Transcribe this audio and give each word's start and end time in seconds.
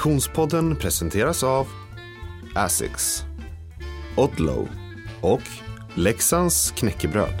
Konditionspodden 0.00 0.76
presenteras 0.76 1.42
av 1.42 1.68
Asics, 2.54 3.24
Odlow 4.16 4.68
och 5.20 5.42
Leksands 5.94 6.70
knäckebröd. 6.76 7.34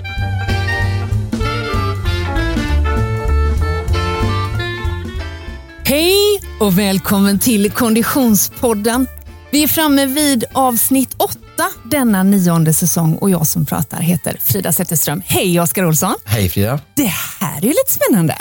Hej 5.84 6.14
och 6.60 6.78
välkommen 6.78 7.38
till 7.38 7.70
Konditionspodden. 7.70 9.06
Vi 9.50 9.62
är 9.62 9.68
framme 9.68 10.06
vid 10.06 10.44
avsnitt 10.52 11.14
åtta 11.16 11.68
denna 11.90 12.22
nionde 12.22 12.72
säsong 12.72 13.14
och 13.14 13.30
jag 13.30 13.46
som 13.46 13.66
pratar 13.66 14.00
heter 14.00 14.38
Frida 14.40 14.72
Zetterström. 14.72 15.22
Hej 15.26 15.60
Oskar 15.60 15.84
Olsson! 15.84 16.14
Hej 16.24 16.48
Frida! 16.48 16.80
Det 16.94 17.12
här 17.40 17.58
är 17.58 17.62
ju 17.62 17.68
lite 17.68 17.92
spännande. 17.92 18.36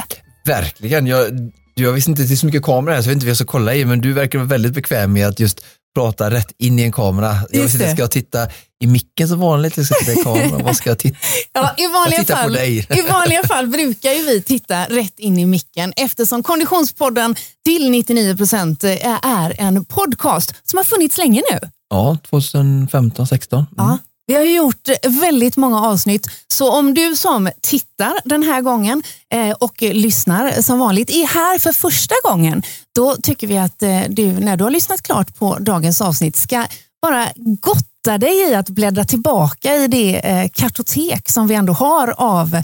Verkligen. 0.46 1.08
Jag, 1.08 1.52
jag 1.84 1.94
visste 1.94 2.12
inte 2.12 2.24
det 2.24 2.34
är 2.34 2.36
så 2.36 2.46
mycket 2.46 2.64
kamera 2.64 2.96
här 2.96 3.02
så 3.02 3.08
jag 3.08 3.12
vet 3.12 3.16
inte 3.16 3.26
vad 3.26 3.30
jag 3.30 3.38
ska 3.38 3.46
kolla 3.46 3.76
i 3.76 3.86
men 3.86 4.02
du 4.02 4.14
verkar 4.14 4.40
vara 4.40 4.48
väldigt 4.48 4.74
bekväm 4.74 5.14
med 5.14 5.28
att 5.28 5.40
just 5.40 5.62
prata 5.96 6.32
rätt 6.32 6.52
in 6.58 6.80
i 6.80 6.84
en 6.84 6.92
kamera. 6.92 7.38
Jag 7.50 7.62
visste 7.64 7.92
ska 7.92 8.02
jag 8.02 8.12
titta 8.12 8.48
i 8.84 8.88
micken 8.88 9.28
som 9.28 9.40
vanligt 9.40 9.78
eller 9.78 9.86
ska 9.86 9.96
jag 9.96 10.06
titta 10.06 10.22
i 10.22 10.24
kameran? 10.24 10.64
Vad 10.64 10.76
ska 10.76 10.90
jag 10.90 11.00
titta? 11.00 11.18
Ja, 11.54 11.74
i, 11.78 11.88
vanliga 11.88 12.36
fall. 12.36 12.58
I 12.58 12.86
vanliga 13.12 13.44
fall 13.44 13.68
brukar 13.68 14.12
ju 14.12 14.26
vi 14.26 14.42
titta 14.42 14.84
rätt 14.84 15.20
in 15.20 15.40
i 15.40 15.46
micken 15.46 15.94
eftersom 15.96 16.44
Konditionspodden 16.44 17.36
till 17.66 17.92
99 17.92 18.38
procent 18.38 18.84
är 18.84 19.62
en 19.62 19.86
podcast 19.86 20.54
som 20.64 20.78
har 20.78 20.84
funnits 20.84 21.18
länge 21.18 21.42
nu. 21.52 21.60
Ja, 21.90 22.18
2015, 22.30 23.28
16. 23.28 23.60
Mm. 23.60 23.68
Ja. 23.78 23.98
Vi 24.30 24.36
har 24.36 24.44
gjort 24.44 24.90
väldigt 25.08 25.58
många 25.58 25.82
avsnitt, 25.82 26.28
så 26.48 26.72
om 26.72 26.94
du 26.94 27.16
som 27.16 27.50
tittar 27.62 28.14
den 28.24 28.44
här 28.44 28.62
gången 28.62 29.04
eh, 29.34 29.52
och 29.52 29.82
lyssnar 29.82 30.62
som 30.62 30.80
vanligt 30.80 31.10
är 31.10 31.28
här 31.28 31.60
för 31.60 31.72
första 31.72 32.16
gången, 32.24 32.64
då 32.96 33.16
tycker 33.16 33.48
vi 33.48 33.58
att 33.58 33.84
eh, 33.84 34.02
du 34.10 34.32
när 34.32 34.58
du 34.58 34.64
har 34.64 34.72
lyssnat 34.72 35.02
klart 35.02 35.36
på 35.36 35.58
dagens 35.60 36.02
avsnitt 36.02 36.36
ska 36.36 36.66
bara 37.02 37.28
gotta 37.36 38.18
dig 38.18 38.52
i 38.52 38.56
att 38.56 38.70
bläddra 38.70 39.06
tillbaka 39.06 39.76
i 39.76 39.88
det 39.88 40.30
eh, 40.30 40.50
kartotek 40.54 41.30
som 41.30 41.48
vi 41.48 41.56
ändå 41.56 41.74
har 41.74 42.14
av 42.18 42.62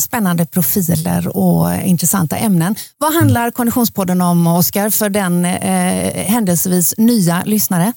spännande 0.00 0.46
profiler 0.46 1.36
och 1.36 1.74
intressanta 1.84 2.36
ämnen. 2.36 2.74
Vad 2.98 3.14
handlar 3.14 3.50
Konditionspodden 3.50 4.20
om, 4.20 4.46
Oskar, 4.46 4.90
för 4.90 5.08
den 5.08 5.44
eh, 5.44 6.24
händelsevis 6.26 6.94
nya 6.98 7.42
lyssnare? 7.44 7.92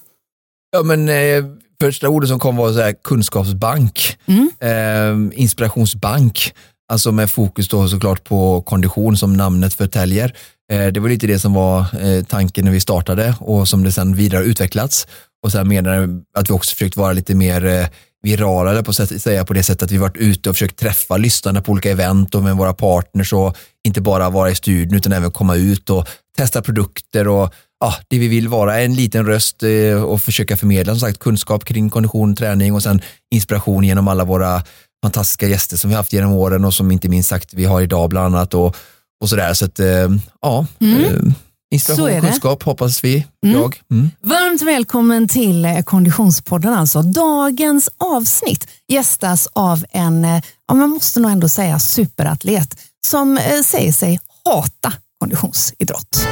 Ja, 0.72 0.84
men 0.84 1.10
eh, 1.10 1.46
första 1.82 2.10
ordet 2.10 2.30
som 2.30 2.40
kom 2.40 2.56
var 2.56 2.74
så 2.74 2.82
här, 2.82 2.94
kunskapsbank, 3.04 4.18
Mm. 4.26 4.50
eh, 4.60 5.40
inspirationsbank, 5.40 6.54
alltså 6.92 7.12
med 7.12 7.30
fokus 7.30 7.68
då 7.68 7.88
såklart 7.88 8.24
på 8.24 8.62
kondition 8.62 9.18
som 9.18 9.34
namnet 9.38 9.74
förtäljer. 9.74 10.34
Eh, 10.72 10.88
det 10.88 11.00
var 11.00 11.10
lite 11.10 11.28
det 11.28 11.40
som 11.40 11.54
var 11.54 11.80
eh, 11.80 12.24
tanken 12.24 12.66
när 12.66 12.72
vi 12.72 12.80
startade 12.80 13.36
och 13.40 13.68
som 13.68 13.84
det 13.84 13.92
sedan 13.92 14.16
vidare 14.16 14.44
utvecklats. 14.44 15.08
Och 15.44 15.52
sen 15.52 15.68
menar 15.68 15.94
jag 15.94 16.22
att 16.38 16.50
vi 16.50 16.54
också 16.54 16.76
försökt 16.76 16.98
vara 16.98 17.14
lite 17.14 17.36
mer 17.36 17.66
eh, 17.66 17.88
virala, 18.22 18.84
på 18.84 18.94
sätt, 18.94 19.22
säga 19.22 19.46
på 19.46 19.54
det 19.54 19.64
sättet 19.64 19.84
att 19.84 19.92
vi 19.92 19.98
varit 19.98 20.18
ute 20.18 20.50
och 20.50 20.56
försökt 20.56 20.80
träffa 20.80 21.18
lyssnarna 21.18 21.62
på 21.62 21.72
olika 21.72 21.92
event 21.92 22.36
och 22.36 22.44
med 22.44 22.56
våra 22.58 22.74
partners 22.74 23.34
och 23.34 23.58
inte 23.88 24.02
bara 24.02 24.30
vara 24.30 24.50
i 24.52 24.56
studion 24.56 24.94
utan 24.98 25.12
även 25.14 25.32
komma 25.32 25.56
ut 25.56 25.90
och 25.90 26.08
testa 26.38 26.62
produkter 26.62 27.28
och 27.28 27.54
ja, 27.80 27.96
det 28.08 28.20
vi 28.20 28.28
vill 28.28 28.48
vara 28.48 28.80
en 28.82 28.96
liten 28.96 29.26
röst 29.26 29.64
eh, 29.64 30.04
och 30.04 30.22
försöka 30.22 30.58
förmedla 30.58 30.94
som 30.94 31.00
sagt 31.00 31.20
kunskap 31.20 31.66
kring 31.66 31.90
kondition, 31.90 32.36
träning 32.36 32.74
och 32.74 32.84
sen 32.84 33.02
inspiration 33.32 33.84
genom 33.84 34.08
alla 34.08 34.24
våra 34.24 34.64
fantastiska 35.04 35.48
gäster 35.48 35.78
som 35.78 35.90
vi 35.90 35.96
haft 35.96 36.14
genom 36.14 36.32
åren 36.34 36.66
och 36.66 36.74
som 36.74 36.92
inte 36.92 37.10
minst 37.10 37.30
sagt 37.30 37.54
vi 37.54 37.66
har 37.66 37.82
idag 37.82 38.10
bland 38.10 38.36
annat 38.36 38.54
och, 38.54 38.76
och 39.22 39.30
sådär. 39.30 39.54
Så 39.54 39.66
att, 39.66 39.80
eh, 39.80 40.10
ja, 40.42 40.66
Mm. 40.82 41.04
eh, 41.06 41.34
inspiration, 41.74 42.06
det. 42.08 42.22
kunskap 42.22 42.64
hoppas 42.64 43.04
vi, 43.04 43.26
Mm. 43.46 43.62
jag. 43.62 43.82
Mm. 43.92 44.10
Varmt 44.22 44.62
välkommen 44.62 45.28
till 45.28 45.68
Konditionspodden. 45.86 46.74
Alltså. 46.74 47.02
Dagens 47.02 47.90
avsnitt 47.98 48.68
gästas 48.88 49.48
av 49.54 49.86
en, 49.92 50.24
ja, 50.68 50.74
man 50.74 50.90
måste 50.90 51.20
nog 51.20 51.32
ändå 51.32 51.50
säga 51.50 51.80
superatlet 51.80 52.76
som 53.08 53.40
säger 53.64 53.92
sig 53.92 54.20
hata 54.46 54.94
konditionsidrott. 55.20 56.28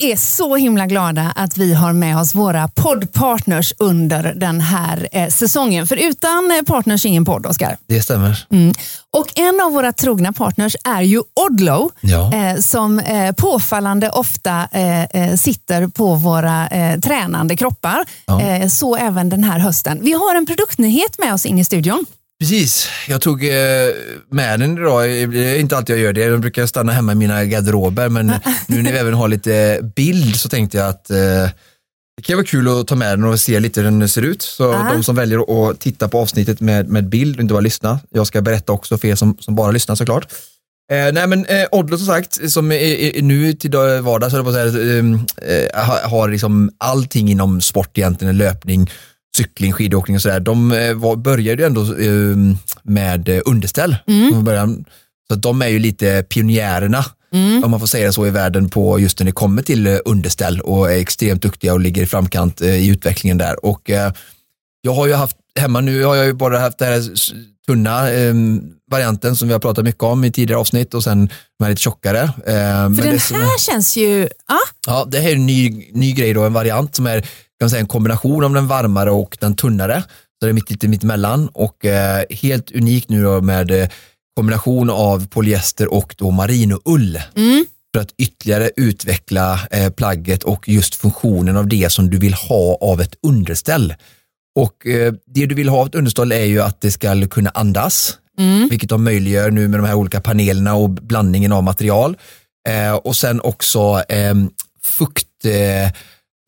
Vi 0.00 0.12
är 0.12 0.16
så 0.16 0.56
himla 0.56 0.86
glada 0.86 1.32
att 1.36 1.56
vi 1.56 1.74
har 1.74 1.92
med 1.92 2.18
oss 2.18 2.34
våra 2.34 2.68
poddpartners 2.68 3.74
under 3.78 4.34
den 4.36 4.60
här 4.60 5.08
eh, 5.12 5.28
säsongen. 5.28 5.86
För 5.86 5.96
utan 5.96 6.50
eh, 6.50 6.62
partners 6.66 7.06
ingen 7.06 7.24
podd, 7.24 7.46
Oskar. 7.46 7.76
Det 7.86 8.02
stämmer. 8.02 8.46
Mm. 8.50 8.74
Och 9.10 9.38
en 9.38 9.60
av 9.60 9.72
våra 9.72 9.92
trogna 9.92 10.32
partners 10.32 10.76
är 10.84 11.02
ju 11.02 11.22
Odlow 11.50 11.90
Ja. 12.00 12.32
eh, 12.34 12.56
som 12.56 12.98
eh, 12.98 13.32
påfallande 13.32 14.10
ofta 14.10 14.68
eh, 14.72 15.02
eh, 15.02 15.36
sitter 15.36 15.86
på 15.86 16.14
våra 16.14 16.68
tränande 17.02 17.56
kroppar. 17.56 18.04
Ja. 18.26 18.68
Så 18.68 18.96
även 18.96 19.28
den 19.28 19.44
här 19.44 19.58
hösten. 19.58 19.98
Vi 20.02 20.12
har 20.12 20.34
en 20.34 20.46
produktnyhet 20.46 21.18
med 21.18 21.34
oss 21.34 21.46
in 21.46 21.58
i 21.58 21.64
studion. 21.64 22.06
Precis, 22.42 22.88
jag 23.08 23.20
tog 23.20 23.44
eh, 23.44 23.50
med 24.30 24.60
den 24.60 24.78
idag. 24.78 25.02
Det 25.32 25.54
är 25.54 25.58
inte 25.60 25.76
alltid 25.76 25.96
jag 25.96 26.02
gör 26.02 26.12
det. 26.12 26.20
Jag 26.20 26.40
brukar 26.40 26.66
stanna 26.66 26.92
hemma 26.92 27.12
i 27.12 27.14
mina 27.14 27.44
garderober 27.44 28.08
men 28.08 28.26
nu 28.68 28.82
när 28.82 28.92
vi 28.92 28.98
även 28.98 29.14
har 29.14 29.28
lite 29.28 29.80
bild 29.96 30.36
så 30.36 30.48
tänkte 30.48 30.78
jag 30.78 30.88
att 30.88 31.10
eh, 31.10 31.16
det 32.16 32.22
kan 32.22 32.36
vara 32.36 32.46
kul 32.46 32.68
att 32.80 32.86
ta 32.86 32.94
med 32.94 33.18
den 33.18 33.24
och 33.24 33.40
se 33.40 33.60
lite 33.60 33.80
hur 33.80 33.90
den 33.90 34.08
ser 34.08 34.22
ut. 34.22 34.42
Så 34.42 34.62
Ja. 34.64 34.90
de 34.92 35.04
som 35.04 35.16
väljer 35.16 35.70
att 35.70 35.80
titta 35.80 36.08
på 36.08 36.18
avsnittet 36.18 36.60
med, 36.60 36.88
med 36.88 37.08
bild 37.08 37.36
och 37.36 37.42
inte 37.42 37.54
bara 37.54 37.60
lyssna. 37.60 38.00
Jag 38.10 38.26
ska 38.26 38.40
berätta 38.40 38.72
också 38.72 38.98
för 38.98 39.08
er 39.08 39.14
som, 39.14 39.36
som 39.40 39.54
bara 39.54 39.70
lyssnar 39.70 39.94
såklart. 39.94 40.26
Eh, 40.92 41.12
nej 41.12 41.26
men 41.26 41.46
eh, 41.46 41.64
Odlo 41.72 41.96
som 41.98 42.06
sagt, 42.06 42.50
som 42.50 42.72
är, 42.72 42.76
är, 42.76 43.22
nu 43.22 43.52
till 43.52 43.70
dag- 43.70 44.02
vardags, 44.02 44.32
höll 44.32 44.38
jag 44.46 44.54
på 44.54 44.58
att 44.60 44.72
säga, 44.72 44.98
eh, 44.98 45.04
eh, 45.76 45.84
har, 45.84 46.08
har 46.08 46.28
liksom 46.28 46.70
allting 46.78 47.30
inom 47.30 47.60
sport 47.60 47.98
egentligen, 47.98 48.38
löpning, 48.38 48.90
cykling, 49.36 49.72
skidåkning 49.72 50.16
och 50.16 50.22
sådär. 50.22 50.40
De 50.40 50.72
eh, 50.72 50.94
var, 50.94 51.16
började 51.16 51.62
ju 51.62 51.66
ändå 51.66 51.80
eh, 51.82 52.36
med 52.82 53.28
eh, 53.28 53.40
underställ 53.44 53.96
från 54.32 54.44
början. 54.44 54.84
Så 55.30 55.34
de 55.34 55.62
är 55.62 55.68
ju 55.68 55.78
lite 55.78 56.22
pionjärerna, 56.28 57.04
om 57.64 57.70
man 57.70 57.80
får 57.80 57.86
säga 57.86 58.12
så 58.12 58.26
i 58.26 58.30
världen, 58.30 58.68
på 58.68 59.00
just 59.00 59.18
när 59.18 59.26
det 59.26 59.32
kommer 59.32 59.62
till 59.62 59.86
eh, 59.86 59.98
underställ 60.04 60.60
och 60.60 60.92
är 60.92 60.96
extremt 60.96 61.42
duktiga 61.42 61.72
och 61.72 61.80
ligger 61.80 62.02
i 62.02 62.06
framkant 62.06 62.60
i 62.60 62.88
utvecklingen 62.88 63.38
där. 63.38 63.64
Och 63.64 63.90
jag 64.80 64.94
har 64.94 65.06
ju 65.06 65.14
haft, 65.14 65.36
hemma 65.60 65.80
nu 65.80 66.04
har 66.04 66.16
jag 66.16 66.26
ju 66.26 66.32
bara 66.32 66.58
haft 66.58 66.78
den 66.78 66.88
här 66.88 67.02
tunna 67.66 68.12
eh, 68.12 68.34
varianten 68.92 69.36
som 69.36 69.48
vi 69.48 69.52
har 69.54 69.60
pratat 69.60 69.84
mycket 69.84 70.02
om 70.02 70.24
i 70.24 70.30
tidigare 70.32 70.60
avsnitt 70.60 70.94
och 70.94 71.04
sen 71.04 71.26
de 71.58 71.64
här 71.64 71.70
lite 71.70 71.82
tjockare. 71.82 72.20
Eh, 72.22 72.54
men 72.54 72.94
För 72.96 73.02
den 73.02 73.12
det 73.12 73.20
som 73.20 73.36
är- 73.36 73.40
här 73.40 73.58
känns 73.58 73.96
ju... 73.96 74.28
Ja, 74.48 74.58
Ja, 74.86 75.04
det 75.10 75.18
här 75.18 75.30
är 75.30 75.34
en 75.34 75.46
ny, 75.46 75.90
ny 75.92 76.12
grej 76.12 76.32
då, 76.34 76.42
en 76.44 76.52
variant 76.52 76.96
som 76.96 77.06
är 77.06 77.20
kan 77.20 77.26
man 77.60 77.70
säga, 77.70 77.80
en 77.80 77.86
kombination 77.86 78.44
av 78.44 78.52
den 78.54 78.66
varmare 78.66 79.10
och 79.10 79.36
den 79.40 79.56
tunnare. 79.56 80.02
Så 80.40 80.46
det 80.46 80.48
är 80.48 80.52
mitt, 80.52 80.70
lite 80.70 80.88
mittemellan 80.88 81.48
och 81.48 81.84
eh, 81.84 82.24
helt 82.30 82.70
unik 82.72 83.08
nu 83.08 83.22
då 83.22 83.40
med 83.40 83.70
eh, 83.70 83.88
kombination 84.36 84.90
av 84.90 85.26
polyester 85.28 85.92
och 85.94 86.14
då 86.18 86.30
marinoull. 86.30 87.18
Mm. 87.36 87.64
För 87.94 88.00
att 88.02 88.08
ytterligare 88.18 88.70
utveckla 88.76 89.60
eh, 89.70 89.90
plagget 89.90 90.42
och 90.42 90.68
just 90.68 90.94
funktionen 90.94 91.56
av 91.56 91.66
det 91.68 91.92
som 91.92 92.10
du 92.10 92.18
vill 92.18 92.34
ha 92.34 92.78
av 92.80 93.00
ett 93.00 93.14
underställ. 93.26 93.94
Och 94.60 94.86
eh, 94.86 95.12
det 95.34 95.46
du 95.46 95.54
vill 95.54 95.68
ha 95.68 95.78
av 95.80 95.86
ett 95.86 95.94
underställ 95.94 96.32
är 96.32 96.44
ju 96.44 96.62
att 96.62 96.80
det 96.80 96.90
ska 96.90 97.26
kunna 97.28 97.50
andas, 97.50 98.14
Mm. 98.38 98.68
vilket 98.68 98.88
de 98.90 99.04
möjliggör 99.04 99.50
nu 99.50 99.68
med 99.68 99.80
de 99.80 99.86
här 99.86 99.94
olika 99.94 100.20
panelerna 100.20 100.74
och 100.74 100.90
blandningen 100.90 101.52
av 101.52 101.62
material. 101.62 102.16
Eh, 102.68 102.92
och 102.94 103.16
sen 103.16 103.40
också 103.40 104.02
eh, 104.08 104.34
fukt 104.84 105.26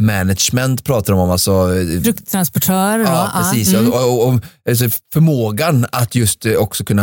management 0.02 0.84
pratar 0.84 1.12
de 1.12 1.20
om, 1.22 1.30
alltså 1.30 1.76
eh, 1.76 2.02
frukttransportör. 2.02 2.98
Ja, 2.98 3.30
ja, 3.34 3.40
precis. 3.40 3.74
mm. 3.74 3.92
Och, 3.92 4.04
och, 4.04 4.28
och, 4.28 4.40
alltså 4.68 4.84
förmågan 5.12 5.86
att 5.92 6.14
just 6.14 6.46
eh, 6.46 6.54
också 6.54 6.84
kunna 6.84 7.02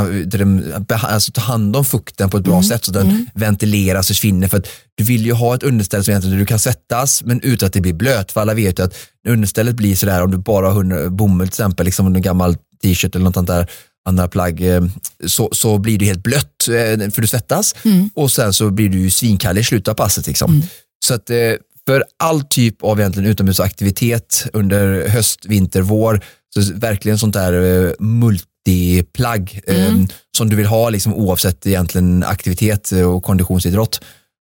eh, 0.90 1.14
alltså, 1.14 1.32
ta 1.32 1.42
hand 1.42 1.76
om 1.76 1.86
fukten 1.86 2.30
på 2.30 2.38
ett 2.38 2.48
Mm. 2.48 2.60
bra 2.60 2.64
sätt 2.70 2.86
så 2.86 2.92
att 2.92 2.96
den 2.96 3.28
ventileras 3.34 4.10
och 4.10 4.16
försvinner. 4.16 4.48
För 4.48 4.58
att 4.58 4.68
du 4.96 5.04
vill 5.04 5.26
ju 5.26 5.34
ha 5.34 5.56
ett 5.56 5.64
underställ 5.64 6.04
som 6.04 6.12
egentligen 6.12 6.40
du 6.40 6.46
kan 6.46 6.60
svettas 6.60 7.24
men 7.24 7.42
utan 7.42 7.68
att 7.68 7.74
det 7.74 7.82
blir 7.82 7.94
blöt. 7.94 8.32
För 8.32 8.42
alla 8.42 8.54
vet 8.54 8.80
ju 8.80 8.84
att 8.84 8.94
understället 9.28 9.76
blir 9.76 9.96
sådär 9.96 10.24
om 10.24 10.32
du 10.32 10.38
bara 10.38 10.70
har 10.72 11.10
bomull 11.10 11.48
till 11.48 11.54
exempel, 11.54 11.86
liksom 11.86 12.16
en 12.16 12.22
gammal 12.22 12.56
t-shirt 12.84 13.16
eller 13.16 13.26
något 13.26 13.34
sånt 13.34 13.48
där 13.48 13.68
andra 14.06 14.28
plagg, 14.28 14.62
eh, 14.62 14.82
så, 15.28 15.50
så 15.52 15.78
blir 15.78 15.98
du 15.98 16.06
helt 16.06 16.24
blött 16.24 16.68
eh, 16.68 17.10
för 17.10 17.22
du 17.22 17.28
svettas 17.28 17.76
Mm. 17.84 18.10
och 18.16 18.32
sen 18.32 18.54
så 18.54 18.70
blir 18.70 18.90
du 18.90 19.00
ju 19.00 19.10
svinkallig 19.10 19.62
i 19.62 19.64
slutet 19.64 19.88
av 19.88 19.94
passet. 19.94 20.28
Liksom. 20.28 20.62
Så 21.06 21.14
att 21.14 21.30
eh, 21.30 21.54
för 21.86 22.04
all 22.20 22.42
typ 22.42 22.84
av 22.84 23.00
egentligen 23.00 23.30
utomhusaktivitet 23.30 24.48
under 24.54 25.10
höst, 25.10 25.46
vinter, 25.46 25.82
vår, 25.82 26.22
så 26.54 26.74
verkligen 26.74 27.18
sånt 27.18 27.34
där 27.34 27.96
multiplagg 28.00 29.62
eh, 29.68 29.96
som 30.38 30.50
du 30.50 30.56
vill 30.56 30.66
ha 30.66 30.90
liksom, 30.90 31.14
oavsett 31.14 31.68
egentligen 31.68 32.24
aktivitet 32.24 32.92
och 32.92 33.24
konditionsidrott. 33.24 34.02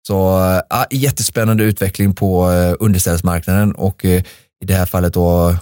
Så 0.07 0.39
äh, 0.73 0.83
jättespännande 0.91 1.63
utveckling 1.63 2.15
på 2.15 2.47
underställsmarknaden 2.79 3.71
och 3.71 4.05
i 4.05 4.23
det 4.65 4.73
här 4.73 4.85
fallet 4.85 5.13
då 5.13 5.55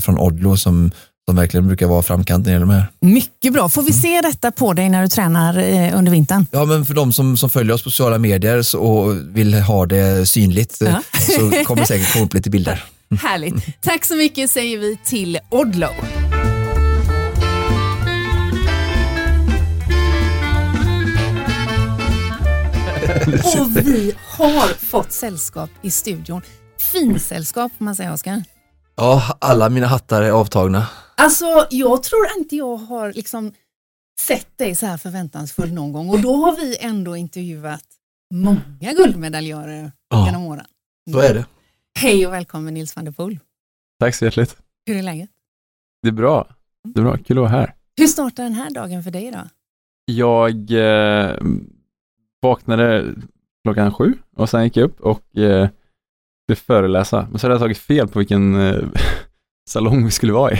från 0.00 0.18
Odlo 0.18 0.56
som 0.56 0.90
som 1.28 1.36
verkligen 1.36 1.66
brukar 1.66 1.86
vara 1.86 2.02
framkanten 2.02 2.52
i 2.52 2.58
de 2.58 2.70
här. 2.70 2.86
Mycket 3.00 3.52
bra. 3.52 3.68
Får 3.68 3.82
vi 3.82 3.92
se 3.92 4.20
detta 4.20 4.50
på 4.52 4.72
dig 4.72 4.88
när 4.88 5.02
du 5.02 5.08
tränar 5.08 5.58
eh, 5.58 5.98
under 5.98 6.12
vintern? 6.12 6.46
Ja, 6.50 6.64
men 6.64 6.84
för 6.84 6.94
de 6.94 7.12
som, 7.12 7.36
som 7.36 7.50
följer 7.50 7.74
oss 7.74 7.82
på 7.82 7.90
sociala 7.90 8.18
medier 8.18 8.76
och 8.76 9.16
vill 9.36 9.54
ha 9.54 9.86
det 9.86 10.26
synligt 10.28 10.82
eh, 10.82 10.88
Ja. 10.90 11.02
så 11.20 11.64
kommer 11.64 11.80
det 11.80 11.86
säkert 11.86 12.12
komma 12.12 12.24
upp 12.24 12.34
lite 12.34 12.50
bilder. 12.50 12.84
Härligt. 13.22 13.54
Tack 13.82 14.04
så 14.04 14.14
mycket 14.16 14.50
säger 14.50 14.78
vi 14.78 14.98
till 15.04 15.38
Odlo. 15.50 15.86
Och 23.60 23.76
vi 23.76 24.14
har 24.38 24.68
fått 24.90 25.12
sällskap 25.12 25.70
i 25.82 25.90
studion. 25.90 26.42
Finsällskap 26.92 27.72
får 27.78 27.84
man 27.84 27.94
säga, 27.96 28.12
Oskar. 28.12 28.42
Ja, 28.96 29.22
alla 29.38 29.68
mina 29.68 29.86
hattar 29.86 30.22
är 30.22 30.30
avtagna. 30.30 30.86
Alltså, 31.18 31.66
jag 31.70 32.02
tror 32.02 32.26
inte 32.38 32.56
jag 32.56 32.76
har 32.76 33.12
liksom 33.12 33.52
sett 34.20 34.58
dig 34.58 34.74
så 34.74 34.86
här 34.86 34.96
förväntansfull 34.96 35.72
någon 35.72 35.92
gång 35.92 36.10
och 36.10 36.20
då 36.20 36.36
har 36.36 36.56
vi 36.56 36.76
ändå 36.80 37.16
intervjuat 37.16 37.84
många 38.34 38.92
guldmedaljörer 38.96 39.92
Ja. 40.10 40.26
genom 40.26 40.42
åren. 40.46 40.66
Så 41.12 41.20
är 41.20 41.34
det. 41.34 41.46
Hej 41.98 42.26
och 42.26 42.32
välkommen 42.32 42.74
Nils 42.74 42.96
van 42.96 43.04
der 43.04 43.12
Poel. 43.12 43.38
Tack 44.00 44.14
så 44.14 44.24
hjärtligt. 44.24 44.56
Hur 44.86 44.96
är 44.96 45.02
läget? 45.02 45.30
Det 46.02 46.08
är 46.08 46.12
bra. 46.12 46.48
Det 46.94 47.00
är 47.00 47.04
bra. 47.04 47.16
Kul 47.16 47.38
att 47.38 47.42
vara 47.42 47.50
här. 47.50 47.74
Hur 47.96 48.06
startar 48.06 48.42
den 48.42 48.52
här 48.52 48.70
dagen 48.70 49.02
för 49.02 49.10
dig 49.10 49.30
då? 49.30 49.38
Jag 50.04 50.70
eh, 50.70 51.36
vaknade 52.42 53.14
klockan 53.64 53.94
sju 53.94 54.14
och 54.36 54.50
sen 54.50 54.64
gick 54.64 54.76
jag 54.76 54.84
upp 54.84 55.00
och 55.00 55.36
eh, 55.36 55.68
skulle 56.46 56.56
föreläsa. 56.56 57.28
Men 57.30 57.38
så 57.38 57.46
hade 57.46 57.54
jag 57.54 57.60
tagit 57.60 57.78
fel 57.78 58.08
på 58.08 58.18
vilken 58.18 58.54
eh, 58.60 58.84
salong 59.68 60.04
vi 60.04 60.10
skulle 60.10 60.32
vara 60.32 60.52
i. 60.52 60.58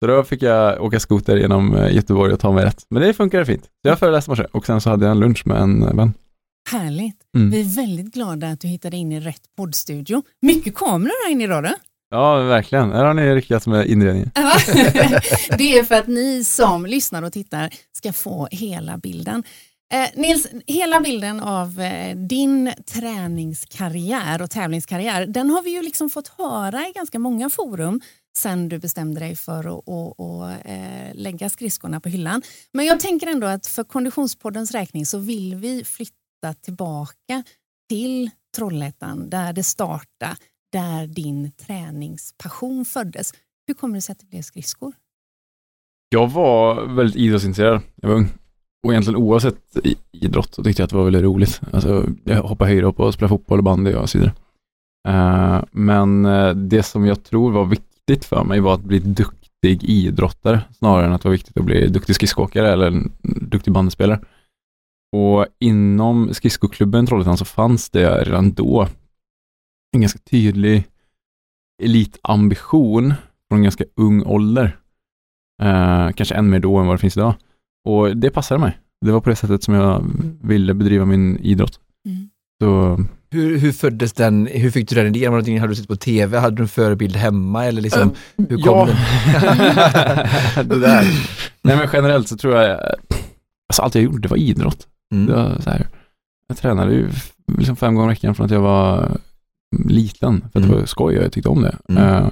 Så 0.00 0.06
då 0.06 0.24
fick 0.24 0.42
jag 0.42 0.82
åka 0.82 1.00
skoter 1.00 1.36
genom 1.36 1.76
eh, 1.76 1.94
Göteborg 1.94 2.32
och 2.32 2.40
ta 2.40 2.52
mig 2.52 2.64
rätt. 2.64 2.84
Men 2.90 3.02
det 3.02 3.14
funkade 3.14 3.46
fint. 3.46 3.64
Så 3.64 3.88
jag 3.88 3.98
föreläste 3.98 4.30
morse 4.30 4.44
och 4.52 4.66
sen 4.66 4.80
så 4.80 4.90
hade 4.90 5.04
jag 5.04 5.12
en 5.12 5.20
lunch 5.20 5.46
med 5.46 5.56
en 5.56 5.82
eh, 5.82 5.94
vän. 5.94 6.14
Härligt. 6.70 7.16
Mm. 7.36 7.50
Vi 7.50 7.60
är 7.60 7.76
väldigt 7.76 8.14
glada 8.14 8.48
att 8.48 8.60
du 8.60 8.68
hittade 8.68 8.96
in 8.96 9.12
i 9.12 9.20
rätt 9.20 9.42
poddstudio. 9.56 10.22
Mycket 10.42 10.74
kameror 10.74 11.26
här 11.26 11.32
inne 11.32 11.44
idag 11.44 11.62
du. 11.62 11.74
Ja, 12.10 12.36
verkligen. 12.36 12.92
Här 12.92 13.04
har 13.04 13.14
ni 13.14 13.34
lyckats 13.34 13.66
med 13.66 13.86
inredningen. 13.86 14.30
Det 15.58 15.78
är 15.78 15.84
för 15.84 15.94
att 15.94 16.06
ni 16.06 16.44
som 16.44 16.86
lyssnar 16.86 17.22
och 17.22 17.32
tittar 17.32 17.70
ska 17.92 18.12
få 18.12 18.48
hela 18.50 18.98
bilden. 18.98 19.42
Eh, 19.92 20.20
Nils, 20.20 20.46
hela 20.66 21.00
bilden 21.00 21.40
av 21.40 21.80
eh, 21.80 22.16
din 22.16 22.72
träningskarriär 22.92 24.42
och 24.42 24.50
tävlingskarriär, 24.50 25.26
den 25.26 25.50
har 25.50 25.62
vi 25.62 25.70
ju 25.70 25.82
liksom 25.82 26.10
fått 26.10 26.28
höra 26.28 26.88
i 26.88 26.92
ganska 26.94 27.18
många 27.18 27.50
forum 27.50 28.00
sen 28.38 28.68
du 28.68 28.78
bestämde 28.78 29.20
dig 29.20 29.36
för 29.36 29.60
att, 29.60 29.82
och, 29.86 30.20
och, 30.20 30.50
eh, 30.50 31.14
lägga 31.14 31.50
skridskorna 31.50 32.00
på 32.00 32.08
hyllan. 32.08 32.42
Men 32.72 32.86
jag 32.86 33.00
tänker 33.00 33.26
ändå 33.26 33.46
att 33.46 33.66
för 33.66 33.84
Konditionspoddens 33.84 34.72
räkning 34.72 35.06
så 35.06 35.18
vill 35.18 35.54
vi 35.54 35.84
flytta 35.84 36.54
tillbaka 36.64 37.44
till 37.88 38.30
Trollhättan 38.56 39.30
där 39.30 39.52
det 39.52 39.62
startade, 39.62 40.36
där 40.72 41.06
din 41.06 41.52
träningspassion 41.52 42.84
föddes. 42.84 43.32
Hur 43.66 43.74
kommer 43.74 43.94
det 43.94 44.02
sig 44.02 44.12
att 44.12 44.18
det 44.18 44.26
blev 44.26 44.42
skridskor? 44.42 44.92
Jag 46.08 46.30
var 46.30 46.86
väldigt 46.86 47.16
idrottsintresserad. 47.16 47.82
Jag 47.94 48.08
var 48.08 48.16
ung. 48.16 48.28
Och 48.86 48.92
egentligen 48.92 49.16
oavsett 49.16 49.76
idrott 50.12 50.54
så 50.54 50.64
tyckte 50.64 50.82
jag 50.82 50.84
att 50.84 50.90
det 50.90 50.96
var 50.96 51.04
väldigt 51.04 51.22
roligt. 51.22 51.60
Alltså, 51.72 52.06
jag 52.24 52.42
hoppade 52.42 52.70
höjdhopp 52.70 53.00
och 53.00 53.14
spelade 53.14 53.28
fotboll 53.28 53.58
och 53.58 53.64
bandy 53.64 53.94
och 53.94 54.10
så 54.10 54.18
vidare. 54.18 54.34
Uh, 55.08 55.64
men 55.72 56.24
eh, 56.24 56.54
det 56.54 56.82
som 56.82 57.06
jag 57.06 57.24
tror 57.24 57.52
var 57.52 57.64
viktigt 57.64 57.89
för 58.16 58.44
mig 58.44 58.60
var 58.60 58.74
att 58.74 58.84
bli 58.84 58.98
duktig 58.98 59.84
idrottare 59.84 60.60
snarare 60.78 61.06
än 61.06 61.12
att 61.12 61.22
det 61.22 61.28
var 61.28 61.32
viktigt 61.32 61.56
att 61.56 61.64
bli 61.64 61.86
duktig 61.86 62.14
skridskoåkare 62.14 62.72
eller 62.72 63.02
duktig 63.22 63.72
bandyspelare. 63.72 64.20
Och 65.16 65.46
inom 65.58 66.34
skridskoklubben 66.34 67.06
Trollhättan 67.06 67.38
så 67.38 67.44
fanns 67.44 67.90
det 67.90 68.24
redan 68.24 68.52
då 68.52 68.88
en 69.92 70.00
ganska 70.00 70.18
tydlig 70.18 70.84
elitambition 71.82 73.14
från 73.48 73.58
en 73.58 73.62
ganska 73.62 73.84
ung 73.96 74.22
ålder. 74.22 74.76
Eh, 75.62 76.10
kanske 76.10 76.34
än 76.34 76.50
mer 76.50 76.60
då 76.60 76.76
än 76.78 76.86
vad 76.86 76.94
det 76.94 77.00
finns 77.00 77.16
idag. 77.16 77.34
Och 77.88 78.16
det 78.16 78.30
passade 78.30 78.60
mig. 78.60 78.78
Det 79.06 79.12
var 79.12 79.20
på 79.20 79.30
det 79.30 79.36
sättet 79.36 79.62
som 79.62 79.74
jag 79.74 80.04
ville 80.40 80.74
bedriva 80.74 81.04
min 81.04 81.38
idrott. 81.38 81.80
Mm. 82.60 82.96
Så, 82.96 83.04
Hur, 83.32 83.58
hur 83.58 83.72
föddes 83.72 84.12
den, 84.12 84.46
hur 84.46 84.70
fick 84.70 84.88
du 84.88 84.94
den 84.96 85.06
idén? 85.06 85.20
Var 85.22 85.26
det 85.26 85.30
någonting- 85.30 85.60
Hade 85.60 85.70
du 85.72 85.76
sett 85.76 85.88
på 85.88 85.96
tv? 85.96 86.38
Hade 86.38 86.56
du 86.56 86.62
en 86.62 86.68
förebild 86.68 87.16
hemma? 87.16 87.64
Eller 87.66 87.82
liksom, 87.82 88.10
hur 88.36 88.46
kom 88.62 88.78
ja. 88.78 88.86
den? 88.86 88.96
det 90.68 90.78
där. 90.80 91.04
Nej 91.62 91.76
men 91.76 91.88
generellt 91.92 92.28
så 92.28 92.36
tror 92.36 92.54
jag, 92.56 92.70
alltså 93.68 93.82
allt 93.82 93.94
jag 93.94 94.04
gjorde 94.04 94.28
var 94.28 94.36
idrott. 94.36 94.86
Det 95.10 95.16
Mm. 95.16 95.26
var 95.34 95.60
så 95.60 95.70
här, 95.70 95.86
jag 96.48 96.56
tränade 96.56 96.92
ju 96.94 97.08
liksom 97.58 97.76
fem 97.76 97.94
gånger 97.94 98.08
i 98.08 98.12
veckan 98.14 98.34
från 98.34 98.44
att 98.44 98.50
jag 98.52 98.60
var 98.60 99.16
liten, 99.88 100.40
för 100.40 100.46
att 100.48 100.56
Mm. 100.64 100.70
det 100.70 100.76
var 100.76 100.86
skoj 100.86 101.18
och 101.18 101.24
jag 101.24 101.32
tyckte 101.32 101.48
om 101.48 101.62
det. 101.62 101.76
Mm. 101.88 102.02
Eh, 102.04 102.28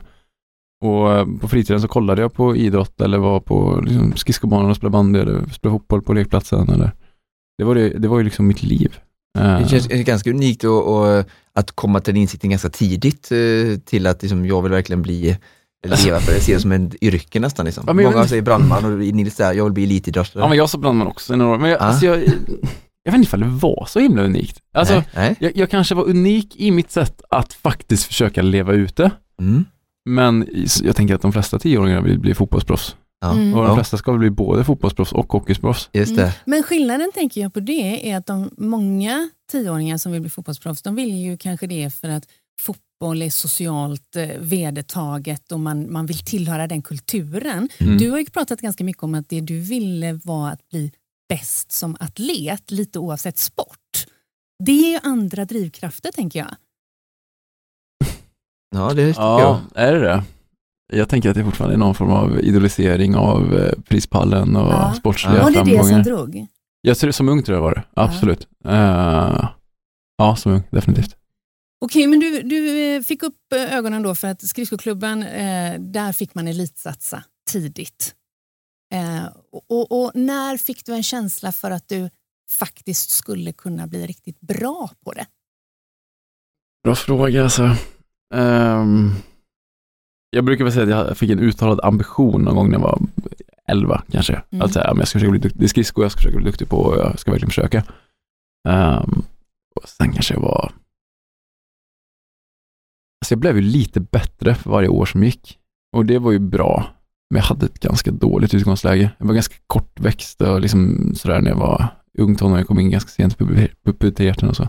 och 0.84 1.40
på 1.40 1.48
fritiden 1.48 1.80
så 1.80 1.88
kollade 1.88 2.22
jag 2.22 2.32
på 2.32 2.56
idrott 2.56 3.00
eller 3.00 3.18
var 3.18 3.40
på 3.40 3.80
liksom, 3.86 4.12
skridskobanan 4.16 4.70
och 4.70 4.76
spelade 4.76 4.92
bandy 4.92 5.18
eller 5.18 5.46
spelade 5.52 5.78
fotboll 5.78 6.02
på 6.02 6.12
lekplatsen. 6.12 6.68
Eller, 6.68 6.90
det, 7.58 7.64
var 7.64 7.74
det, 7.74 7.88
det 7.88 8.08
var 8.08 8.18
ju 8.18 8.24
liksom 8.24 8.46
mitt 8.46 8.62
liv. 8.62 8.98
Eh, 9.38 9.58
Det 9.58 9.68
känns 9.68 9.86
ganska 9.86 10.30
unikt 10.30 10.64
och, 10.64 10.96
och 11.18 11.24
att 11.54 11.70
komma 11.72 12.00
till 12.00 12.14
den 12.14 12.22
insikten 12.22 12.50
ganska 12.50 12.68
tidigt 12.68 13.32
eh, 13.32 13.78
till 13.84 14.06
att 14.06 14.22
liksom, 14.22 14.46
jag 14.46 14.62
vill 14.62 14.72
verkligen 14.72 15.02
bli 15.02 15.36
leva 16.04 16.20
för 16.20 16.32
det, 16.32 16.40
ser 16.40 16.54
det 16.54 16.60
som 16.60 16.72
en 16.72 16.92
yrke 17.00 17.40
nästan. 17.40 17.66
Liksom. 17.66 17.84
Ja, 17.86 17.92
Många 17.92 18.26
säger 18.26 18.42
brandman 18.42 18.84
och 18.84 18.98
Nils 18.98 19.34
säger 19.34 19.52
jag 19.52 19.64
vill 19.64 19.72
bli 19.72 19.84
elitidrottare. 19.84 20.42
ja 20.42 20.48
men 20.48 20.58
jag 20.58 20.70
sa 20.70 20.78
brandman 20.78 21.06
också 21.06 21.34
i 21.34 21.36
några 21.36 21.52
år, 21.54 21.58
men 21.58 21.70
jag, 21.70 21.82
Ah. 21.82 21.84
alltså, 21.84 22.06
jag, 22.06 22.18
jag 23.02 23.12
vet 23.12 23.14
inte 23.18 23.26
ifall 23.26 23.40
det 23.40 23.46
var 23.46 23.86
så 23.88 24.00
himla 24.00 24.22
unikt. 24.22 24.58
Alltså, 24.74 24.94
nej, 24.94 25.04
nej. 25.14 25.36
jag, 25.40 25.56
jag 25.56 25.70
kanske 25.70 25.94
var 25.94 26.04
unik 26.08 26.56
i 26.56 26.70
mitt 26.70 26.90
sätt 26.90 27.22
att 27.30 27.52
faktiskt 27.52 28.04
försöka 28.04 28.42
leva 28.42 28.72
ut 28.72 28.96
det. 28.96 29.10
Mm. 29.40 29.64
Men 30.04 30.46
jag 30.82 30.96
tänker 30.96 31.14
att 31.14 31.22
de 31.22 31.32
flesta 31.32 31.58
tioåringar 31.58 32.00
vill 32.00 32.18
bli 32.18 32.34
fotbollsproffs. 32.34 32.96
Ja. 33.20 33.32
Mm. 33.32 33.54
Och 33.54 33.66
de 33.66 33.76
flesta 33.76 33.96
ska 33.96 34.10
väl 34.10 34.18
bli 34.18 34.30
både 34.30 34.64
fotbollsproffs 34.64 35.12
och 35.12 35.32
hockeyproffs. 35.32 35.90
Just 35.92 36.16
det. 36.16 36.34
Men 36.44 36.62
skillnaden 36.62 37.12
tänker 37.14 37.40
jag 37.40 37.54
på 37.54 37.60
det 37.60 38.10
är 38.10 38.16
att 38.16 38.26
de 38.26 38.50
många 38.56 39.30
tioåringar 39.50 39.98
som 39.98 40.12
vill 40.12 40.20
bli 40.20 40.30
fotbollsproffs, 40.30 40.82
de 40.82 40.94
vill 40.94 41.14
ju 41.14 41.36
kanske 41.36 41.66
det 41.66 41.94
för 41.94 42.08
att 42.08 42.24
fotboll 42.60 43.22
är 43.22 43.30
socialt 43.30 44.16
eh, 44.16 44.28
vedertaget 44.38 45.52
och 45.52 45.60
man, 45.60 45.92
man 45.92 46.06
vill 46.06 46.18
tillhöra 46.18 46.66
den 46.66 46.82
kulturen. 46.82 47.68
Mm. 47.78 47.98
Du 47.98 48.10
har 48.10 48.18
ju 48.18 48.26
pratat 48.26 48.60
ganska 48.60 48.84
mycket 48.84 49.02
om 49.02 49.14
att 49.14 49.28
det 49.28 49.40
du 49.40 49.60
ville 49.60 50.20
var 50.24 50.50
att 50.50 50.68
bli 50.68 50.92
bäst 51.28 51.72
som 51.72 51.96
atlet, 52.00 52.70
lite 52.70 52.98
oavsett 52.98 53.38
sport. 53.38 54.06
Det 54.64 54.72
är 54.72 54.92
ju 54.92 54.98
andra 55.02 55.44
drivkrafter 55.44 56.12
tänker 56.12 56.38
jag. 56.38 56.54
Ja, 58.70 58.94
det 58.94 59.06
tycker 59.06 59.22
Ja, 59.22 59.60
är 59.74 59.92
det 59.92 60.00
det? 60.00 60.22
Jag 60.92 61.08
tänker 61.08 61.28
att 61.30 61.34
det 61.36 61.44
fortfarande 61.44 61.74
är 61.74 61.78
någon 61.78 61.94
form 61.94 62.10
av 62.10 62.40
idolisering 62.40 63.16
av 63.16 63.54
eh, 63.58 63.72
prispallen 63.88 64.56
och 64.56 64.72
Ja. 64.72 64.94
sportsliga 64.96 65.36
Ja, 65.36 65.42
Var 65.42 65.50
det 65.50 65.58
det 65.58 65.64
som 65.70 65.76
framgångar. 65.78 66.04
drog? 66.04 66.46
Jag 66.80 66.98
tror 66.98 67.10
som 67.10 67.28
ung 67.28 67.42
tror 67.42 67.56
jag 67.56 67.62
var 67.62 67.74
det, 67.74 67.82
absolut. 67.96 68.48
Eh, 68.64 69.48
ja, 70.18 70.36
som 70.36 70.52
ung, 70.52 70.62
definitivt. 70.70 71.16
Okej, 71.80 72.06
men 72.06 72.20
du, 72.20 72.42
du 72.42 72.80
eh, 72.96 73.02
fick 73.02 73.22
upp 73.22 73.52
ögonen 73.52 74.02
då 74.02 74.14
för 74.14 74.28
att 74.28 74.42
skridskoklubben, 74.48 75.22
eh, 75.22 75.80
där 75.80 76.12
fick 76.12 76.34
man 76.34 76.48
elitsatsa 76.48 77.22
tidigt. 77.50 78.14
Eh, 78.94 79.26
och, 79.68 80.02
och, 80.04 80.12
när 80.14 80.56
fick 80.56 80.86
du 80.86 80.94
en 80.94 81.02
känsla 81.02 81.52
för 81.52 81.70
att 81.70 81.88
du 81.88 82.10
faktiskt 82.50 83.10
skulle 83.10 83.52
kunna 83.52 83.86
bli 83.86 84.06
riktigt 84.06 84.40
bra 84.40 84.90
på 85.04 85.12
det? 85.12 85.26
Bra 86.84 86.94
fråga 86.94 87.42
alltså. 87.44 87.76
Ehm, 88.34 89.12
jag 90.30 90.44
brukar 90.44 90.64
väl 90.64 90.72
säga 90.72 90.98
att 90.98 91.08
jag 91.08 91.16
fick 91.16 91.30
en 91.30 91.38
uttalad 91.38 91.80
ambition 91.82 92.42
någon 92.42 92.54
gång 92.54 92.70
när 92.70 92.78
jag 92.78 92.82
var 92.82 93.00
11 93.68 94.02
kanske. 94.10 94.42
Mm. 94.50 94.64
Att 94.64 94.72
säga, 94.72 94.94
jag 94.96 95.08
ska 95.08 95.18
försöka 95.18 95.30
bli 95.30 95.40
duktig, 95.40 95.62
är 95.62 95.68
skridskor 95.68 96.04
jag 96.04 96.12
ska 96.12 96.18
försöka 96.18 96.36
bli 96.36 96.46
duktig 96.46 96.68
på 96.68 96.76
och 96.76 96.96
jag 96.98 97.18
ska 97.18 97.30
verkligen 97.30 97.50
försöka. 97.50 97.84
Ehm, 98.68 99.22
och 99.76 99.88
sen 99.88 100.12
kanske 100.12 100.34
jag 100.34 100.40
var 100.40 100.72
Alltså 103.20 103.32
jag 103.32 103.38
blev 103.38 103.56
ju 103.56 103.62
lite 103.62 104.00
bättre 104.00 104.54
för 104.54 104.70
varje 104.70 104.88
år 104.88 105.06
som 105.06 105.24
gick. 105.24 105.58
Och 105.96 106.06
det 106.06 106.18
var 106.18 106.32
ju 106.32 106.38
bra. 106.38 106.86
Men 107.30 107.38
jag 107.40 107.44
hade 107.46 107.66
ett 107.66 107.80
ganska 107.80 108.10
dåligt 108.10 108.54
utgångsläge. 108.54 109.10
Jag 109.18 109.26
var 109.26 109.34
ganska 109.34 109.54
kortväxt 109.66 110.40
och 110.40 110.60
liksom 110.60 111.12
sådär 111.14 111.40
när 111.40 111.50
jag 111.50 111.56
var 111.56 111.86
ung 112.18 112.36
tonåring. 112.36 112.58
Jag 112.58 112.66
kom 112.66 112.78
in 112.80 112.90
ganska 112.90 113.10
sent 113.10 113.32
i 113.32 113.44
puber- 113.44 113.74
puberteten 113.84 114.48
och 114.48 114.56
så. 114.56 114.68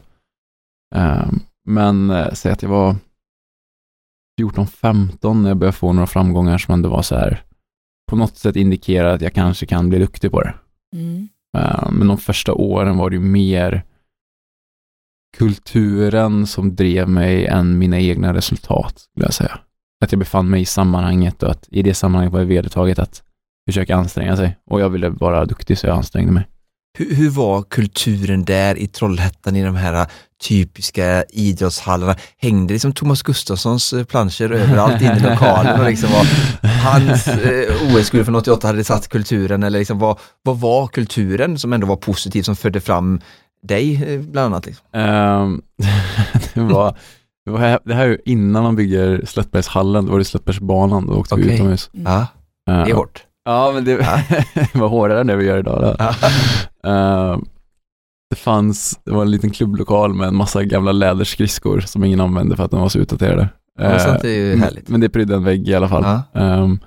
Ehm, 0.96 1.40
men 1.66 2.10
eh, 2.10 2.34
säg 2.34 2.52
att 2.52 2.62
jag 2.64 2.70
var 2.70 2.96
14-15 4.40 5.42
när 5.42 5.50
jag 5.50 5.58
började 5.58 5.78
få 5.78 5.94
några 5.94 6.08
framgångar 6.08 6.58
som 6.58 6.74
ändå 6.74 6.90
var 6.90 7.02
så 7.02 7.16
här 7.16 7.44
på 8.10 8.16
något 8.16 8.38
sätt 8.38 8.56
indikerar 8.56 9.14
att 9.16 9.22
jag 9.22 9.34
kanske 9.34 9.66
kan 9.66 9.90
bli 9.90 10.00
duktig 10.00 10.32
på 10.32 10.42
det. 10.42 10.54
Mm. 10.96 11.30
Eh, 11.58 11.92
Men 11.92 12.08
de 12.08 12.18
första 12.18 12.54
åren 12.54 12.98
var 12.98 13.10
det 13.10 13.16
ju 13.16 13.22
mer 13.22 13.84
kulturen 15.38 16.48
som 16.48 16.76
drev 16.76 17.10
mig 17.10 17.46
än 17.46 17.78
mina 17.78 18.00
egna 18.00 18.34
resultat, 18.34 19.00
skulle 19.00 19.26
jag 19.26 19.34
säga. 19.34 19.60
att 20.06 20.12
jag 20.12 20.20
befann 20.20 20.50
mig 20.50 20.62
i 20.62 20.66
sammanhanget 20.66 21.44
och 21.44 21.52
att 21.52 21.68
i 21.72 21.82
det 21.82 21.94
sammanhanget 21.94 22.34
var 22.34 22.40
det 22.40 22.46
vedertaget 22.46 23.00
att 23.00 23.24
försöka 23.70 23.96
anstränga 23.96 24.38
sig. 24.38 24.58
Och 24.66 24.82
jag 24.82 24.90
ville 24.90 25.10
vara 25.10 25.46
duktig 25.46 25.78
så 25.78 25.88
jag 25.88 25.98
ansträngde 25.98 26.32
mig. 26.32 26.48
Hur, 27.00 27.16
hur 27.16 27.30
var 27.30 27.62
kulturen 27.64 28.46
där 28.46 28.76
i 28.78 28.88
Trollhättan 28.88 29.56
i 29.56 29.64
de 29.64 29.76
här 29.76 30.08
typiska 30.44 31.24
idrottshallarna? 31.30 32.16
Hängde 32.38 32.74
liksom 32.74 32.94
Thomas 32.94 33.22
Gustafssons 33.22 33.94
eh, 33.94 34.04
planscher 34.04 34.52
överallt 34.52 35.02
inne 35.02 35.18
i 35.18 35.20
lokalen 35.30 35.80
och 35.80 35.86
liksom 35.90 36.10
var 36.12 36.26
hans 36.84 37.28
eh, 37.28 37.96
OS-guld 37.96 38.26
från 38.26 38.36
88 38.36 38.68
hade 38.68 38.84
satt 38.84 39.08
kulturen 39.10 39.64
eller 39.64 39.80
liksom 39.80 40.00
vad, 40.00 40.20
vad 40.44 40.60
var 40.60 40.88
kulturen 40.88 41.60
som 41.60 41.74
ändå 41.74 41.88
var 41.88 41.96
positiv 41.96 42.44
som 42.44 42.56
födde 42.56 42.82
fram 42.82 43.22
dig 43.64 44.18
bland 44.20 44.46
annat? 44.46 44.66
Liksom? 44.66 44.86
Ehm, 44.94 45.62
det, 46.54 46.62
var, 46.62 46.98
det, 47.46 47.52
var, 47.52 47.60
här- 47.60 47.80
det 47.86 47.94
här 47.94 48.04
är 48.06 48.10
ju 48.10 48.18
innan 48.26 48.64
man 48.64 48.76
bygger 48.76 49.26
Slättbergshallen, 49.26 50.06
då 50.06 50.12
var 50.12 50.20
det 50.20 50.26
Slättbergsbanan, 50.26 51.08
då 51.08 51.14
åkte 51.14 51.36
vi 51.36 51.44
Okej. 51.44 51.56
utomhus. 51.56 51.90
Ja, 51.94 52.28
det 52.66 52.72
är 52.72 52.86
Ehm, 52.90 52.96
hårt. 52.96 53.24
Ja, 53.50 53.72
men 53.74 53.84
det 53.86 53.96
var 54.74 54.88
hårdare 54.88 55.22
än 55.22 55.28
det 55.28 55.36
vi 55.36 55.46
gör 55.46 55.58
idag. 55.58 55.82
Då. 55.82 56.06
Ehm, 56.90 57.46
det 58.30 58.36
fanns, 58.36 59.00
det 59.06 59.12
var 59.12 59.22
en 59.22 59.32
liten 59.32 59.50
klubblokal 59.52 60.14
med 60.14 60.28
en 60.28 60.36
massa 60.36 60.64
gamla 60.64 60.92
läderskridskor 60.92 61.80
som 61.80 62.04
ingen 62.04 62.22
använde 62.22 62.56
för 62.56 62.64
att 62.66 62.72
de 62.72 62.82
var 62.82 62.90
så 62.90 63.00
utdaterade. 63.00 63.50
Ja, 63.80 64.00
sånt 64.00 64.24
är 64.24 64.30
ju 64.30 64.50
men- 64.50 64.64
härligt. 64.64 64.90
Men 64.90 65.02
det 65.02 65.10
prydde 65.10 65.36
en 65.36 65.44
vägg 65.44 65.70
i 65.70 65.76
alla 65.76 65.90
fall. 65.90 66.04
Ja. 66.04 66.42
Ehm, 66.42 66.80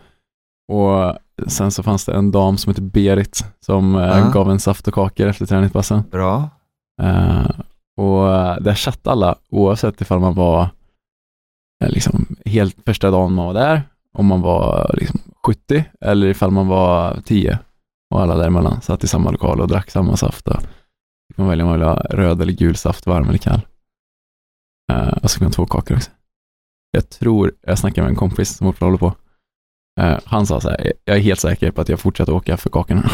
och 0.73 1.17
sen 1.47 1.71
så 1.71 1.83
fanns 1.83 2.05
det 2.05 2.13
en 2.15 2.31
dam 2.31 2.57
som 2.57 2.71
hette 2.71 2.83
Berit 2.83 3.45
som 3.67 3.95
eh, 3.97 4.03
Ja. 4.19 4.31
gav 4.35 4.51
en 4.51 4.61
saft 4.61 4.89
och 4.89 4.95
kakor 4.95 5.27
efter 5.27 5.47
träningspassen. 5.47 6.03
Bra. 6.11 6.49
Eh, 7.03 7.47
och 7.97 8.35
eh, 8.37 8.57
där 8.61 8.75
satt 8.75 9.07
alla, 9.07 9.35
oavsett 9.51 10.01
ifall 10.01 10.19
man 10.21 10.35
var 10.35 10.63
eh, 11.85 11.91
liksom 11.91 12.27
helt 12.47 12.77
första 12.87 13.11
dagen 13.11 13.33
man 13.33 13.47
var 13.47 13.55
där, 13.55 13.83
om 14.19 14.27
man 14.27 14.41
var 14.41 14.91
liksom 14.99 15.21
70 15.47 15.85
eller 16.01 16.27
ifall 16.27 16.51
man 16.51 16.69
var 16.69 17.21
10 17.25 17.59
och 18.15 18.21
alla 18.21 18.37
däremellan 18.37 18.81
satt 18.81 19.05
i 19.05 19.09
samma 19.09 19.31
lokal 19.31 19.61
och 19.61 19.69
drack 19.69 19.91
samma 19.91 20.17
saft. 20.17 20.49
Och 20.49 20.61
fick 21.29 21.37
man 21.37 21.49
välja 21.49 21.65
om 21.65 21.71
man 21.71 21.79
ville 21.79 21.91
ha 21.91 21.97
röd 21.97 22.43
eller 22.43 22.53
gul 22.53 22.77
saft, 22.77 23.07
varm 23.07 23.29
eller 23.29 23.39
kall. 23.39 23.61
Eh, 24.93 25.09
och 25.09 25.31
så 25.31 25.35
fick 25.35 25.43
man 25.43 25.53
två 25.53 25.67
kakor 25.67 25.97
också. 25.97 26.11
Jag 26.91 27.09
tror, 27.11 27.53
jag 27.63 27.79
snackade 27.79 28.03
med 28.03 28.11
en 28.11 28.17
kompis 28.17 28.57
som 28.57 28.67
också 28.67 28.85
håller 28.85 28.99
på. 28.99 29.15
Eh, 30.01 30.19
han 30.25 30.47
sa 30.47 30.61
så 30.61 30.69
här, 30.71 30.93
jag 31.05 31.17
är 31.17 31.21
helt 31.21 31.41
säker 31.41 31.71
på 31.71 31.81
att 31.81 31.89
jag 31.89 32.01
fortsätter 32.01 32.33
åka 32.33 32.57
för 32.57 32.71
kakorna. 32.71 33.11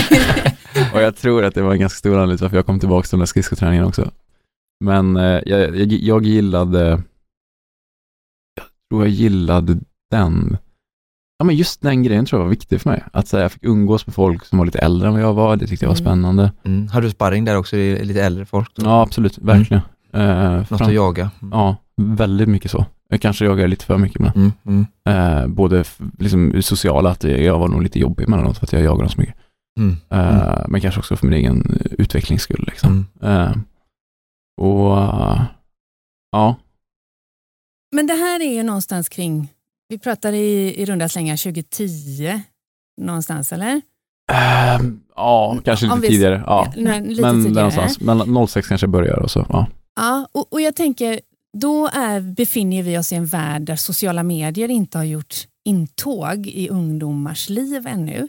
och 0.94 1.02
jag 1.02 1.16
tror 1.16 1.44
att 1.44 1.54
det 1.54 1.62
var 1.62 1.72
en 1.72 1.80
ganska 1.80 1.98
stor 1.98 2.14
anledning 2.14 2.36
till 2.36 2.44
varför 2.44 2.56
jag 2.56 2.66
kom 2.66 2.80
tillbaka 2.80 3.06
till 3.06 3.10
den 3.10 3.18
där 3.18 3.26
skridskoträningen 3.26 3.84
också. 3.84 4.10
Men 4.84 5.16
eh, 5.16 5.40
jag, 5.46 5.76
jag, 5.76 5.92
jag 5.92 6.26
gillade, 6.26 6.88
jag 8.54 8.64
tror 8.90 9.02
jag 9.02 9.08
gillade 9.08 9.78
den, 10.10 10.56
ja 11.40 11.44
men 11.44 11.56
just 11.56 11.80
den 11.82 12.02
grejen 12.02 12.26
tror 12.26 12.40
jag 12.40 12.44
var 12.44 12.50
viktig 12.50 12.80
för 12.80 12.90
mig. 12.90 13.02
Att 13.12 13.28
så 13.28 13.36
här, 13.36 13.44
jag 13.44 13.52
fick 13.52 13.64
umgås 13.64 14.06
med 14.06 14.14
folk 14.14 14.44
som 14.46 14.58
var 14.58 14.66
lite 14.66 14.78
äldre 14.78 15.08
än 15.08 15.12
vad 15.14 15.22
jag 15.22 15.34
var, 15.34 15.56
det 15.56 15.66
tyckte 15.66 15.84
jag 15.84 15.90
var 15.90 15.96
Mm. 16.00 16.04
spännande. 16.06 16.52
Mm. 16.64 16.88
Har 16.88 17.00
du 17.02 17.10
sparring 17.10 17.44
där 17.44 17.56
också, 17.56 17.76
i 17.76 18.04
lite 18.04 18.22
äldre 18.24 18.46
folk? 18.46 18.70
Ja, 18.74 19.02
absolut, 19.02 19.38
verkligen. 19.38 19.82
Eh, 20.12 20.56
Något 20.70 20.80
att 20.80 20.92
jaga? 20.92 21.30
Mm. 21.42 21.58
Ja, 21.58 21.76
väldigt 21.96 22.48
mycket 22.48 22.70
så. 22.70 22.86
Jag 23.08 23.20
kanske 23.20 23.44
jagar 23.44 23.68
lite 23.68 23.84
för 23.84 23.98
mycket 23.98 24.16
ibland. 24.16 24.36
Mm. 24.36 24.52
Mm. 24.66 24.86
Eh, 25.42 25.46
både 25.46 25.84
liksom 26.18 26.62
sociala, 26.62 27.10
att 27.10 27.24
jag 27.24 27.58
var 27.58 27.68
nog 27.68 27.82
lite 27.82 27.98
jobbig 27.98 28.24
emellanåt 28.24 28.58
för 28.58 28.66
att 28.66 28.72
jag 28.72 28.82
jagar 28.82 28.98
dem 28.98 29.08
så 29.08 29.20
mycket. 29.20 29.34
Mm. 29.80 29.96
Eh, 30.10 30.64
Men 30.68 30.80
kanske 30.80 30.98
också 31.00 31.16
för 31.16 31.26
min 31.26 31.34
egen 31.38 31.78
utvecklings 31.90 32.42
skull. 32.42 32.64
Liksom. 32.68 33.06
Mm. 33.22 33.36
Eh, 33.42 33.52
och 34.60 34.96
ja, 36.32 36.56
Men 37.96 38.06
det 38.06 38.14
här 38.14 38.40
är 38.40 38.54
ju 38.54 38.62
någonstans 38.62 39.08
kring, 39.08 39.48
vi 39.90 39.98
pratar 39.98 40.32
i, 40.32 40.74
i 40.82 40.84
runda 40.84 41.08
slängar 41.08 41.36
2010 41.36 42.40
någonstans 43.00 43.52
eller? 43.52 43.80
Ehm, 44.32 45.00
ja 45.16 45.58
kanske 45.64 45.86
lite 45.86 45.98
vi- 46.00 46.08
tidigare. 46.08 46.42
Ja. 46.46 46.72
Nej, 46.76 47.00
lite 47.08 47.22
Men 47.22 47.34
tidigare. 47.44 47.54
någonstans, 47.54 48.00
mellan 48.00 48.48
06 48.48 48.68
kanske 48.68 48.86
börjar 48.86 49.16
och 49.18 49.30
så. 49.30 49.46
Ja. 49.48 49.66
Ja, 49.96 50.28
och, 50.32 50.52
och 50.52 50.60
jag 50.60 50.76
tänker, 50.76 51.20
då 51.58 51.86
är, 51.92 52.20
befinner 52.20 52.82
vi 52.82 52.98
oss 52.98 53.12
i 53.12 53.16
en 53.16 53.26
värld 53.26 53.62
där 53.62 53.76
sociala 53.76 54.22
medier 54.22 54.68
inte 54.70 54.98
har 54.98 55.04
gjort 55.04 55.34
intåg 55.64 56.46
i 56.46 56.68
ungdomars 56.68 57.48
liv 57.48 57.86
ännu. 57.86 58.28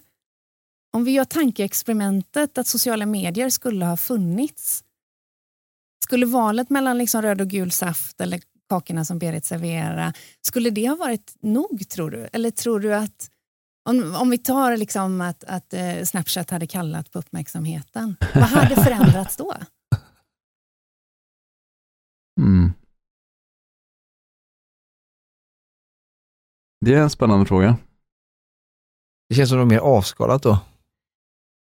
Om 0.94 1.04
vi 1.06 1.12
gör 1.12 1.26
tankeexperimentet 1.26 2.58
att 2.58 2.68
sociala 2.68 3.06
medier 3.06 3.50
skulle 3.50 3.86
ha 3.86 3.98
funnits, 3.98 4.84
skulle 6.04 6.26
valet 6.26 6.70
mellan 6.70 6.98
liksom 6.98 7.22
röd 7.22 7.42
och 7.42 7.48
gul 7.48 7.72
saft 7.72 8.22
eller 8.22 8.42
kakorna 8.72 9.06
som 9.06 9.20
Berit 9.20 9.46
serverar, 9.46 10.14
skulle 10.42 10.70
det 10.70 10.90
ha 10.90 10.96
varit 10.96 11.36
nog 11.42 11.90
tror 11.90 12.12
du? 12.12 12.30
Eller 12.34 12.52
tror 12.52 12.80
du 12.80 12.96
att 12.96 13.30
om, 13.90 14.16
om 14.16 14.30
vi 14.30 14.38
tar 14.38 14.78
liksom 14.78 15.22
att, 15.22 15.44
att 15.44 15.74
eh, 15.74 16.04
Snapchat 16.04 16.50
hade 16.50 16.68
kallat 16.68 17.12
på 17.12 17.20
uppmärksamheten, 17.20 18.16
vad 18.34 18.44
hade 18.44 18.76
förändrats 18.84 19.38
då? 19.38 19.54
Mm. 22.40 22.74
Det 26.86 26.94
är 26.94 26.98
en 26.98 27.10
spännande 27.10 27.46
fråga. 27.46 27.78
Det 29.30 29.36
känns 29.36 29.50
som 29.50 29.60
något 29.60 29.68
mer 29.68 29.80
avskalat 29.80 30.44
då. 30.44 30.60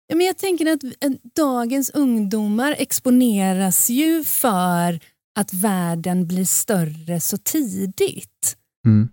Ja, 0.07 0.15
men 0.15 0.25
jag 0.25 0.37
tänker 0.37 0.73
att 0.73 0.83
att 1.05 1.23
dagens 1.35 1.89
ungdomar 1.89 2.75
exponeras 2.77 3.89
ju 3.89 4.23
för 4.23 4.99
att 5.39 5.53
världen 5.53 6.27
blir 6.27 6.45
större 6.45 7.19
så 7.19 7.37
tidigt. 7.37 8.57
Mm. 8.85 9.09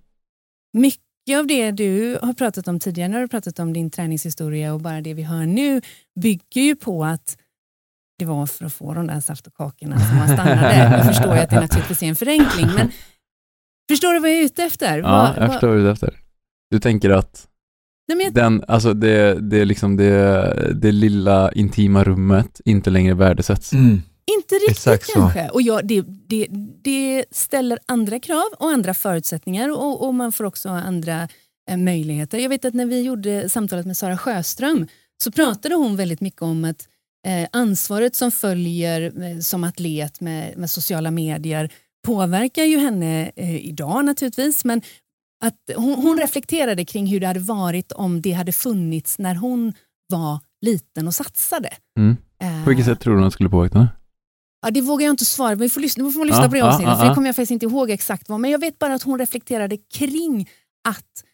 Mycket 0.79 1.39
av 1.39 1.47
det 1.47 1.71
du 1.71 2.19
har 2.23 2.33
pratat 2.33 2.69
om 2.69 2.81
tidigare, 2.81 3.09
när 3.09 3.17
du 3.19 3.23
har 3.23 3.29
pratat 3.29 3.59
om 3.59 3.73
din 3.73 3.91
träningshistoria 3.91 4.75
och 4.75 4.81
bara 4.81 5.01
det 5.01 5.15
vi 5.15 5.23
hör 5.23 5.47
nu 5.47 5.81
bygger 6.21 6.61
ju 6.63 6.77
på 6.77 7.05
att 7.05 7.37
det 8.19 8.25
var 8.25 8.47
för 8.47 8.65
att 8.65 8.73
få 8.73 8.95
de 8.95 9.07
där 9.07 9.21
saft 9.21 9.47
och 9.47 9.55
kakorna 9.55 9.99
som 9.99 10.17
man 10.17 10.29
stannade. 10.29 10.77
Jag 10.97 11.07
förstår 11.07 11.35
ju 11.35 11.41
att 11.41 11.51
det 11.51 11.61
naturligtvis 11.61 12.03
är 12.03 12.07
en 12.07 12.17
förenkling, 12.17 12.67
men 12.77 12.91
förstår 13.91 14.13
du 14.15 14.21
vad 14.21 14.31
jag 14.31 14.39
är 14.39 14.45
ute 14.45 14.63
efter? 14.65 14.99
Ja, 14.99 15.03
Vad- 15.03 15.37
jag 15.37 15.41
vad- 15.41 15.53
förstår 15.53 15.69
vad 15.69 15.77
du 15.77 15.81
är 15.81 15.93
ute 15.93 16.07
efter. 16.07 16.21
Du 16.71 16.81
tänker 16.81 17.11
att 17.11 17.49
Nej, 18.09 18.17
men 18.17 18.25
jag, 18.25 18.35
den, 18.35 18.65
alltså 18.69 18.95
det, 18.95 19.35
det, 19.51 19.61
är 19.61 19.65
liksom 19.65 19.97
det, 19.97 20.73
det 20.75 20.93
lilla 20.93 21.53
intima 21.53 22.05
rummet 22.05 22.61
inte 22.65 22.91
längre 22.91 23.15
värdesätts. 23.15 23.73
Inte 24.37 24.55
riktigt 24.55 24.71
Exakt 24.71 25.07
så. 25.07 25.13
kanske. 25.13 25.49
Och 25.49 25.63
ja, 25.63 25.81
det, 25.85 26.05
det, 26.27 26.47
det 26.83 27.25
ställer 27.31 27.79
andra 27.87 28.21
krav 28.21 28.49
och 28.59 28.71
andra 28.71 28.95
förutsättningar 28.95 29.69
och, 29.69 30.07
och 30.07 30.15
man 30.15 30.33
får 30.33 30.45
också 30.45 30.69
andra 30.69 31.29
eh, 31.71 31.77
möjligheter. 31.77 32.39
Jag 32.39 32.49
vet 32.49 32.65
att 32.65 32.75
när 32.75 32.87
vi 32.87 33.03
gjorde 33.03 33.49
samtalet 33.49 33.87
med 33.87 33.97
Sara 33.97 34.19
Sjöström 34.19 34.87
så 35.23 35.33
pratade 35.33 35.75
hon 35.75 35.97
väldigt 35.97 36.21
mycket 36.21 36.43
om 36.43 36.65
att 36.65 36.89
eh, 37.27 37.49
ansvaret 37.53 38.15
som 38.15 38.31
följer 38.31 39.23
eh, 39.23 39.39
som 39.39 39.65
atlet 39.65 40.21
med, 40.21 40.59
med 40.59 40.71
sociala 40.71 41.11
medier 41.11 41.73
påverkar 42.07 42.65
ju 42.65 42.79
henne 42.79 43.31
eh, 43.37 43.67
idag 43.67 44.05
naturligtvis 44.05 44.65
men 44.65 44.83
att 45.45 45.71
hon, 45.77 45.95
hon 45.95 46.19
reflekterade 46.19 46.85
kring 46.85 47.07
hur 47.07 47.21
det 47.21 47.27
hade 47.27 47.41
varit 47.41 47.93
om 47.93 48.23
det 48.23 48.33
hade 48.33 48.53
funnits 48.53 49.19
när 49.19 49.35
hon 49.35 49.73
var 50.09 50.41
liten 50.61 51.07
och 51.07 51.15
satsade. 51.15 51.69
Mm. 51.99 52.17
Eh, 52.43 52.65
På 52.65 52.71
vilket 52.71 52.87
sätt 52.87 53.01
tror 53.01 53.17
du 53.17 53.21
att 53.21 53.27
det 53.27 53.31
skulle 53.31 53.49
påverka 53.49 53.79
henne? 53.79 53.89
Ja, 54.63 54.71
det 54.71 54.81
vågar 54.81 55.07
jag 55.07 55.13
inte 55.13 55.25
svara 55.25 55.57
på. 55.57 55.63
Vi 55.63 55.69
får 55.69 55.81
lyssna, 55.81 56.05
vi 56.05 56.13
får 56.13 56.25
lyssna 56.25 56.43
Ja, 56.43 56.49
på 56.49 56.55
det 56.55 56.59
ja, 56.59 56.69
avsnittet, 56.69 56.91
ja, 56.91 56.97
för 56.97 57.05
det 57.05 57.11
ja. 57.11 57.15
kommer 57.15 57.29
jag 57.29 57.37
faktiskt 57.37 57.51
inte 57.51 57.67
ihåg 57.67 57.91
exakt 57.91 58.29
vad. 58.29 58.41
Men 58.41 58.51
jag 58.51 58.59
vet 58.59 58.79
bara 58.79 58.95
att 58.95 59.03
hon 59.03 59.19
reflekterade 59.19 59.77
kring 59.77 60.51
att 60.89 61.25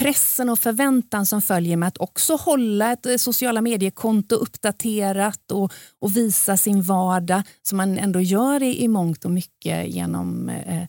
pressen 0.00 0.48
och 0.48 0.58
förväntan 0.58 1.26
som 1.26 1.42
följer 1.42 1.76
med 1.76 1.86
att 1.88 1.98
också 1.98 2.36
hålla 2.36 2.92
ett 2.92 3.06
eh, 3.06 3.16
sociala 3.16 3.60
mediekonto 3.60 4.34
uppdaterat 4.34 5.50
och, 5.52 5.72
och 6.00 6.16
visa 6.16 6.56
sin 6.56 6.82
vardag 6.82 7.42
som 7.62 7.76
man 7.76 7.98
ändå 7.98 8.20
gör 8.20 8.62
i, 8.62 8.84
i 8.84 8.88
mångt 8.88 9.24
och 9.24 9.30
mycket 9.30 9.88
genom 9.88 10.48
eh, 10.48 10.82
eh, 10.82 10.86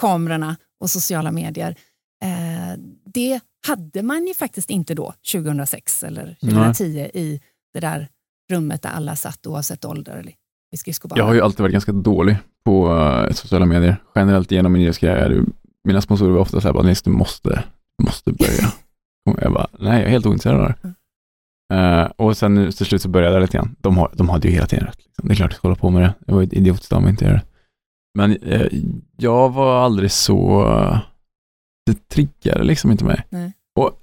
kamerorna 0.00 0.56
och 0.80 0.90
sociala 0.90 1.32
medier. 1.32 1.76
Eh, 2.22 2.80
det 3.14 3.40
hade 3.66 4.02
man 4.02 4.26
ju 4.26 4.34
faktiskt 4.34 4.70
inte 4.70 4.94
då, 4.94 5.14
2006 5.32 6.02
eller 6.02 6.36
2010 6.40 6.84
i 7.14 7.40
det 7.72 7.80
där 7.80 8.08
rummet 8.50 8.82
där 8.82 8.90
alla 8.90 9.16
satt 9.16 9.46
oavsett 9.46 9.84
ålder 9.84 10.16
eller 10.16 10.34
i 10.74 10.76
skridskobanan. 10.76 11.18
Jag 11.18 11.26
har 11.26 11.34
ju 11.34 11.40
alltid 11.40 11.60
varit 11.60 11.72
ganska 11.72 11.92
dålig 11.92 12.36
på 12.64 12.92
uh, 12.92 13.30
sociala 13.30 13.66
medier. 13.66 13.96
Generellt 14.14 14.50
genom 14.50 14.72
min 14.72 14.82
idrottskarriär. 14.82 15.44
Mina 15.84 16.00
sponsorer 16.00 16.30
var 16.30 16.40
ofta 16.40 16.60
så 16.60 16.68
här, 16.68 16.72
bara, 16.72 16.82
Nils, 16.82 17.02
du 17.02 17.10
måste, 17.10 17.64
måste 18.02 18.32
börja. 18.32 18.72
Jag 19.40 19.52
bara, 19.52 19.66
nej, 19.78 19.98
jag 19.98 20.06
är 20.06 20.10
helt 20.10 20.26
ointresserad 20.26 20.60
av 20.60 20.68
det. 20.68 20.94
Eh, 21.74 22.04
och 22.16 22.36
sen 22.36 22.54
nu 22.54 22.72
till 22.72 22.86
slut 22.86 23.02
så 23.02 23.08
började 23.08 23.34
jag 23.34 23.42
lite 23.42 23.56
grann. 23.56 23.76
De, 23.78 23.96
har, 23.96 24.10
de 24.14 24.28
hade 24.28 24.48
ju 24.48 24.54
hela 24.54 24.66
tiden 24.66 24.86
rätt. 24.86 25.04
Liksom. 25.04 25.28
Det 25.28 25.34
är 25.34 25.36
klart 25.36 25.50
jag 25.50 25.56
ska 25.56 25.68
hålla 25.68 25.78
på 25.78 25.90
med 25.90 26.02
det. 26.02 26.14
Jag 26.26 26.34
var 26.34 26.42
idiotiskt 26.42 26.92
av 26.92 27.02
mig 27.02 27.10
inte 27.10 27.24
göra 27.24 27.34
det. 27.34 27.44
Men 28.18 28.36
eh, 28.42 28.66
jag 29.16 29.52
var 29.52 29.84
aldrig 29.84 30.12
så, 30.12 30.68
uh, 30.68 30.98
det 31.86 32.08
triggade 32.08 32.64
liksom 32.64 32.90
inte 32.90 33.04
mig. 33.04 33.26
Nej. 33.30 33.52
Och 33.80 33.98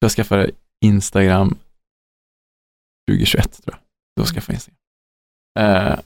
jag 0.00 0.10
skaffade 0.10 0.50
Instagram 0.84 1.54
2021 3.10 3.62
tror 3.64 3.74
jag. 3.74 3.78
Då 4.16 4.24
skaffade 4.24 4.52
jag 4.52 4.56
Instagram. 4.56 4.81
Eh, 5.58 5.98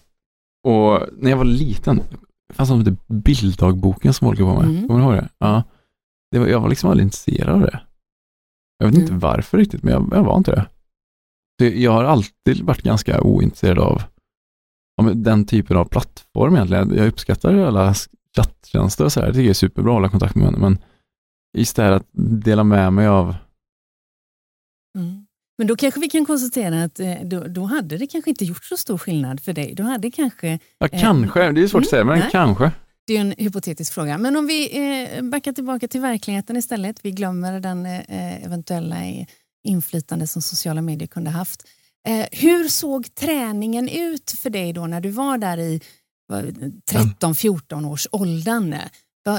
och 0.64 1.00
när 1.16 1.30
jag 1.30 1.36
var 1.36 1.44
liten, 1.44 2.00
det 2.48 2.54
fanns 2.54 2.70
något 2.70 2.84
som 2.84 2.92
hette 2.94 3.12
bilddagboken 3.14 4.12
som 4.14 4.26
folk 4.28 4.38
jobbade 4.40 4.66
med. 4.66 4.76
Mm. 4.76 4.88
Kommer 4.88 5.00
du 5.00 5.06
ihåg 5.06 5.14
det? 5.14 5.28
Ja. 5.38 5.62
Det 6.30 6.38
var, 6.38 6.46
jag 6.46 6.60
var 6.60 6.68
liksom 6.68 6.90
aldrig 6.90 7.04
intresserad 7.06 7.48
av 7.54 7.60
det. 7.60 7.80
Jag 8.78 8.86
vet 8.86 8.94
inte 8.96 9.12
Mm. 9.12 9.20
varför 9.20 9.58
riktigt, 9.58 9.82
men 9.82 9.92
jag, 9.92 10.08
jag 10.12 10.24
var 10.24 10.36
inte 10.36 10.50
det. 10.50 10.66
Så 11.60 11.78
jag 11.80 11.92
har 11.92 12.04
alltid 12.04 12.60
varit 12.64 12.82
ganska 12.82 13.20
ointresserad 13.20 13.78
av 13.78 14.02
ja, 14.96 15.02
den 15.14 15.46
typen 15.46 15.76
av 15.76 15.84
plattform 15.84 16.54
egentligen. 16.54 16.94
Jag 16.96 17.08
uppskattar 17.08 17.54
alla 17.58 17.94
chatttjänster 18.36 19.04
och 19.04 19.12
så 19.12 19.20
här. 19.20 19.26
Det 19.26 19.32
tycker 19.32 19.42
jag 19.44 19.50
är 19.50 19.54
superbra 19.54 19.90
att 19.92 19.96
hålla 19.96 20.08
kontakt 20.08 20.34
med 20.34 20.52
men 20.58 20.78
just 21.58 21.76
det 21.76 21.82
här 21.82 21.92
att 21.92 22.06
dela 22.44 22.64
med 22.64 22.92
mig 22.92 23.06
av. 23.06 23.34
Men 25.58 25.66
då 25.66 25.76
kanske 25.76 26.00
vi 26.00 26.08
kan 26.08 26.26
konstatera 26.26 26.84
att 26.84 27.00
eh, 27.00 27.14
då, 27.24 27.40
då 27.40 27.64
hade 27.64 27.98
det 27.98 28.06
kanske 28.06 28.30
inte 28.30 28.44
gjort 28.44 28.64
så 28.64 28.76
stor 28.76 28.98
skillnad 28.98 29.40
för 29.40 29.52
dig. 29.52 29.74
Då 29.74 29.82
hade 29.82 30.10
kanske, 30.10 30.58
Ja, 30.78 30.88
Eh, 30.92 31.00
kanske. 31.00 31.52
Det 31.52 31.62
är 31.62 31.66
svårt 31.66 31.74
mm, 31.74 31.82
att 31.82 31.90
säga, 31.90 32.04
men 32.04 32.18
nej. 32.18 32.28
kanske. 32.32 32.70
det 33.06 33.16
är 33.16 33.20
en 33.20 33.34
hypotetisk 33.38 33.92
fråga, 33.92 34.18
men 34.18 34.36
om 34.36 34.46
vi 34.46 34.78
eh, 35.16 35.22
backar 35.22 35.52
tillbaka 35.52 35.88
till 35.88 36.00
verkligheten 36.00 36.56
istället. 36.56 36.96
Vi 37.02 37.10
glömmer 37.10 37.60
den 37.60 37.86
eh, 37.86 38.44
eventuella 38.44 39.04
eh, 39.04 39.26
inflytande 39.68 40.26
som 40.26 40.42
sociala 40.42 40.82
medier 40.82 41.06
kunde 41.06 41.30
haft. 41.30 41.62
Eh, 42.08 42.26
hur 42.32 42.68
såg 42.68 43.14
träningen 43.14 43.88
ut 43.88 44.30
för 44.30 44.50
dig 44.50 44.72
då 44.72 44.86
när 44.86 45.00
du 45.00 45.10
var 45.10 45.38
där 45.38 45.58
i 45.58 45.80
vad, 46.28 46.44
13-14 46.44 47.86
års 47.86 48.08
åldern? 48.12 48.74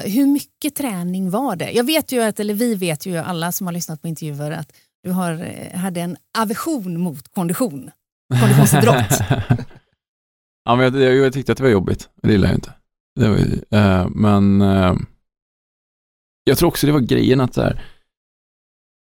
Hur 0.04 0.26
mycket 0.26 0.76
träning 0.76 1.30
var 1.30 1.56
det? 1.56 1.72
Jag 1.72 1.84
vet 1.84 2.12
ju 2.12 2.22
att, 2.22 2.40
eller 2.40 2.54
vi 2.54 2.76
vet 2.76 3.06
ju 3.06 3.18
alla 3.18 3.52
som 3.52 3.68
har 3.68 3.74
lyssnat 3.74 4.02
på 4.02 4.08
intervjuer 4.08 4.52
att 4.52 4.74
du 5.08 5.14
har, 5.14 5.32
eh, 5.32 5.80
hade 5.80 6.02
en 6.02 6.18
aversion 6.38 7.00
mot 7.00 7.34
kondition. 7.34 7.92
Konditionsidrott. 8.40 9.20
ja, 10.66 10.76
men 10.76 10.80
jag, 10.80 10.96
jag, 10.96 11.16
jag 11.16 11.34
tyckte 11.34 11.52
att 11.52 11.58
det 11.58 11.64
var 11.64 11.72
jobbigt. 11.72 12.10
Det 12.24 12.32
gillade 12.32 12.54
jag 12.54 12.58
inte. 12.58 12.74
Var, 13.20 13.80
eh, 13.80 14.08
men 14.10 14.62
eh, 14.62 14.96
jag 16.44 16.58
tror 16.58 16.70
också 16.70 16.88
det 16.88 16.94
var 16.94 17.00
grejen 17.00 17.42
att 17.42 17.54
så 17.54 17.62
här, 17.62 17.82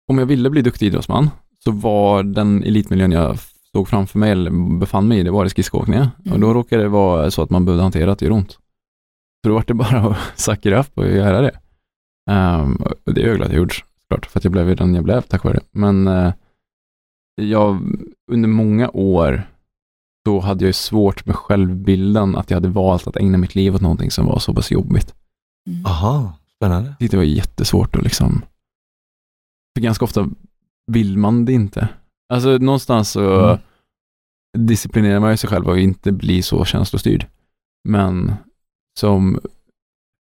om 0.07 0.17
jag 0.17 0.25
ville 0.25 0.49
bli 0.49 0.61
duktig 0.61 0.87
idrottsman 0.87 1.29
så 1.63 1.71
var 1.71 2.23
den 2.23 2.63
elitmiljön 2.63 3.11
jag 3.11 3.37
såg 3.71 3.87
framför 3.87 4.19
mig 4.19 4.31
eller 4.31 4.77
befann 4.79 5.07
mig 5.07 5.19
i, 5.19 5.23
det 5.23 5.31
var 5.31 5.43
det 5.43 5.49
skridskoåkningen. 5.49 6.07
Mm. 6.25 6.33
Och 6.33 6.39
då 6.39 6.53
råkade 6.53 6.83
det 6.83 6.89
vara 6.89 7.31
så 7.31 7.41
att 7.41 7.49
man 7.49 7.65
behövde 7.65 7.83
hantera 7.83 8.11
att 8.11 8.19
det 8.19 8.25
gör 8.25 8.33
ont. 8.33 8.51
Så 8.51 9.49
då 9.49 9.53
var 9.53 9.63
det 9.67 9.73
bara 9.73 9.99
att 9.99 10.17
sucka 10.39 10.69
det 10.69 10.79
upp 10.79 10.97
och 10.97 11.07
göra 11.07 11.41
det. 11.41 11.59
Um, 12.31 12.83
det 13.05 13.23
är 13.23 13.27
jag 13.27 13.35
glad 13.35 13.47
att 13.47 13.53
jag 13.53 13.59
gjorde 13.59 13.73
såklart, 14.07 14.25
för 14.25 14.39
att 14.39 14.43
jag 14.43 14.51
blev 14.51 14.69
ju 14.69 14.75
den 14.75 14.95
jag 14.95 15.03
blev 15.03 15.21
tack 15.21 15.43
vare 15.43 15.53
det. 15.53 15.63
Men 15.71 16.07
eh, 16.07 16.33
jag, 17.41 17.79
under 18.31 18.49
många 18.49 18.89
år 18.89 19.43
så 20.27 20.39
hade 20.39 20.63
jag 20.63 20.69
ju 20.69 20.73
svårt 20.73 21.25
med 21.25 21.35
självbilden 21.35 22.35
att 22.35 22.49
jag 22.49 22.55
hade 22.55 22.69
valt 22.69 23.07
att 23.07 23.17
ägna 23.17 23.37
mitt 23.37 23.55
liv 23.55 23.75
åt 23.75 23.81
någonting 23.81 24.11
som 24.11 24.25
var 24.25 24.39
så 24.39 24.53
pass 24.53 24.71
jobbigt. 24.71 25.15
Mm. 25.69 25.85
Aha, 25.85 26.33
spännande. 26.55 26.95
Det 26.99 27.13
var 27.13 27.23
jättesvårt 27.23 27.95
att 27.95 28.03
liksom, 28.03 28.41
för 29.75 29.81
ganska 29.83 30.05
ofta 30.05 30.29
vill 30.91 31.17
man 31.17 31.45
det 31.45 31.53
inte. 31.53 31.89
Alltså 32.33 32.57
någonstans 32.57 33.09
så 33.11 33.57
Mm. 34.55 34.67
disciplinerar 34.67 35.19
man 35.19 35.31
ju 35.31 35.37
sig 35.37 35.49
själv 35.49 35.67
och 35.67 35.79
inte 35.79 36.11
bli 36.11 36.41
så 36.41 36.65
känslostyrd. 36.65 37.25
Men 37.89 38.33
som 38.99 39.39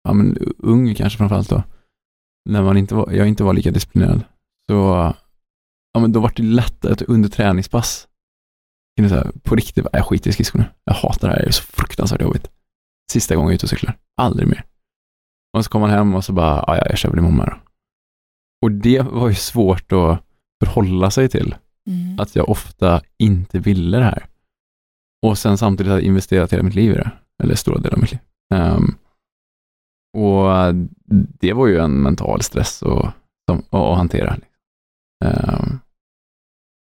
ja, 0.04 0.14
men, 0.14 0.38
ung 0.58 0.96
kanske 0.96 1.18
framförallt 1.18 1.50
då, 1.50 1.64
när 2.50 2.62
man 2.64 2.78
inte 2.78 2.96
var, 2.96 3.12
jag 3.12 3.28
inte 3.28 3.44
var 3.44 3.54
lika 3.54 3.72
disciplinerad, 3.72 4.22
så 4.70 5.14
ja, 5.94 6.00
men 6.00 6.12
då 6.12 6.20
var 6.20 6.32
det 6.36 6.44
lättare 6.44 6.94
att 6.94 7.02
under 7.02 7.30
träningspass 7.30 8.08
kunna 8.98 9.10
säga 9.10 9.32
på 9.44 9.56
riktigt, 9.56 9.86
jag 9.94 10.06
skiter 10.06 10.30
i 10.30 10.34
skridskor 10.34 10.60
nu. 10.60 10.66
Jag 10.84 10.94
hatar 10.94 11.28
det 11.28 11.34
här, 11.34 11.42
det 11.42 11.48
är 11.48 11.52
så 11.52 11.64
fruktansvärt 11.64 12.22
jobbigt. 12.22 12.48
Sista 13.12 13.36
gången 13.36 13.48
jag 13.48 13.52
är 13.52 13.56
ute 13.56 13.66
och 13.66 13.70
cyklar, 13.70 13.98
aldrig 14.22 14.48
mer. 14.48 14.66
Och 15.58 15.64
så 15.66 15.72
kommer 15.72 15.88
man 15.88 15.96
hem 15.96 16.16
och 16.16 16.26
så 16.26 16.34
bara, 16.34 16.64
ja, 16.68 16.76
ja, 16.78 16.84
jag 16.90 16.98
kör 16.98 17.10
väl 17.10 17.20
imorgon 17.20 17.38
då. 17.38 17.54
Och 18.66 18.72
det 18.72 19.02
var 19.02 19.30
ju 19.30 19.36
svårt 19.36 19.92
att 19.92 20.24
förhålla 20.66 21.12
sig 21.12 21.30
till, 21.30 21.56
Mm. 21.88 22.20
att 22.20 22.36
jag 22.36 22.50
ofta 22.50 23.02
inte 23.18 23.60
ville 23.60 23.98
det 23.98 24.04
här. 24.04 24.26
Och 25.26 25.38
sen 25.38 25.58
samtidigt 25.58 25.90
hade 25.90 26.02
jag 26.02 26.08
investerat 26.08 26.54
hela 26.54 26.64
mitt 26.64 26.76
liv 26.76 26.92
i 26.92 26.96
det, 26.96 27.12
eller 27.44 27.56
stora 27.56 27.80
delar 27.80 27.96
av 27.96 28.02
mitt 28.02 28.12
liv. 28.12 28.20
Ehm, 28.54 28.96
och 30.18 30.76
det 31.40 31.54
var 31.54 31.68
ju 31.68 31.78
en 31.78 32.02
mental 32.02 32.42
stress 32.42 32.84
att, 32.84 33.14
att 33.70 33.98
hantera. 33.98 34.38
Ehm, 35.26 35.80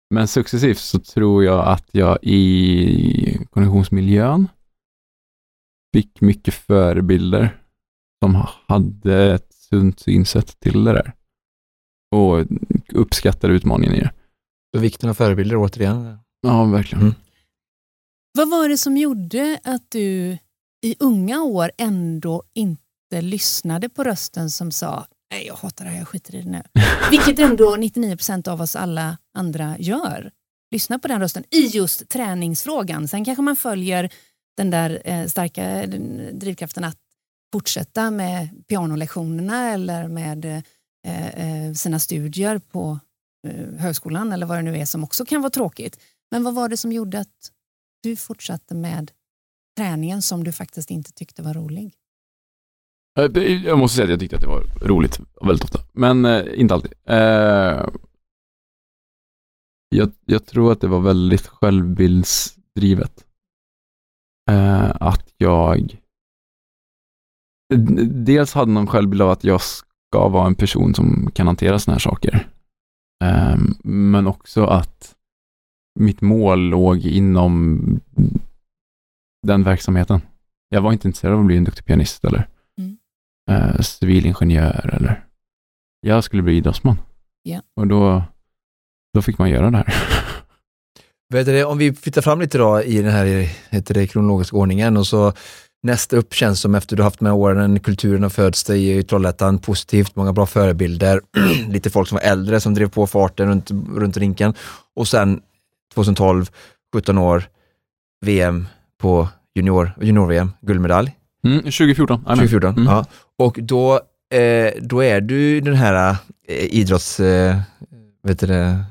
men 0.10 0.28
successivt 0.28 0.78
så 0.78 1.00
tror 1.00 1.44
jag 1.44 1.68
att 1.68 1.90
jag 1.92 2.18
i 2.22 3.46
konditionsmiljön 3.50 4.48
fick 5.96 6.22
mycket 6.22 6.54
förebilder 6.54 7.62
som 8.24 8.46
hade 8.68 9.34
ett 9.34 9.54
sunt 9.54 10.00
synsätt 10.00 10.60
till 10.60 10.84
det 10.84 10.94
där. 10.94 11.14
Och 12.16 12.46
uppskattade 12.94 13.54
utmaningen 13.54 13.96
i 13.96 14.00
det. 14.00 14.12
Så 14.76 14.82
vikten 14.82 15.10
av 15.10 15.14
förebilder 15.14 15.56
återigen. 15.56 16.18
Ja, 16.42 16.66
verkligen. 16.66 17.02
Mm. 17.02 17.16
Vad 18.38 18.50
var 18.50 18.70
det 18.70 18.78
som 18.78 18.98
gjorde 18.98 19.60
att 19.64 19.92
du 19.92 20.38
i 20.82 20.96
unga 21.00 21.42
år 21.42 21.72
ändå 21.78 22.44
inte 22.54 22.87
lyssnade 23.12 23.90
på 23.90 24.04
rösten 24.04 24.50
som 24.50 24.72
sa 24.72 25.08
nej 25.32 25.48
jag 25.48 25.56
hatar 25.56 25.86
det 25.86 25.92
här, 25.92 25.98
jag 25.98 26.08
skiter 26.08 26.36
i 26.36 26.42
det 26.42 26.50
nu. 26.50 26.64
Vilket 27.12 27.40
ändå 27.40 27.76
99% 27.76 28.50
av 28.50 28.62
oss 28.62 28.76
alla 28.76 29.18
andra 29.38 29.76
gör. 29.80 30.32
Lyssna 30.72 31.00
på 31.00 31.08
den 31.08 31.20
rösten 31.20 31.44
i 31.52 31.60
just 31.68 32.10
träningsfrågan. 32.10 33.08
Sen 33.08 33.26
kanske 33.26 33.42
man 33.42 33.56
följer 33.56 34.10
den 34.58 34.70
där 34.70 35.02
eh, 35.06 35.26
starka 35.26 35.64
eh, 35.64 35.90
drivkraften 36.34 36.84
att 36.84 36.98
fortsätta 37.54 38.12
med 38.12 38.50
pianolektionerna 38.68 39.72
eller 39.72 40.08
med 40.08 40.46
eh, 41.06 41.28
eh, 41.28 41.74
sina 41.74 42.00
studier 42.00 42.60
på 42.60 43.00
eh, 43.48 43.80
högskolan 43.80 44.32
eller 44.32 44.46
vad 44.46 44.58
det 44.58 44.62
nu 44.62 44.78
är 44.78 44.86
som 44.86 45.04
också 45.04 45.26
kan 45.26 45.42
vara 45.42 45.50
tråkigt. 45.50 46.00
Men 46.32 46.44
vad 46.44 46.54
var 46.54 46.70
det 46.70 46.78
som 46.78 46.92
gjorde 46.92 47.20
att 47.20 47.52
du 48.04 48.16
fortsatte 48.16 48.76
med 48.76 49.12
träningen 49.78 50.22
som 50.22 50.44
du 50.44 50.52
faktiskt 50.52 50.92
inte 50.92 51.12
tyckte 51.12 51.42
var 51.42 51.54
rolig? 51.54 51.94
Eh, 53.18 53.54
jag 53.66 53.80
måste 53.80 53.96
säga 53.96 54.04
att 54.04 54.10
jag 54.10 54.20
tyckte 54.20 54.36
att 54.36 54.42
det 54.42 54.48
var 54.48 54.64
roligt 54.82 55.20
väldigt 55.42 55.64
ofta, 55.64 55.80
men 55.94 56.26
eh, 56.26 56.46
inte 56.56 56.74
alltid. 56.74 56.94
Eh, 57.06 57.88
jag, 59.90 60.12
jag 60.26 60.46
tror 60.46 60.72
att 60.72 60.82
det 60.82 60.88
var 60.88 61.00
väldigt 61.00 61.48
självbildsdrivet. 61.48 63.26
Eh, 64.50 64.92
att 65.00 65.34
jag 65.38 65.98
dels 68.10 68.54
hade 68.54 68.72
någon 68.72 68.88
självbild 68.88 69.22
av 69.22 69.30
att 69.30 69.44
jag 69.44 69.62
ska 69.62 70.28
vara 70.30 70.48
en 70.48 70.56
person 70.56 70.94
som 70.94 71.32
kan 71.34 71.48
hantera 71.48 71.80
sådana 71.80 71.96
här 71.96 72.00
saker. 72.00 72.48
Eh, 73.24 73.58
men 73.84 74.28
också 74.28 74.66
att 74.66 75.16
mitt 76.00 76.22
mål 76.22 76.60
låg 76.60 76.98
inom 76.98 77.80
den 79.48 79.64
verksamheten. 79.64 80.22
Jag 80.70 80.82
var 80.82 80.92
inte 80.92 81.08
intresserad 81.08 81.34
av 81.34 81.40
att 81.40 81.46
bli 81.46 81.58
en 81.58 81.64
duktig 81.64 81.86
pianist 81.86 82.26
eller 82.26 82.48
eh, 83.48 83.80
civilingenjör 83.80 84.90
eller 84.94 85.24
jag 86.02 86.24
skulle 86.24 86.44
bli 86.44 86.58
idrottsman. 86.58 86.98
Ja. 87.44 87.62
Och 87.76 87.88
då, 87.88 88.24
då 89.14 89.22
fick 89.22 89.38
man 89.38 89.50
göra 89.50 89.72
det 89.72 89.78
här. 89.78 89.96
Vet 91.34 91.46
du, 91.46 91.52
det, 91.52 91.66
om 91.66 91.78
vi 91.78 91.94
flyttar 91.94 92.22
fram 92.22 92.42
lite 92.42 92.58
då 92.58 92.82
i 92.84 93.02
den 93.02 93.12
här 93.12 93.26
heter 93.70 93.94
det, 93.94 94.08
kronologiska 94.08 94.58
ordningen 94.58 94.98
och 94.98 95.08
så 95.08 95.34
nästa 95.84 96.18
upp 96.18 96.34
känns 96.34 96.62
som 96.62 96.76
efter 96.76 96.96
du 96.96 97.04
haft 97.04 97.22
med 97.22 97.34
åren, 97.34 97.80
kulturen 97.80 98.24
har 98.24 98.30
fötts 98.30 98.64
dig 98.64 98.98
i 98.98 99.04
Trollhättan 99.04 99.60
positivt, 99.60 100.16
många 100.16 100.34
bra 100.34 100.46
förebilder, 100.46 101.22
lite 101.70 101.90
folk 101.90 102.08
som 102.08 102.16
var 102.16 102.24
äldre 102.24 102.60
som 102.60 102.74
drev 102.74 102.90
på 102.90 103.08
farten 103.08 103.48
runt, 103.48 103.72
runt 103.72 104.18
rinken 104.18 104.54
och 104.96 105.08
sen 105.08 105.42
2012, 105.94 106.52
17 106.96 107.18
år, 107.18 107.44
VM 108.26 108.68
på 109.02 109.30
junior, 109.56 109.92
junior-VM, 110.02 110.52
guldmedalj. 110.62 111.12
Mm, 111.44 111.60
2014. 111.60 112.22
Amen. 112.26 112.38
2014. 112.38 112.74
Mm. 112.74 112.86
Ja. 112.86 113.06
Och 113.38 113.60
då, 113.62 113.94
eh, 114.34 114.72
då 114.82 115.04
är 115.04 115.22
du 115.22 115.62
den 115.62 115.76
här 115.76 116.16
eh, 116.48 116.66
idrotts... 116.66 117.20
Eh, 117.20 117.58
vet 118.24 118.40
du 118.40 118.48
det, 118.48 118.86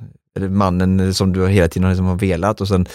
mannen 0.49 1.15
som 1.15 1.33
du 1.33 1.49
hela 1.49 1.69
tiden 1.69 1.85
har, 1.85 1.91
liksom 1.91 2.07
har 2.07 2.17
velat 2.17 2.61
och 2.61 2.69
sen 2.69 2.87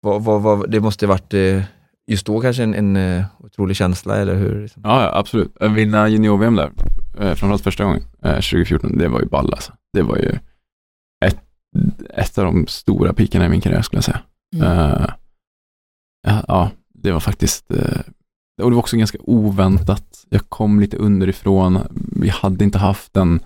vad, 0.00 0.24
vad, 0.24 0.42
vad, 0.42 0.70
det 0.70 0.80
måste 0.80 1.06
ha 1.06 1.12
varit 1.12 1.34
eh, 1.34 1.62
just 2.06 2.26
då 2.26 2.40
kanske 2.40 2.62
en, 2.62 2.74
en 2.74 2.96
eh, 2.96 3.24
otrolig 3.38 3.76
känsla 3.76 4.16
eller 4.16 4.34
hur? 4.34 4.62
Liksom. 4.62 4.82
Ja, 4.84 5.02
ja, 5.02 5.18
absolut. 5.18 5.56
Att 5.60 5.72
Vinna 5.72 6.08
junior-VM 6.08 6.56
där, 6.56 6.72
eh, 7.18 7.34
framförallt 7.34 7.62
första 7.62 7.84
gången, 7.84 8.02
eh, 8.22 8.34
2014, 8.34 8.98
det 8.98 9.08
var 9.08 9.20
ju 9.20 9.26
ball 9.26 9.52
alltså. 9.52 9.72
Det 9.92 10.02
var 10.02 10.16
ju 10.16 10.38
ett, 11.24 11.40
ett 12.14 12.38
av 12.38 12.44
de 12.44 12.66
stora 12.66 13.12
pikarna 13.12 13.46
i 13.46 13.48
min 13.48 13.60
karriär 13.60 13.82
skulle 13.82 13.98
jag 13.98 14.04
säga. 14.04 14.20
Mm. 14.56 14.66
Eh, 14.66 15.06
ja, 16.26 16.44
ja, 16.48 16.70
det 16.94 17.12
var 17.12 17.20
faktiskt, 17.20 17.70
eh, 17.70 18.00
och 18.62 18.70
det 18.70 18.74
var 18.74 18.78
också 18.82 18.96
ganska 18.96 19.18
oväntat. 19.20 20.24
Jag 20.30 20.48
kom 20.48 20.80
lite 20.80 20.96
underifrån. 20.96 21.78
Vi 22.16 22.28
hade 22.28 22.64
inte 22.64 22.78
haft 22.78 23.16
en, 23.16 23.40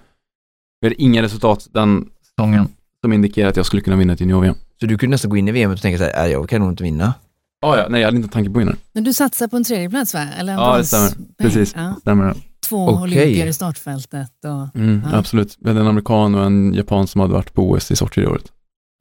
vi 0.81 0.87
hade 0.87 1.03
inga 1.03 1.23
resultat 1.23 1.69
den 1.73 2.09
säsongen 2.29 2.69
som 3.01 3.13
indikerade 3.13 3.51
att 3.51 3.57
jag 3.57 3.67
skulle 3.67 3.83
kunna 3.83 3.97
vinna 3.97 4.13
ett 4.13 4.21
junior-VM. 4.21 4.55
Så 4.81 4.87
du 4.87 4.99
kunde 4.99 5.15
nästan 5.15 5.31
gå 5.31 5.37
in 5.37 5.49
i 5.49 5.53
VM 5.53 5.71
och 5.71 5.81
tänka 5.83 5.99
så 5.99 6.05
här, 6.05 6.13
"Nej, 6.17 6.33
jag 6.33 6.49
kan 6.49 6.61
nog 6.61 6.71
inte 6.73 6.83
vinna. 6.85 7.15
Ja, 7.61 7.79
ja, 7.79 7.87
nej 7.91 8.01
jag 8.01 8.07
hade 8.09 8.17
inte 8.17 8.27
en 8.27 8.31
tanke 8.33 8.51
på 8.51 8.61
innan. 8.61 8.77
Men 8.93 9.05
du 9.05 9.13
satsar 9.15 9.49
på 9.49 9.57
en 9.57 9.65
tredje 9.65 9.91
plats 9.91 10.15
va? 10.15 10.21
Eller 10.39 10.53
en 10.53 10.59
Ja, 10.59 10.77
det 10.77 10.85
stämmer. 10.85 11.11
Precis. 11.39 11.75
Ja. 11.77 11.95
Stämmer 12.01 12.25
det? 12.25 12.35
Två 12.69 12.89
Okej. 12.89 13.03
olympier 13.03 13.47
i 13.47 13.53
startfältet. 13.53 14.31
Och, 14.45 14.77
Mm, 14.81 15.03
Ja. 15.13 15.19
Absolut. 15.19 15.57
Vi 15.61 15.69
hade 15.69 15.81
en 15.81 15.87
amerikan 15.87 16.35
och 16.35 16.45
en 16.45 16.75
japan 16.75 17.07
som 17.07 17.21
hade 17.21 17.33
varit 17.33 17.55
på 17.55 17.71
OS 17.71 17.91
i 17.91 17.97
Sochi 17.97 18.21
det 18.21 18.27
året. 18.27 18.53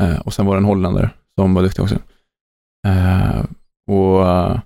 Eh, 0.03 0.19
och 0.19 0.33
sen 0.33 0.45
var 0.45 0.55
det 0.55 0.59
en 0.59 0.65
holländare 0.65 1.09
som 1.39 1.53
var 1.53 1.63
duktig 1.63 1.83
också. 1.83 1.95
Eh, 2.87 3.43
och 3.91 4.27
eh, 4.29 4.59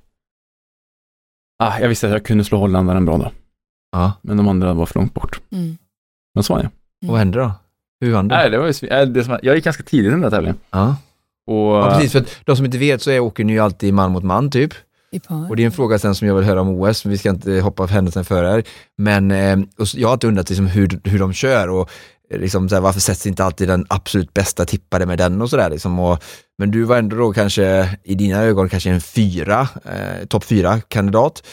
ah, 1.59 1.79
jag 1.79 1.89
visste 1.89 2.07
att 2.07 2.13
jag 2.13 2.25
kunde 2.25 2.43
slå 2.43 2.57
holländaren 2.57 3.05
bra 3.05 3.17
då, 3.17 3.31
Ja. 3.91 4.11
men 4.21 4.37
de 4.37 4.47
andra 4.47 4.73
var 4.73 4.85
för 4.85 4.99
långt 4.99 5.13
bort. 5.13 5.39
mm. 5.51 5.77
Men 6.33 6.43
så 6.43 6.53
vann 6.53 6.61
jag. 6.63 6.71
Och 7.07 7.11
vad 7.11 7.19
hände 7.19 7.39
då? 7.39 7.51
Hur 8.01 8.13
vann 8.13 8.27
du? 8.27 8.35
Nej, 8.35 8.49
det 8.49 8.57
var 8.57 8.65
ju, 8.81 8.87
äh, 8.87 9.07
det 9.07 9.23
som, 9.23 9.39
jag 9.43 9.55
gick 9.55 9.65
ganska 9.65 9.83
tidigt 9.83 10.07
i 10.07 10.09
den 10.11 10.21
där 10.21 10.29
tävlingen. 10.29 10.57
Ja. 10.71 10.95
Och, 11.47 11.55
ja, 11.75 11.89
precis. 11.95 12.11
För 12.11 12.19
att 12.19 12.39
de 12.45 12.55
som 12.55 12.65
inte 12.65 12.77
vet 12.77 13.01
så 13.01 13.11
är, 13.11 13.19
åker 13.19 13.43
ni 13.43 13.53
ju 13.53 13.59
alltid 13.59 13.93
man 13.93 14.11
mot 14.11 14.23
man 14.23 14.51
typ. 14.51 14.73
Och 15.49 15.55
det 15.55 15.63
är 15.63 15.65
en 15.65 15.71
fråga 15.71 15.99
sen 15.99 16.15
som 16.15 16.27
jag 16.27 16.35
vill 16.35 16.43
höra 16.45 16.61
om 16.61 16.69
OS, 16.69 17.05
men 17.05 17.11
vi 17.11 17.17
ska 17.17 17.29
inte 17.29 17.51
hoppa 17.59 17.85
händelsen 17.85 18.25
före 18.25 18.47
här. 18.47 18.63
Men 18.97 19.31
eh, 19.31 19.59
jag 19.95 20.07
har 20.07 20.13
alltid 20.13 20.27
undrat 20.27 20.49
liksom 20.49 20.67
hur, 20.67 20.99
hur 21.03 21.19
de 21.19 21.33
kör 21.33 21.67
och 21.69 21.81
eh, 21.81 21.87
liksom 22.31 22.69
så 22.69 22.75
här, 22.75 22.81
varför 22.81 22.99
sätts 22.99 23.27
inte 23.27 23.43
alltid 23.43 23.67
den 23.67 23.85
absolut 23.89 24.33
bästa 24.33 24.65
tippade 24.65 25.05
med 25.05 25.17
den 25.17 25.41
och 25.41 25.49
sådär. 25.49 25.69
Liksom. 25.69 25.99
Och, 25.99 26.23
men 26.57 26.71
du 26.71 26.83
var 26.83 26.97
ändå 26.97 27.15
då 27.15 27.33
kanske 27.33 27.89
i 28.03 28.15
dina 28.15 28.41
ögon 28.43 28.69
kanske 28.69 28.89
en 28.89 29.01
fyra, 29.01 29.67
eh, 29.85 30.25
topp 30.27 30.43
fyra 30.43 30.81
kandidat. 30.87 31.43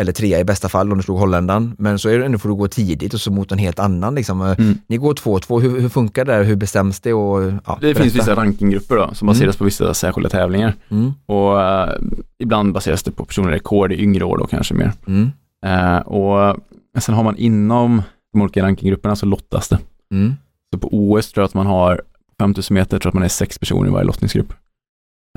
Eller 0.00 0.12
trea 0.12 0.38
i 0.40 0.44
bästa 0.44 0.68
fall 0.68 0.92
om 0.92 0.98
du 0.98 1.04
slog 1.04 1.18
holländaren. 1.18 1.74
Men 1.78 1.98
så 1.98 2.08
är 2.08 2.18
det 2.18 2.24
ändå 2.26 2.38
får 2.38 2.48
du 2.48 2.54
gå 2.54 2.68
tidigt 2.68 3.14
och 3.14 3.20
så 3.20 3.32
mot 3.32 3.52
en 3.52 3.58
helt 3.58 3.78
annan. 3.78 4.14
Liksom. 4.14 4.40
Eh, 4.42 4.54
Mm. 4.58 4.78
Ni 4.86 4.96
går 4.96 5.14
2-2, 5.14 5.60
hur, 5.60 5.80
hur 5.80 5.88
funkar 5.88 6.24
det? 6.24 6.32
där? 6.32 6.42
Hur 6.44 6.56
bestäms 6.56 7.00
det? 7.00 7.12
Och, 7.12 7.52
ja, 7.66 7.78
det 7.80 7.86
finns 7.86 7.98
berätta. 7.98 8.18
vissa 8.18 8.34
rankinggrupper 8.36 8.96
då, 8.96 9.10
som 9.14 9.28
Mm. 9.28 9.34
baseras 9.34 9.56
på 9.56 9.64
vissa 9.64 9.94
särskilda 9.94 10.28
tävlingar. 10.30 10.74
Mm, 10.90 11.12
Och 11.26 11.62
eh, 11.62 11.90
ibland 12.38 12.72
baseras 12.72 13.02
det 13.02 13.10
på 13.12 13.24
personliga 13.24 13.54
rekord 13.56 13.92
i 13.92 14.02
yngre 14.02 14.24
år 14.24 14.38
då 14.38 14.46
kanske 14.46 14.74
mer. 14.74 14.92
mm, 15.06 15.30
Eh, 15.66 15.98
och 15.98 16.56
sen 16.98 17.14
har 17.14 17.22
man 17.24 17.36
inom 17.36 18.02
de 18.32 18.42
olika 18.42 18.62
rankinggrupperna 18.62 19.16
så 19.16 19.26
lottas 19.26 19.68
det. 19.68 19.78
Mm. 20.14 20.34
Så 20.74 20.78
på 20.80 20.88
OS 20.92 21.32
tror 21.32 21.42
jag 21.42 21.46
att 21.48 21.54
man 21.54 21.66
har 21.66 22.02
5000 22.38 22.74
meter, 22.74 22.98
tror 22.98 23.10
att 23.10 23.14
man 23.14 23.22
är 23.22 23.28
sex 23.28 23.58
personer 23.58 23.88
i 23.88 23.92
varje 23.92 24.04
lottningsgrupp. 24.06 24.52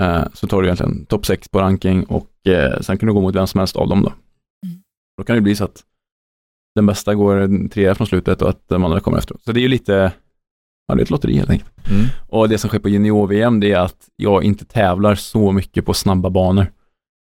Eh, 0.02 0.24
så 0.34 0.48
tar 0.48 0.62
du 0.62 0.68
egentligen 0.68 1.06
topp 1.06 1.26
sex 1.26 1.48
på 1.50 1.60
ranking 1.60 2.04
och 2.04 2.48
eh, 2.48 2.80
sen 2.82 2.98
kan 2.98 3.08
du 3.08 3.14
gå 3.14 3.22
mot 3.22 3.36
vem 3.36 3.48
som 3.48 3.60
helst 3.60 3.76
av 3.76 3.90
dem 3.90 4.02
då. 4.02 4.10
Mm. 4.66 4.78
Då 5.18 5.24
kan 5.24 5.36
det 5.36 5.42
bli 5.42 5.56
så 5.56 5.64
att 5.64 5.84
den 6.76 6.86
bästa 6.86 7.16
går 7.16 7.68
trea 7.70 7.96
från 7.96 8.08
slutet 8.08 8.42
och 8.42 8.50
att 8.50 8.70
de 8.70 8.84
andra 8.86 9.00
kommer 9.00 9.18
efter. 9.18 9.38
Så 9.46 9.52
det 9.52 9.60
är 9.60 9.62
ju 9.62 9.68
lite, 9.68 10.12
ja 10.88 10.96
det 10.96 11.02
är 11.02 11.04
ett 11.04 11.10
lotteri 11.10 11.38
helt 11.38 11.50
enkelt. 11.50 11.72
Mm. 11.92 12.06
Och 12.30 12.50
det 12.50 12.58
som 12.58 12.68
sker 12.68 12.80
på 12.80 12.90
junior-VM 12.90 13.60
det 13.60 13.72
är 13.72 13.80
att 13.80 14.10
jag 14.16 14.44
inte 14.44 14.66
tävlar 14.66 15.16
så 15.16 15.52
mycket 15.52 15.86
på 15.86 15.94
snabba 15.94 16.30
banor. 16.30 16.72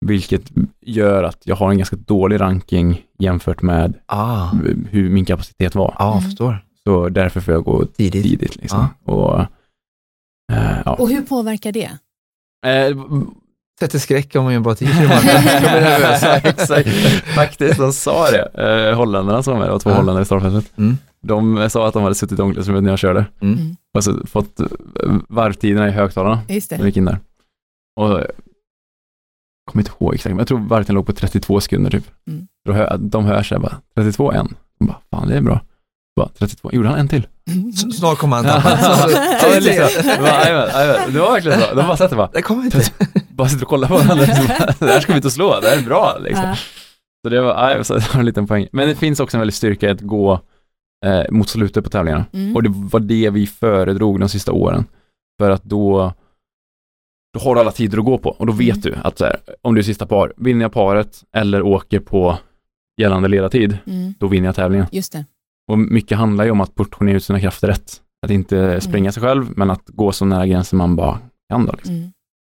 Vilket 0.07 0.53
gör 0.81 1.23
att 1.25 1.39
jag 1.45 1.57
har 1.57 1.71
en 1.71 1.77
ganska 1.79 1.97
dålig 1.97 2.41
ranking 2.41 3.03
jämfört 3.19 3.63
med 3.63 3.95
Ah, 4.07 4.51
hur 4.91 5.11
min 5.11 5.25
kapacitet 5.25 5.75
var. 5.75 5.95
ja, 5.99 6.13
Mm. 6.13 6.25
förstår. 6.25 6.65
Så 6.89 7.09
därför 7.09 7.41
får 7.41 7.55
jag 7.55 7.65
gå 7.65 7.85
Tidigt. 7.85 8.23
tidigt. 8.25 8.57
Liksom. 8.57 8.87
Och, 9.05 9.41
eh, 10.53 10.79
ja. 10.85 10.95
och 10.95 11.09
hur 11.09 11.23
påverkar 11.23 11.73
det? 11.73 11.91
Eh, 12.67 12.97
Sätter 13.81 13.99
skräck 13.99 14.37
om 14.37 14.45
man 14.45 14.53
gör 14.53 14.57
en 14.57 14.63
bra 14.63 14.75
tid. 14.75 14.89
De 14.89 14.95
blir 14.95 15.81
nervösa. 15.81 16.37
Exakt. 16.37 16.89
Faktiskt, 17.35 17.79
de 17.79 17.93
sa 17.93 18.31
det. 18.31 18.43
Eh, 18.89 18.97
holländarna 18.97 19.43
som 19.43 19.53
var 19.53 19.61
med, 19.61 19.69
det 19.69 19.73
var 19.73 19.79
två 19.79 19.91
Ja. 19.91 19.97
holländare 19.97 20.23
i 20.23 20.27
startfältet. 20.27 20.73
Mm. 20.79 20.97
De 21.21 21.71
sa 21.71 21.89
att 21.89 21.95
de 21.95 22.03
hade 22.03 22.15
suttit 22.15 22.39
i 22.39 22.43
omklädningsrummet 22.43 22.83
när 22.83 22.91
jag 22.91 22.99
körde. 22.99 23.27
Mm. 23.41 23.55
Mm. 23.59 23.77
Och 23.95 24.05
så 24.05 24.27
fått 24.27 24.61
eh, 24.61 24.67
varvtiderna 25.29 25.89
i 25.89 25.91
högtalarna 25.91 26.41
Just 26.49 26.71
när 26.71 26.79
det. 26.79 26.85
vi 26.85 26.89
gick 26.89 26.97
in 26.97 27.05
där. 27.05 27.19
Och 28.01 28.09
jag 28.11 28.27
kommer 29.71 29.83
inte 29.83 29.93
ihåg 30.01 30.15
exakt, 30.15 30.31
men 30.31 30.39
jag 30.39 30.49
tror 30.49 30.59
varvtiden 30.59 30.95
låg 30.95 31.07
på 31.07 31.13
32 31.13 31.61
sekunder 31.61 31.91
typ. 31.91 32.05
Mm. 32.27 32.47
Hör, 32.69 32.99
de 32.99 33.25
hör 33.25 33.43
sig 33.43 33.59
bara, 33.59 33.77
32 33.95 34.33
en. 34.33 34.55
De 34.79 34.87
bara, 34.87 35.01
fan 35.11 35.29
det 35.29 35.37
är 35.37 35.41
bra. 35.41 35.61
Bara, 36.19 36.29
32, 36.39 36.73
gjorde 36.73 36.89
han 36.89 36.99
en 36.99 37.09
till? 37.09 37.27
Snart 37.99 38.19
kommer 38.19 38.37
han 38.37 38.45
Ja, 38.45 38.61
tappa. 38.61 39.11
ja, 39.43 39.59
liksom, 39.61 40.03
det, 41.13 41.19
var, 41.21 41.33
verkligen 41.33 41.61
så. 41.61 41.75
De 41.75 41.87
bara 41.87 41.97
satt 41.97 42.11
och 42.11 42.17
bara, 42.17 42.31
Det 42.33 42.43
kommer 42.43 42.65
inte. 42.65 42.83
bara 43.29 43.49
sitter 43.49 43.65
och 43.65 43.69
kollar 43.71 43.89
på 43.89 43.95
varandra. 43.95 44.27
Det 44.79 44.87
här 44.87 45.01
ska 45.01 45.13
vi 45.13 45.17
inte 45.17 45.31
slå, 45.31 45.61
det 45.61 45.69
här 45.69 45.77
är 45.79 45.83
bra 45.83 46.19
liksom. 46.21 46.45
Ja. 46.45 46.57
Så 47.25 47.29
det 47.31 47.41
var, 47.41 47.65
aj, 47.69 47.85
så 47.85 47.95
det 47.95 48.13
var 48.15 48.21
en 48.21 48.27
liten 48.27 48.47
poäng. 48.47 48.67
Men 48.73 48.89
det 48.89 48.95
finns 48.95 49.21
också 49.21 49.37
en 49.37 49.41
väldig 49.41 49.55
styrka 49.55 49.87
i 49.87 49.91
att 49.91 50.01
gå 50.01 50.41
eh, 51.07 51.23
mot 51.31 51.49
slutet 51.49 51.85
på 51.85 51.91
tävlingarna. 51.91 52.25
Mm. 52.33 52.57
Och 52.57 52.63
det 52.63 52.71
var 52.75 53.01
det 53.01 53.31
vi 53.31 53.47
föredrog 53.47 54.21
de 54.21 54.29
sista 54.29 54.53
åren. 54.53 54.85
För 55.41 55.51
att 55.51 55.65
då, 55.65 56.13
då 57.35 57.41
har 57.41 57.55
du 57.55 57.61
alla 57.61 57.73
tider 57.73 57.99
att 57.99 58.05
gå 58.05 58.19
på 58.19 58.31
och 58.31 58.47
då 58.47 58.53
vet 58.53 58.77
Mm. 58.87 58.99
du 59.03 59.09
att 59.09 59.19
så 59.19 59.25
här, 59.25 59.37
om 59.63 59.75
du 59.75 59.79
är 59.81 59.85
sista 59.85 60.07
par, 60.07 60.33
vinner 60.37 60.65
jag 60.65 60.73
paret 60.73 61.23
eller 61.37 61.63
åker 61.63 62.01
på 62.01 62.39
gällande 63.01 63.29
ledartid, 63.29 63.79
Mm. 63.87 64.15
då 64.19 64.27
vinner 64.27 64.49
jag 64.49 64.55
tävlingen. 64.55 64.87
Just 64.93 65.13
det. 65.13 65.25
Och 65.69 65.79
mycket 65.79 66.19
handlar 66.19 66.45
ju 66.45 66.51
om 66.51 66.61
att 66.61 66.75
portionera 66.75 67.17
ut 67.17 67.25
sina 67.25 67.41
krafter 67.41 67.69
rätt. 67.69 68.03
Att 68.27 68.31
inte 68.31 68.81
spränga 68.81 69.13
sig 69.13 69.23
själv, 69.23 69.47
men 69.57 69.71
att 69.71 69.83
gå 69.87 70.13
så 70.13 70.25
nära 70.25 70.47
gränsen 70.47 70.77
man 70.77 70.97
bara 70.97 71.19
kan 71.51 71.67
då. 71.67 71.73
Liksom. 71.73 71.95
Mm. 71.95 72.11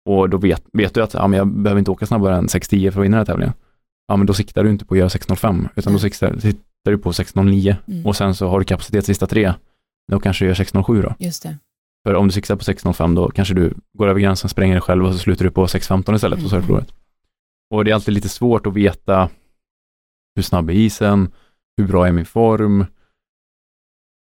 Och 0.09 0.29
då 0.29 0.37
vet, 0.37 0.63
vet 0.73 0.93
du 0.93 1.03
att 1.03 1.13
ja, 1.13 1.27
men 1.27 1.37
jag 1.37 1.47
behöver 1.47 1.79
inte 1.79 1.91
åka 1.91 2.05
snabbare 2.05 2.35
än 2.35 2.47
6.10 2.47 2.91
för 2.91 2.99
att 2.99 3.05
vinna 3.05 3.17
den 3.17 3.19
här 3.19 3.25
tävlingen. 3.25 3.53
Ja, 4.07 4.15
men 4.15 4.27
då 4.27 4.33
siktar 4.33 4.63
du 4.63 4.69
inte 4.69 4.85
på 4.85 4.93
att 4.93 4.97
göra 4.99 5.07
6.05, 5.09 5.69
utan 5.75 5.93
då 5.93 5.99
siktar, 5.99 6.37
siktar 6.39 6.91
du 6.91 6.97
på 6.97 7.11
6.09 7.11 7.75
Mm. 7.87 8.05
och 8.05 8.15
sen 8.15 8.35
så 8.35 8.47
har 8.47 8.59
du 8.59 8.65
kapacitet 8.65 9.05
sista 9.05 9.27
tre. 9.27 9.53
Då 10.11 10.19
kanske 10.19 10.45
du 10.45 10.47
gör 10.49 10.55
6.07 10.55 11.01
då. 11.01 11.15
Just 11.19 11.43
det. 11.43 11.57
För 12.07 12.15
om 12.15 12.27
du 12.27 12.31
siktar 12.33 12.55
på 12.55 12.61
6.05 12.63 13.15
då 13.15 13.29
kanske 13.29 13.53
du 13.53 13.73
går 13.97 14.07
över 14.07 14.19
gränsen, 14.19 14.49
spränger 14.49 14.73
dig 14.75 14.81
själv 14.81 15.05
och 15.05 15.13
så 15.13 15.19
slutar 15.19 15.45
du 15.45 15.51
på 15.51 15.65
6.15 15.65 16.15
istället 16.15 16.43
och 16.43 16.49
så 16.49 16.55
har 16.55 16.61
du 16.61 16.65
Mm. 16.65 16.67
förlorat. 16.67 16.93
Och 17.73 17.85
det 17.85 17.91
är 17.91 17.95
alltid 17.95 18.13
lite 18.13 18.29
svårt 18.29 18.67
att 18.67 18.73
veta 18.73 19.29
hur 20.35 20.43
snabb 20.43 20.69
är 20.69 20.73
isen, 20.73 21.31
hur 21.77 21.87
bra 21.87 22.07
är 22.07 22.11
min 22.11 22.25
form. 22.25 22.85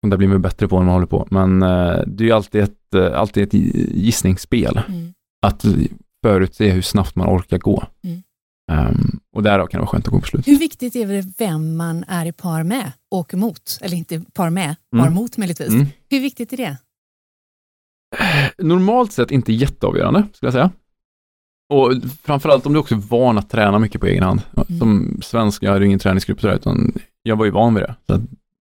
Och 0.03 0.09
där 0.09 0.17
blir 0.17 0.29
man 0.29 0.43
bättre 0.43 0.69
på 0.69 0.79
när 0.79 0.85
man 0.87 0.95
håller 0.95 1.07
på. 1.07 1.27
Men 1.31 1.63
eh, 1.63 2.03
det 2.07 2.25
är 2.25 2.27
ju 2.27 2.33
alltid 2.33 2.61
ett, 2.61 2.95
eh, 2.95 3.19
alltid 3.21 3.43
ett 3.43 3.55
gissningsspel 3.95 4.81
Mm. 4.89 5.15
att 5.47 5.65
förutse 6.25 6.71
hur 6.71 6.83
snabbt 6.83 7.17
man 7.17 7.29
orkar 7.29 7.59
gå. 7.59 7.85
Mm. 8.05 8.23
Ehm, 8.73 9.21
och 9.33 9.43
därav 9.43 9.67
kan 9.67 9.79
det 9.79 9.83
vara 9.83 9.91
skönt 9.91 10.07
att 10.07 10.13
gå 10.13 10.21
på 10.21 10.27
slut. 10.27 10.49
Hur 10.49 10.59
viktigt 10.59 10.97
är 10.97 11.07
det 11.07 11.27
vem 11.39 11.77
man 11.77 12.05
är 12.09 12.27
i 12.27 12.33
par 12.33 12.63
med, 12.63 12.93
åker 13.11 13.37
mot, 13.37 13.79
eller 13.81 13.97
inte 13.97 14.21
par 14.33 14.51
med, 14.51 14.75
par 14.93 14.99
Mm. 15.01 15.15
mot 15.15 15.37
möjligtvis. 15.37 15.69
Mm. 15.69 15.87
Hur 16.11 16.21
viktigt 16.21 16.53
är 16.53 16.57
det? 16.57 16.77
Normalt 18.59 19.13
sett 19.13 19.31
inte 19.31 19.53
jätteavgörande, 19.53 20.25
skulle 20.33 20.47
jag 20.47 20.53
säga. 20.53 20.71
Och 21.73 21.93
framförallt 22.23 22.67
om 22.67 22.73
du 22.73 22.79
också 22.79 22.95
är 22.95 22.99
van 22.99 23.39
att 23.39 23.51
träna 23.51 23.79
mycket 23.79 24.01
på 24.01 24.07
egen 24.07 24.23
hand. 24.23 24.43
Som 24.79 25.19
svensk, 25.23 25.63
jag 25.63 25.71
hade 25.73 25.81
ju 25.85 25.87
ingen 25.87 25.99
träningsgrupp 25.99 26.41
sådär, 26.41 26.55
utan 26.55 26.93
jag 27.23 27.37
var 27.37 27.45
ju 27.45 27.51
van 27.51 27.75
vid 27.75 27.85
det. 27.85 27.95
Så 28.07 28.21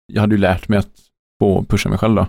jag 0.08 0.22
hade 0.22 0.36
ju 0.36 0.42
lärt 0.42 0.68
mig 0.68 0.80
att 0.80 0.92
få 1.40 1.64
pusha 1.64 1.90
mig 1.90 1.98
själv 1.98 2.16
då. 2.16 2.28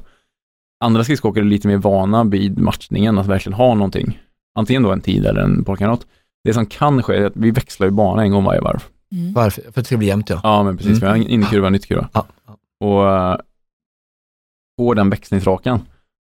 Andra 0.85 1.05
skridskoåkare 1.05 1.45
är 1.45 1.49
lite 1.49 1.69
mer 1.69 1.77
vana 1.77 2.25
vid 2.25 2.59
matchningen, 2.59 3.19
att 3.19 3.27
verkligen 3.27 3.55
ha 3.57 3.75
någonting. 3.75 4.19
Antingen 4.55 4.83
då 4.83 4.93
en 4.93 5.01
tid 5.01 5.27
eller 5.27 5.41
en 5.41 5.65
parkanot. 5.65 6.07
Det 6.45 6.55
som 6.55 6.67
kan 6.67 7.03
ske 7.03 7.17
är 7.17 7.25
att 7.27 7.37
vi 7.37 7.51
växlar 7.51 7.87
ju 7.87 7.91
bana 7.91 8.23
en 8.23 8.31
gång 8.31 8.45
varje 8.45 8.61
varv. 8.61 8.85
Mm. 9.13 9.33
Varför? 9.33 9.63
För 9.63 9.69
att 9.69 9.75
det 9.75 9.85
ska 9.85 9.97
bli 9.97 10.07
jämnt 10.07 10.31
ja. 10.31 10.41
Ja, 10.43 10.63
men 10.63 10.77
precis. 10.77 10.91
Mm. 10.93 11.01
Vi 11.01 11.07
har 11.07 11.15
en 11.17 11.23
innerkurva 11.33 11.63
och 11.63 11.69
en 11.69 11.75
ytterkurva. 11.75 12.09
ja. 12.13 12.27
Och 12.81 13.11
eh, 13.17 13.37
på 14.79 14.95
den 14.95 15.11
växlingsrakan, 15.11 15.81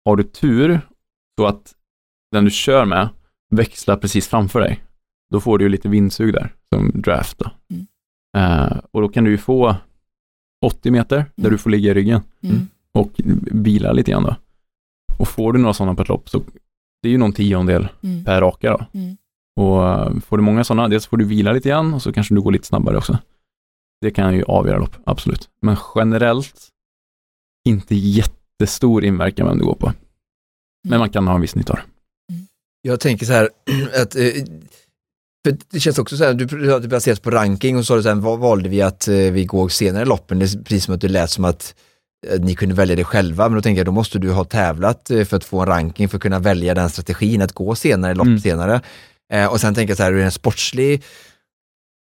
har 0.05 0.16
du 0.16 0.23
tur 0.23 0.81
så 1.38 1.47
att 1.47 1.75
den 2.33 2.45
du 2.45 2.51
kör 2.51 2.85
med 2.85 3.09
växlar 3.51 3.97
precis 3.97 4.29
framför 4.29 4.61
dig, 4.61 4.81
då 5.33 5.40
får 5.40 5.59
du 5.59 5.64
ju 5.64 5.68
lite 5.68 5.88
vindsug 5.88 6.33
där, 6.33 6.53
som 6.75 6.90
draft 6.95 7.38
då. 7.38 7.51
Mm. 7.71 7.87
Eh, 8.37 8.79
och 8.90 9.01
då 9.03 9.09
kan 9.09 9.25
du 9.25 9.31
ju 9.31 9.38
få 9.38 9.77
80 10.66 10.90
meter 10.90 11.16
där 11.16 11.27
Mm. 11.38 11.51
du 11.53 11.59
får 11.59 11.71
ligga 11.71 11.90
i 11.90 11.95
ryggen 11.95 12.21
Mm. 12.42 12.68
Och 12.99 13.11
vila 13.53 13.93
lite 13.93 14.11
grann 14.11 14.23
då. 14.23 14.37
Och 15.19 15.29
får 15.29 15.53
du 15.53 15.59
några 15.59 15.75
sådana 15.75 15.95
på 15.95 16.03
ett 16.03 16.09
lopp 16.09 16.29
så 16.31 16.43
det 17.03 17.09
är 17.09 17.13
ju 17.13 17.19
någon 17.19 17.33
tiondel 17.33 17.89
Mm. 18.03 18.25
per 18.25 18.41
raka 18.41 18.71
då. 18.71 18.99
Mm. 18.99 19.17
Och 19.61 19.89
eh, 19.89 20.19
får 20.21 20.37
du 20.37 20.43
många 20.43 20.65
sådana, 20.65 20.89
dels 20.89 21.07
får 21.07 21.17
du 21.17 21.25
vila 21.25 21.53
lite 21.53 21.69
grann 21.69 21.95
och 21.95 22.03
så 22.03 22.13
kanske 22.13 22.35
du 22.35 22.41
går 22.41 22.53
lite 22.53 22.67
snabbare 22.67 22.97
också. 22.97 23.19
Det 24.01 24.11
kan 24.11 24.35
ju 24.35 24.45
avgöra 24.45 24.79
lopp, 24.79 24.97
absolut. 25.05 25.49
Men 25.63 25.77
generellt 25.95 26.69
inte 27.69 27.95
jättestor 27.95 29.05
inverkan 29.05 29.47
vem 29.47 29.59
du 29.59 29.65
går 29.65 29.75
på. 29.75 29.93
Men 30.89 30.99
man 30.99 31.11
kan 31.11 31.27
ha 31.27 31.35
en 31.35 31.41
viss 31.41 31.55
nytta 31.55 31.73
av 31.73 31.79
det. 31.79 31.85
Jag 32.83 33.01
tänker 33.01 33.27
så 33.27 33.33
här 33.33 33.49
att 34.03 34.17
eh, 34.17 34.25
för 35.47 35.57
det 35.71 35.81
känns 35.81 35.99
också 35.99 36.17
så 36.17 36.25
här, 36.25 36.35
du 36.35 36.45
det 36.81 36.89
baseras 36.89 37.21
på 37.21 37.31
ranking 37.31 37.77
och 37.77 37.87
så 37.87 37.97
du 37.97 38.03
så 38.03 38.09
här, 38.09 38.17
vad 38.17 38.39
valde 38.39 38.69
vi 38.69 38.83
att 38.83 39.09
eh, 39.09 39.15
vi 39.15 39.45
går 39.45 39.69
senare 39.69 40.03
i 40.03 40.07
loppen? 40.07 40.39
Det 40.39 40.45
är 40.45 40.63
precis 40.65 40.85
som 40.85 40.95
att 40.95 41.01
det 41.01 41.09
lät 41.09 41.31
som 41.31 41.45
att 41.45 41.75
ni 42.41 42.55
kunde 42.55 42.75
välja 42.75 42.97
det 42.97 43.05
själva, 43.05 43.49
men 43.49 43.57
då 43.57 43.63
tänker 43.63 43.79
jag 43.79 43.87
då 43.87 43.93
måste 43.93 44.19
du 44.19 44.31
ha 44.31 44.45
tävlat 44.45 45.11
eh, 45.11 45.25
för 45.25 45.37
att 45.37 45.45
få 45.45 45.61
en 45.61 45.67
ranking 45.67 46.09
för 46.09 46.17
att 46.17 46.23
kunna 46.23 46.39
välja 46.39 46.75
den 46.75 46.91
strategin 46.91 47.43
att 47.43 47.53
gå 47.53 47.75
senare 47.75 48.15
lopp 48.15 48.27
Mm. 48.27 48.41
senare. 48.41 48.81
Eh, 49.33 49.47
och 49.47 49.61
sen 49.61 49.75
tänker 49.75 49.91
jag 49.91 49.97
så 49.97 50.03
här, 50.03 50.13
ur 50.13 50.25
en 50.25 50.33
sportslig 50.33 51.03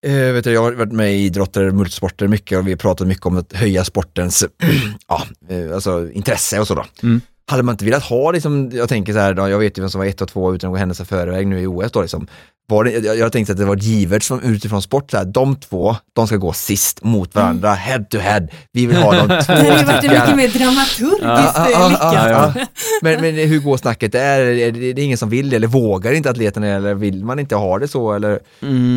Eh, 0.07 0.33
vet 0.33 0.45
du, 0.45 0.53
jag 0.53 0.63
har 0.63 0.73
varit 0.73 0.93
med 0.93 1.13
i 1.15 1.25
idrotter, 1.25 1.71
multisporter 1.71 2.29
mycket 2.29 2.59
och 2.59 2.67
vi 2.67 2.71
har 2.73 2.77
pratat 2.79 3.07
mycket 3.07 3.27
om 3.27 3.37
att 3.37 3.53
höja 3.53 3.85
sportens 3.85 4.45
ja, 5.09 5.23
eh, 5.49 5.75
alltså, 5.75 6.11
intresse 6.11 6.61
och 6.61 6.67
så 6.67 6.75
då. 6.75 6.85
Mm. 7.03 7.21
Hade 7.47 7.63
man 7.63 7.73
inte 7.73 7.85
velat 7.85 8.03
ha, 8.03 8.31
liksom, 8.31 8.71
jag 8.73 8.89
tänker 8.89 9.13
så 9.13 9.19
här, 9.19 9.35
då, 9.35 9.49
jag 9.49 9.59
vet 9.59 9.79
ju 9.79 9.83
vem 9.83 9.91
som 9.91 9.99
var 9.99 10.07
ett 10.07 10.21
och 10.21 10.29
två 10.29 10.55
utan 10.55 10.69
att 10.69 10.73
gå 10.73 10.79
händelser 10.79 11.05
förväg 11.05 11.47
nu 11.47 11.61
i 11.61 11.67
OS 11.67 11.93
då, 11.93 12.03
liksom. 12.03 12.27
Var 12.69 12.85
det, 12.85 12.91
jag, 12.91 13.19
jag 13.19 13.33
tänkte 13.33 13.53
att 13.53 13.59
det 13.59 13.65
var 13.65 13.77
givet 13.77 14.23
som 14.23 14.41
utifrån 14.41 14.83
sport, 14.83 15.11
så 15.11 15.17
här, 15.17 15.25
de 15.25 15.57
två, 15.57 15.97
de 16.13 16.27
ska 16.27 16.37
gå 16.37 16.53
sist 16.53 17.05
mot 17.05 17.35
varandra, 17.35 17.73
head 17.75 18.05
to 18.11 18.19
head. 18.19 18.47
Vi 18.73 18.87
vill 18.87 18.97
ha 18.97 19.13
de 19.13 19.21
två 19.45 19.53
Det 19.53 19.71
hade 19.71 19.85
varit 19.85 20.03
mycket 20.05 20.37
mer 20.37 20.49
dramaturgiskt 20.49 21.59
lyckat. 21.69 21.99
ja, 22.03 22.29
ja. 22.31 22.55
Men, 23.03 23.21
men 23.21 23.35
hur 23.35 23.61
går 23.61 23.77
snacket 23.77 24.13
där? 24.13 24.41
Är 24.41 24.73
det, 24.73 24.89
är 24.89 24.95
det 24.95 25.03
ingen 25.03 25.19
som 25.19 25.29
vill 25.31 25.51
det 25.51 25.57
eller 25.57 25.67
vågar 25.67 26.13
inte 26.13 26.31
atleterna 26.31 26.67
eller 26.67 26.95
vill 26.95 27.25
man 27.25 27.39
inte 27.39 27.57
ha 27.57 27.79
det 27.79 27.89
så? 27.89 28.13
Eller, 28.13 28.41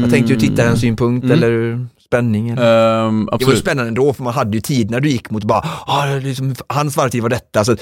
jag 0.01 0.11
tänkte 0.11 0.33
ju 0.33 0.39
tittarens 0.39 0.79
synpunkt 0.81 1.25
Mm. 1.25 1.37
eller 1.37 1.85
spänning. 2.05 2.49
Eller. 2.49 3.05
Ehm, 3.07 3.29
Det 3.39 3.45
var 3.45 3.53
ju 3.53 3.59
spännande 3.59 3.87
ändå 3.87 4.13
för 4.13 4.23
man 4.23 4.33
hade 4.33 4.57
ju 4.57 4.61
tid 4.61 4.91
när 4.91 4.99
du 4.99 5.09
gick 5.09 5.29
mot 5.29 5.43
bara, 5.43 5.65
ah, 5.85 6.05
liksom, 6.05 6.55
hans 6.67 6.97
varvtid 6.97 7.21
var 7.21 7.29
detta. 7.29 7.59
Alltså, 7.59 7.75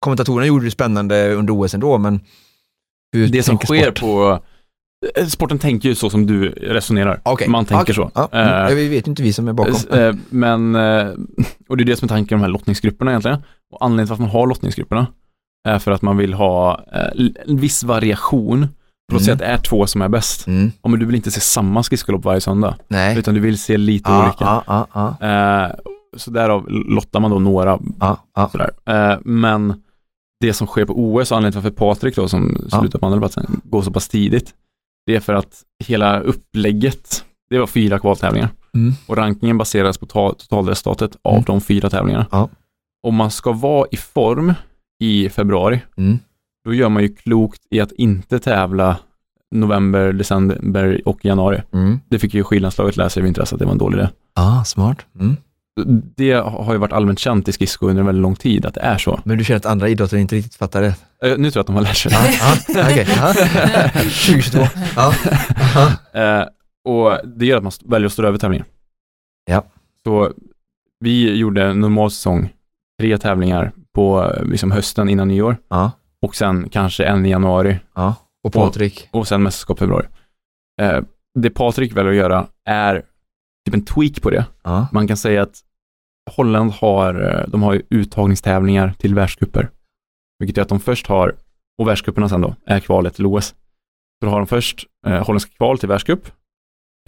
kommentatorerna 0.00 0.46
gjorde 0.46 0.64
det 0.64 0.70
spännande 0.70 1.32
under 1.34 1.52
OS 1.60 1.74
ändå 1.74 1.98
men 1.98 2.20
hur 3.12 3.28
Det 3.28 3.42
som 3.42 3.58
sker 3.58 3.82
sport? 3.84 4.00
på... 4.00 4.40
eh, 5.16 5.26
Sporten 5.26 5.58
tänker 5.58 5.88
ju 5.88 5.94
så 5.94 6.10
som 6.10 6.26
du 6.26 6.48
resonerar. 6.50 7.20
Okej, 7.22 7.48
Man 7.48 7.64
tänker 7.64 7.82
okej. 7.84 7.94
så. 7.94 8.10
Ja, 8.14 8.28
Eh, 8.32 8.60
mm, 8.64 8.76
vi 8.76 8.88
vet 8.88 9.06
ju 9.06 9.10
inte 9.10 9.22
vi 9.22 9.32
som 9.32 9.48
är 9.48 9.52
bakom. 9.52 9.74
Eh, 9.98 10.14
Men, 10.30 10.74
eh, 10.74 11.06
och 11.68 11.76
det 11.76 11.82
är 11.82 11.86
det 11.86 11.96
som 11.96 12.06
är 12.06 12.08
tanken 12.08 12.38
med 12.38 12.42
de 12.44 12.46
här 12.46 12.52
lottningsgrupperna 12.52 13.10
egentligen. 13.10 13.38
Och 13.72 13.84
anledningen 13.84 14.06
till 14.06 14.12
att 14.14 14.20
man 14.20 14.28
har 14.30 14.46
lottningsgrupperna 14.46 15.06
är 15.68 15.78
för 15.78 15.90
att 15.92 16.02
man 16.02 16.16
vill 16.16 16.34
ha 16.34 16.84
eh, 16.94 17.26
en 17.46 17.56
viss 17.56 17.84
variation. 17.84 18.68
Låt 19.12 19.22
säga 19.24 19.32
Mm. 19.34 19.44
att 19.44 19.48
det 19.50 19.54
är 19.54 19.68
två 19.70 19.86
som 19.86 20.02
är 20.02 20.08
bäst. 20.08 20.46
Mm, 20.46 20.72
Ja, 20.82 20.88
men 20.88 21.00
du 21.00 21.06
vill 21.06 21.14
inte 21.14 21.30
se 21.30 21.40
samma 21.40 21.82
skridskolopp 21.82 22.24
varje 22.24 22.40
söndag, 22.40 22.74
nej. 22.88 23.18
utan 23.18 23.34
du 23.34 23.40
vill 23.40 23.58
se 23.58 23.76
lite 23.76 24.10
Ja, 24.10 24.24
olika. 24.24 24.44
ja, 24.44 24.86
ja, 24.94 25.16
ja, 25.20 25.28
Eh, 25.66 25.70
Så 26.16 26.30
därav 26.30 26.68
lottar 26.68 27.20
man 27.20 27.30
då 27.30 27.38
några 27.38 27.78
ja, 28.00 28.24
ja. 28.34 28.48
sådär. 28.48 28.70
Eh, 28.86 29.18
Men 29.24 29.82
det 30.40 30.52
som 30.52 30.66
sker 30.66 30.84
på 30.84 30.92
OS 30.92 31.30
och 31.30 31.36
anledningen 31.36 31.52
till 31.62 31.70
varför 31.70 31.94
Patrik 31.94 32.16
då 32.16 32.28
som 32.28 32.56
slutar 32.80 32.98
på 32.98 33.06
andra 33.06 33.18
platsen 33.18 33.60
går 33.64 33.82
så 33.82 33.90
pass 33.90 34.08
tidigt, 34.08 34.54
det 35.06 35.16
är 35.16 35.20
för 35.20 35.34
att 35.34 35.62
hela 35.84 36.20
upplägget, 36.20 37.24
det 37.50 37.58
var 37.58 37.66
fyra 37.66 37.98
kvaltävlingar. 37.98 38.48
Mm. 38.74 38.92
Och 39.06 39.16
rankingen 39.16 39.58
baseras 39.58 39.98
på 39.98 40.06
ta- 40.06 40.34
totalresultatet 40.34 41.16
av 41.22 41.32
Mm. 41.32 41.44
de 41.46 41.60
fyra 41.60 41.90
tävlingarna. 41.90 42.26
Ja. 42.32 42.48
Om 43.02 43.14
man 43.14 43.30
ska 43.30 43.52
vara 43.52 43.88
i 43.90 43.96
form 43.96 44.52
i 45.00 45.28
februari, 45.28 45.80
Mm. 45.96 46.18
då 46.64 46.74
gör 46.74 46.88
man 46.88 47.02
ju 47.02 47.08
klokt 47.14 47.60
i 47.70 47.80
att 47.80 47.92
inte 47.92 48.38
tävla 48.38 48.96
november, 49.54 50.12
december 50.12 51.00
och 51.08 51.24
januari. 51.24 51.62
Mm. 51.72 52.00
Det 52.08 52.18
fick 52.18 52.34
ju 52.34 52.44
skidlandslaget 52.44 52.96
lära 52.96 53.08
sig 53.08 53.20
i 53.20 53.24
vintras 53.24 53.52
att 53.52 53.58
det 53.58 53.64
var 53.64 53.72
en 53.72 53.78
dålig 53.78 53.98
idé. 53.98 54.08
Ah, 54.34 54.64
smart. 54.64 54.98
Det 56.16 56.32
har 56.32 56.72
ju 56.72 56.78
varit 56.78 56.92
allmänt 56.92 57.18
känt 57.18 57.48
i 57.48 57.52
skridsko 57.52 57.88
under 57.88 58.00
en 58.00 58.06
väldigt 58.06 58.22
lång 58.22 58.36
tid 58.36 58.66
att 58.66 58.74
det 58.74 58.80
är 58.80 58.98
så. 58.98 59.20
Men 59.24 59.38
du 59.38 59.44
känner 59.44 59.56
att 59.56 59.66
andra 59.66 59.88
idrotter 59.88 60.16
inte 60.16 60.36
riktigt 60.36 60.54
fattar 60.54 60.82
det? 60.82 60.94
Eh, 61.22 61.38
Nu 61.38 61.50
tror 61.50 61.52
jag 61.54 61.60
att 61.60 61.66
de 61.66 61.76
har 61.76 61.82
lärt 61.82 61.96
sig. 61.96 62.12
Ja. 62.12 63.34
2022. 64.02 64.58
Ja. 64.96 65.14
Aha. 65.60 65.90
Eh, 66.20 66.44
och 66.84 67.18
det 67.36 67.46
gör 67.46 67.56
att 67.56 67.62
man 67.62 67.72
väljer 67.84 68.06
att 68.06 68.12
stå 68.12 68.22
över 68.26 68.38
tävlingen. 68.38 68.66
Ja. 69.50 69.64
Så 70.06 70.32
vi 71.00 71.34
gjorde 71.36 71.64
en 71.64 71.80
normal 71.80 72.10
säsong, 72.10 72.52
tre 73.00 73.18
tävlingar 73.18 73.72
på 73.94 74.32
eh, 74.36 74.44
liksom 74.44 74.70
hösten 74.70 75.08
innan 75.08 75.28
nyår 75.28 75.56
Ja. 75.70 75.90
och 76.22 76.36
sen 76.36 76.68
kanske 76.68 77.04
en 77.04 77.26
i 77.26 77.30
januari 77.30 77.78
ja. 77.94 78.14
Och 78.44 78.52
Patrik? 78.52 79.08
och 79.10 79.28
sen 79.28 79.42
mästerskap 79.42 79.78
i 79.78 79.80
februari. 79.80 80.06
Eh, 80.82 81.00
det 81.40 81.50
Patrik 81.50 81.96
väljer 81.96 82.12
att 82.12 82.18
göra 82.18 82.46
är 82.68 83.02
typ 83.64 83.74
en 83.74 83.84
tweak 83.84 84.22
på 84.22 84.30
det. 84.30 84.46
Ja. 84.62 84.88
Man 84.92 85.08
kan 85.08 85.16
säga 85.16 85.42
att 85.42 85.60
Holland 86.30 86.70
har, 86.70 87.14
eh, 87.14 87.48
de 87.48 87.62
har 87.62 87.74
ju 87.74 87.82
uttagningstävlingar 87.90 88.92
till 88.98 89.14
världscuper. 89.14 89.70
Vilket 90.38 90.56
gör 90.56 90.62
att 90.62 90.68
de 90.68 90.80
först 90.80 91.06
har, 91.06 91.34
och 91.78 91.88
världscuperna 91.88 92.28
sen 92.28 92.40
då, 92.40 92.54
är 92.66 92.80
kvalet 92.80 93.14
till 93.14 93.26
OS. 93.26 93.46
Så 93.48 93.54
då 94.26 94.28
har 94.28 94.38
de 94.38 94.46
först 94.46 94.86
eh, 95.06 95.26
holländska 95.26 95.52
kval 95.56 95.78
till 95.78 95.88
världscup, 95.88 96.30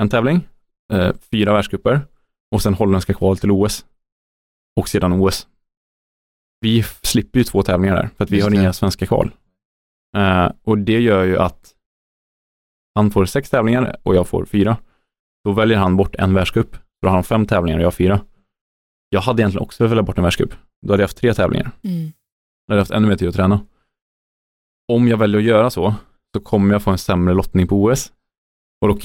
en 0.00 0.08
tävling, 0.08 0.48
eh, 0.92 1.12
fyra 1.30 1.52
världscuper 1.52 2.00
och 2.50 2.62
sen 2.62 2.74
holländska 2.74 3.14
kval 3.14 3.38
till 3.38 3.50
OS. 3.50 3.86
Och 4.80 4.88
sedan 4.88 5.12
OS. 5.12 5.48
Vi 6.60 6.82
slipper 6.82 7.38
ju 7.38 7.44
två 7.44 7.62
tävlingar 7.62 7.96
där, 7.96 8.10
för 8.16 8.24
att 8.24 8.30
vi 8.30 8.36
Just 8.36 8.44
har 8.46 8.50
det. 8.50 8.56
inga 8.56 8.72
svenska 8.72 9.06
kval. 9.06 9.30
Eh, 10.16 10.50
och 10.64 10.78
det 10.78 11.00
gör 11.00 11.24
ju 11.24 11.38
att 11.38 11.72
han 12.94 13.10
får 13.10 13.26
sex 13.26 13.50
tävlingar 13.50 13.96
och 14.02 14.16
jag 14.16 14.28
får 14.28 14.44
fyra. 14.44 14.76
Då 15.46 15.52
väljer 15.52 15.78
han 15.78 15.96
bort 15.96 16.14
en 16.14 16.34
världscup. 16.34 16.76
Då 17.02 17.08
har 17.08 17.14
han 17.14 17.24
fem 17.24 17.46
tävlingar 17.46 17.78
och 17.78 17.84
jag 17.84 17.94
fyra. 17.94 18.20
Jag 19.08 19.20
hade 19.20 19.42
egentligen 19.42 19.62
också 19.62 19.86
velat 19.86 20.06
bort 20.06 20.18
en 20.18 20.24
världscup. 20.24 20.54
Då 20.86 20.92
hade 20.92 21.02
jag 21.02 21.08
haft 21.08 21.16
tre 21.16 21.34
tävlingar. 21.34 21.70
Mm. 21.82 22.12
Då 22.66 22.72
hade 22.72 22.78
jag 22.78 22.80
haft 22.80 22.90
ännu 22.90 23.08
mer 23.08 23.16
tid 23.16 23.28
att 23.28 23.34
träna. 23.34 23.60
Om 24.92 25.08
jag 25.08 25.16
väljer 25.16 25.38
att 25.38 25.46
göra 25.46 25.70
så, 25.70 25.94
så 26.34 26.40
kommer 26.40 26.74
jag 26.74 26.82
få 26.82 26.90
en 26.90 26.98
sämre 26.98 27.34
lottning 27.34 27.68
på 27.68 27.84
OS. 27.84 28.12
Och 28.80 28.88
då, 28.88 28.98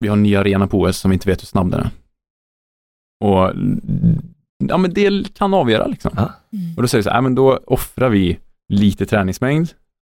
vi 0.00 0.08
har 0.08 0.16
en 0.16 0.22
ny 0.22 0.36
arena 0.36 0.66
på 0.66 0.80
OS 0.80 0.98
som 0.98 1.10
vi 1.10 1.14
inte 1.14 1.28
vet 1.28 1.42
hur 1.42 1.46
snabb 1.46 1.70
den 1.70 1.80
är. 1.80 1.90
Och 3.24 3.52
ja, 4.68 4.76
men 4.76 4.94
det 4.94 5.34
kan 5.34 5.54
avgöra 5.54 5.86
liksom. 5.86 6.12
Mm. 6.52 6.76
Och 6.76 6.82
då 6.82 6.88
säger 6.88 7.00
vi 7.00 7.04
så 7.04 7.10
här, 7.10 7.20
men 7.20 7.34
då 7.34 7.60
offrar 7.66 8.08
vi 8.08 8.38
lite 8.68 9.06
träningsmängd 9.06 9.68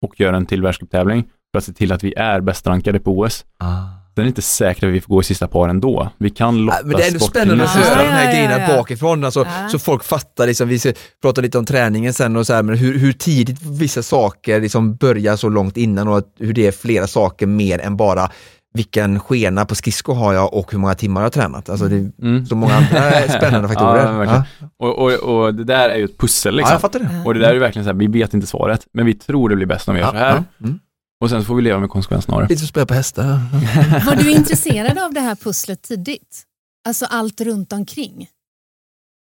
och 0.05 0.19
gör 0.19 0.33
en 0.33 0.45
till 0.45 0.61
världscuptävling 0.61 1.23
för 1.51 1.57
att 1.57 1.63
se 1.63 1.73
till 1.73 1.91
att 1.91 2.03
vi 2.03 2.13
är 2.13 2.41
bäst 2.41 2.67
rankade 2.67 2.99
på 2.99 3.19
OS. 3.19 3.45
Ah. 3.57 3.98
Sen 4.15 4.21
är 4.21 4.23
det 4.23 4.27
inte 4.27 4.41
säkert 4.41 4.83
att 4.83 4.89
vi 4.89 5.01
får 5.01 5.13
gå 5.15 5.21
i 5.21 5.23
sista 5.23 5.47
par 5.47 5.69
ändå. 5.69 6.09
Vi 6.17 6.29
kan 6.29 6.57
lotta 6.65 6.77
Ja, 6.81 6.87
Men 6.87 6.97
det 6.97 7.03
är 7.03 7.07
ändå 7.07 7.19
bort 7.19 7.29
spännande 7.29 7.63
att 7.63 7.69
höra 7.69 7.85
Ja, 8.01 8.03
de 8.03 8.09
här 8.09 8.23
ja, 8.23 8.29
ja, 8.29 8.31
grejerna 8.31 8.59
ja. 8.69 8.77
bakifrån, 8.77 9.23
alltså, 9.23 9.39
Ja. 9.61 9.69
så 9.69 9.79
folk 9.79 10.03
fattar. 10.03 10.47
Liksom, 10.47 10.67
vi 10.69 10.79
ska 10.79 10.93
prata 11.21 11.41
lite 11.41 11.57
om 11.57 11.65
träningen 11.65 12.13
sen 12.13 12.35
och 12.35 12.47
så 12.47 12.53
här, 12.53 12.63
men 12.63 12.77
hur, 12.77 12.99
hur 12.99 13.11
tidigt 13.13 13.61
vissa 13.61 14.03
saker 14.03 14.61
liksom 14.61 14.95
börjar 14.95 15.35
så 15.35 15.49
långt 15.49 15.77
innan 15.77 16.07
och 16.07 16.17
att, 16.17 16.25
hur 16.39 16.53
det 16.53 16.67
är 16.67 16.71
flera 16.71 17.07
saker 17.07 17.47
mer 17.47 17.79
än 17.79 17.97
bara 17.97 18.29
vilken 18.73 19.19
skena 19.19 19.65
på 19.65 19.75
skridsko 19.75 20.13
har 20.13 20.33
jag 20.33 20.53
och 20.53 20.71
hur 20.71 20.79
många 20.79 20.93
timmar 20.95 21.21
jag 21.21 21.25
har 21.25 21.29
tränat. 21.31 21.69
Alltså, 21.69 21.85
det 21.87 21.95
är 21.95 22.11
Mm. 22.21 22.45
så 22.45 22.55
många 22.55 22.73
andra 22.73 23.11
spännande 23.37 23.67
faktorer. 23.67 24.23
Ja. 24.23 24.25
Ja. 24.25 24.43
Och, 24.79 24.99
och, 24.99 25.13
och 25.43 25.55
det 25.55 25.63
där 25.63 25.89
är 25.89 25.95
ju 25.97 26.05
ett 26.05 26.17
pussel 26.17 26.53
Ja, 26.53 26.57
liksom. 26.57 26.71
jag 26.73 26.81
fattar 26.81 26.99
det. 26.99 27.09
och 27.25 27.33
det 27.33 27.39
där 27.39 27.49
är 27.49 27.53
ju 27.53 27.59
verkligen 27.59 27.83
så 27.85 27.91
här, 27.91 27.97
vi 27.99 28.07
vet 28.07 28.33
inte 28.33 28.47
svaret, 28.47 28.81
men 28.93 29.05
vi 29.05 29.13
tror 29.13 29.49
det 29.49 29.55
blir 29.55 29.65
bäst 29.65 29.87
om 29.89 29.95
vi 29.95 30.01
gör 30.01 30.07
Ja, 30.07 30.11
så 30.13 30.17
här. 30.17 30.29
ja. 30.57 30.65
Mm. 30.65 30.79
Och 31.21 31.29
sen 31.29 31.41
så 31.41 31.45
får 31.45 31.55
vi 31.55 31.61
leva 31.61 31.79
med 31.79 31.89
konsekvenserna 31.89 32.35
av 32.37 32.41
det. 32.43 32.49
Lite 32.49 32.67
spela 32.67 32.85
på 32.85 32.93
hästar. 32.93 33.25
Var 34.05 34.15
du 34.15 34.31
intresserad 34.31 34.97
av 34.97 35.13
det 35.13 35.19
här 35.19 35.35
pusslet 35.35 35.81
tidigt? 35.81 36.43
Alltså 36.87 37.05
allt 37.05 37.41
runt 37.41 37.73
omkring? 37.73 38.27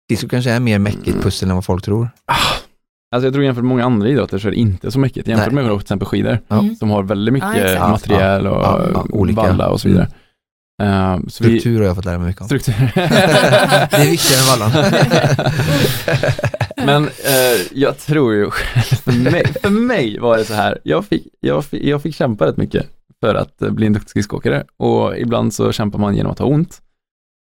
Skridsko 0.09 0.29
kanske 0.29 0.51
är 0.51 0.61
mer 0.61 0.79
mäckigt 0.79 1.23
pussel 1.23 1.49
än 1.49 1.55
vad 1.55 1.65
folk 1.65 1.85
tror. 1.85 2.09
Alltså 3.15 3.27
jag 3.27 3.33
tror 3.35 3.45
jämfört 3.45 3.65
med 3.65 3.69
många 3.69 3.85
andra 3.85 4.09
idrotter 4.09 4.39
så 4.39 4.47
är 4.49 4.51
det 4.53 4.57
inte 4.59 4.91
så 4.91 4.99
mycket. 4.99 5.29
Jämfört 5.29 5.53
Nej. 5.53 5.65
med 5.65 5.73
till 5.73 5.81
exempel 5.81 6.09
skidor. 6.09 6.39
Mm. 6.51 6.77
som 6.77 6.91
har 6.91 7.03
väldigt 7.03 7.33
mycket 7.33 7.49
Ja, 7.57 7.63
exakt. 7.65 7.91
material 7.91 8.47
och 8.47 8.63
Ja, 8.63 8.87
ja, 8.95 9.07
olika. 9.11 9.41
valla 9.43 9.69
och 9.69 9.81
så 9.81 9.89
vidare. 9.89 10.09
Eh, 10.83 11.17
så 11.17 11.45
vi, 11.45 11.61
Struktur 11.61 11.79
har 11.79 11.87
jag 11.87 11.97
fått 11.97 12.05
lära 12.05 12.19
mig 12.19 12.27
mycket 12.27 12.43
om. 12.43 12.47
struktur. 12.49 12.75
det 12.95 13.97
är 13.97 14.11
viktigare 14.11 14.41
än 14.43 14.47
vallan. 14.47 14.71
Men 16.87 17.05
eh, 17.05 17.61
jag 17.73 17.99
tror 17.99 18.35
ju 18.35 18.51
själv, 18.51 18.83
för 19.03 19.31
mig, 19.31 19.47
för 19.63 19.71
mig 19.71 20.19
var 20.19 20.39
det 20.39 20.45
så 20.45 20.55
här, 20.55 20.79
jag 20.85 21.05
fick, 21.05 21.27
jag, 21.41 21.65
fick, 21.65 21.85
jag 21.85 22.03
fick 22.03 22.15
kämpa 22.15 22.47
rätt 22.47 22.57
mycket 22.57 22.87
för 23.21 23.35
att 23.35 23.63
eh, 23.63 23.71
bli 23.71 23.87
en 23.87 23.93
duktig 23.93 24.11
skridskoåkare 24.11 24.65
och 24.77 25.19
ibland 25.19 25.55
så 25.55 25.73
kämpar 25.73 25.99
man 25.99 26.17
genom 26.17 26.33
att 26.33 26.39
ha 26.39 26.47
ont. 26.47 26.81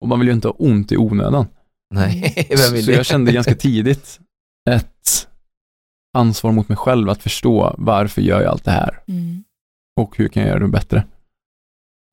Och 0.00 0.08
man 0.08 0.18
vill 0.18 0.28
ju 0.28 0.34
inte 0.34 0.48
ha 0.48 0.54
ont 0.58 0.92
i 0.92 0.96
onödan. 0.96 1.46
Nej, 1.94 2.46
vem 2.58 2.72
vill 2.72 2.84
Så 2.84 2.90
det? 2.90 2.96
jag 2.96 3.06
kände 3.06 3.32
ganska 3.32 3.54
tidigt 3.54 4.20
ett 4.70 5.28
ansvar 6.16 6.52
mot 6.52 6.68
mig 6.68 6.76
själv 6.78 7.10
att 7.10 7.22
förstå 7.22 7.74
varför 7.78 8.22
gör 8.22 8.40
jag 8.42 8.50
allt 8.50 8.64
det 8.64 8.70
här 8.70 9.00
Mm. 9.08 9.44
och 10.00 10.16
hur 10.16 10.28
kan 10.28 10.42
jag 10.42 10.50
göra 10.50 10.60
det 10.60 10.68
bättre. 10.68 11.04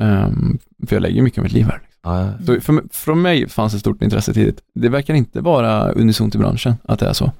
Ehm, 0.03 0.57
för 0.87 0.95
jag 0.95 1.01
lägger 1.01 1.21
mycket 1.21 1.37
av 1.39 1.43
mitt 1.43 1.53
liv 1.53 1.65
här. 1.65 1.81
Ja, 2.03 2.33
Så 2.45 2.61
för, 2.61 2.83
från 2.93 3.21
mig 3.21 3.49
fanns 3.49 3.73
ett 3.73 3.79
stort 3.79 4.01
intresse 4.01 4.33
tidigt. 4.33 4.61
Det 4.73 4.89
verkar 4.89 5.13
inte 5.13 5.41
vara 5.41 5.91
unisont 5.91 6.35
i 6.35 6.37
branschen 6.37 6.75
att 6.83 6.99
det 6.99 7.07
är 7.09 7.13
så. 7.13 7.31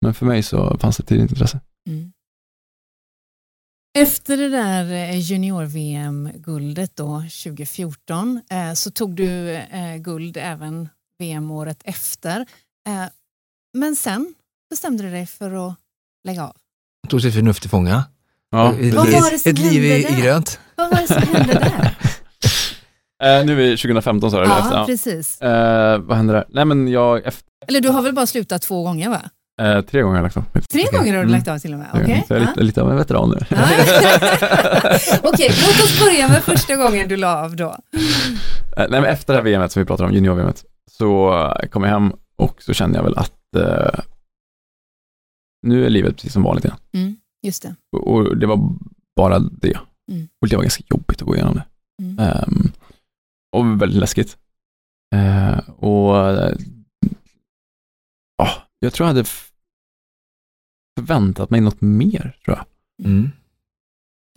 Men 0.00 0.14
för 0.14 0.26
mig 0.26 0.42
så 0.42 0.78
fanns 0.78 0.96
det 0.96 1.02
ett 1.02 1.08
tidigt 1.08 1.30
intresse. 1.30 1.60
Mm. 1.88 2.12
Efter 3.98 4.36
det 4.36 4.48
där 4.48 4.92
eh, 4.92 5.18
junior-VM-guldet 5.18 6.96
då 6.96 7.18
2014 7.44 8.40
eh, 8.50 8.72
så 8.72 8.90
tog 8.90 9.14
du 9.16 9.50
eh, 9.54 9.96
guld 9.96 10.36
även 10.36 10.88
VM-året 11.18 11.80
efter. 11.84 12.40
Eh, 12.88 13.04
men 13.78 13.96
sen 13.96 14.34
bestämde 14.70 15.02
du 15.02 15.10
dig 15.10 15.26
för 15.26 15.68
att 15.68 15.74
lägga 16.24 16.44
av. 16.44 16.56
Tog 17.08 17.22
sitt 17.22 17.34
förnuft 17.34 17.60
till 17.60 17.70
fånga. 17.70 18.04
Ja, 18.50 18.74
ett, 18.74 18.94
Vad 18.94 19.06
liv- 19.06 19.14
var 19.20 19.30
det 19.30 19.38
som 19.38 19.50
ett 19.50 19.58
liv 19.58 19.84
i, 19.84 20.02
hände 20.02 20.18
i 20.18 20.22
grönt. 20.22 20.60
Vad 20.76 20.90
var 20.90 21.00
det 21.00 21.06
som 21.06 21.22
hände 21.34 21.54
där? 21.54 21.97
Eh, 23.22 23.44
nu 23.46 23.52
är 23.52 23.56
vi 23.56 23.76
2015 23.76 24.30
sa 24.30 24.40
du? 24.40 24.46
ja? 24.46 24.68
Ja. 24.72 24.86
precis. 24.86 25.40
Eh, 25.42 25.98
vad 25.98 26.16
hände 26.16 26.32
där? 26.32 26.44
Nej 26.48 26.64
men 26.64 26.88
jag, 26.88 27.26
efter, 27.26 27.44
Eller 27.68 27.80
du 27.80 27.88
har 27.88 28.02
väl 28.02 28.14
bara 28.14 28.26
slutat 28.26 28.62
två 28.62 28.82
gånger 28.82 29.08
va? 29.08 29.22
eh, 29.60 29.80
tre 29.80 30.02
gånger 30.02 30.16
har 30.16 30.22
jag 30.22 30.22
lagt 30.22 30.36
av. 30.36 30.60
Tre 30.72 30.82
gånger 30.92 30.98
har 31.12 31.12
du 31.12 31.28
Mm. 31.28 31.30
lagt 31.32 31.48
av 31.48 31.58
till 31.58 31.72
och 31.72 31.78
med. 31.78 31.88
Okej. 31.94 32.24
Så 32.28 32.34
jag 32.34 32.42
är 32.42 32.46
lite, 32.46 32.60
lite 32.62 32.82
av 32.82 32.90
en 32.90 32.96
veteran 32.96 33.28
nu. 33.30 33.36
Okej, 35.22 35.48
låt 35.48 35.84
oss 35.84 36.00
börja 36.04 36.28
med 36.28 36.42
första 36.44 36.76
gången 36.76 37.08
du 37.08 37.16
la 37.16 37.44
av 37.44 37.56
då. 37.56 37.68
Eh, 38.76 38.86
Nej 38.90 39.00
men 39.00 39.04
efter 39.04 39.32
det 39.32 39.38
här 39.42 39.44
VMet 39.58 39.72
som 39.72 39.80
vi 39.82 39.86
pratade 39.86 40.08
om, 40.08 40.14
junior-VMet, 40.14 40.64
så 40.90 41.32
kom 41.70 41.82
jag 41.82 41.90
hem 41.90 42.12
och 42.36 42.62
så 42.62 42.72
kände 42.74 42.98
jag 42.98 43.04
väl 43.04 43.18
att 43.18 43.56
eh, 43.56 44.00
nu 45.66 45.86
är 45.86 45.90
livet 45.90 46.16
precis 46.16 46.32
som 46.32 46.42
vanligt 46.42 46.64
igen. 46.64 46.76
Mm, 46.94 47.16
just 47.46 47.62
det. 47.62 47.74
Och, 47.96 48.12
och 48.14 48.36
det 48.36 48.46
var 48.46 48.60
bara 49.16 49.38
det. 49.38 49.78
Mm. 50.12 50.28
Och 50.42 50.48
det 50.48 50.56
var 50.56 50.62
ganska 50.62 50.84
jobbigt 50.90 51.22
att 51.22 51.26
gå 51.28 51.34
igenom 51.34 51.54
det. 51.54 51.64
Mm. 52.02 52.18
Ehm, 52.18 52.72
och 53.52 53.82
väldigt 53.82 54.00
läskigt. 54.00 54.36
Eh, 55.14 55.58
och 55.68 56.16
ja, 58.36 58.48
jag 58.78 58.92
tror 58.92 59.08
jag 59.08 59.14
hade 59.14 59.28
förväntat 60.98 61.50
mig 61.50 61.60
något 61.60 61.80
mer, 61.80 62.36
tror 62.44 62.56
jag. 62.56 62.66
Mm. 63.06 63.30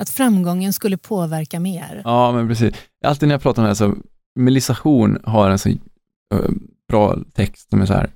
Att 0.01 0.09
framgången 0.09 0.73
skulle 0.73 0.97
påverka 0.97 1.59
mer. 1.59 2.01
Ja, 2.05 2.31
men 2.31 2.47
precis. 2.47 2.75
Alltid 3.05 3.27
när 3.27 3.33
jag 3.33 3.41
pratar 3.41 3.61
om 3.61 3.63
det 3.63 3.69
här 3.69 3.75
så, 3.75 3.95
Melissa 4.35 4.73
Horn 4.73 5.19
har 5.23 5.49
en 5.49 5.59
så 5.59 5.69
eh, 5.69 5.77
bra 6.87 7.17
text 7.33 7.69
som 7.69 7.81
är 7.81 7.85
så 7.85 7.93
här. 7.93 8.09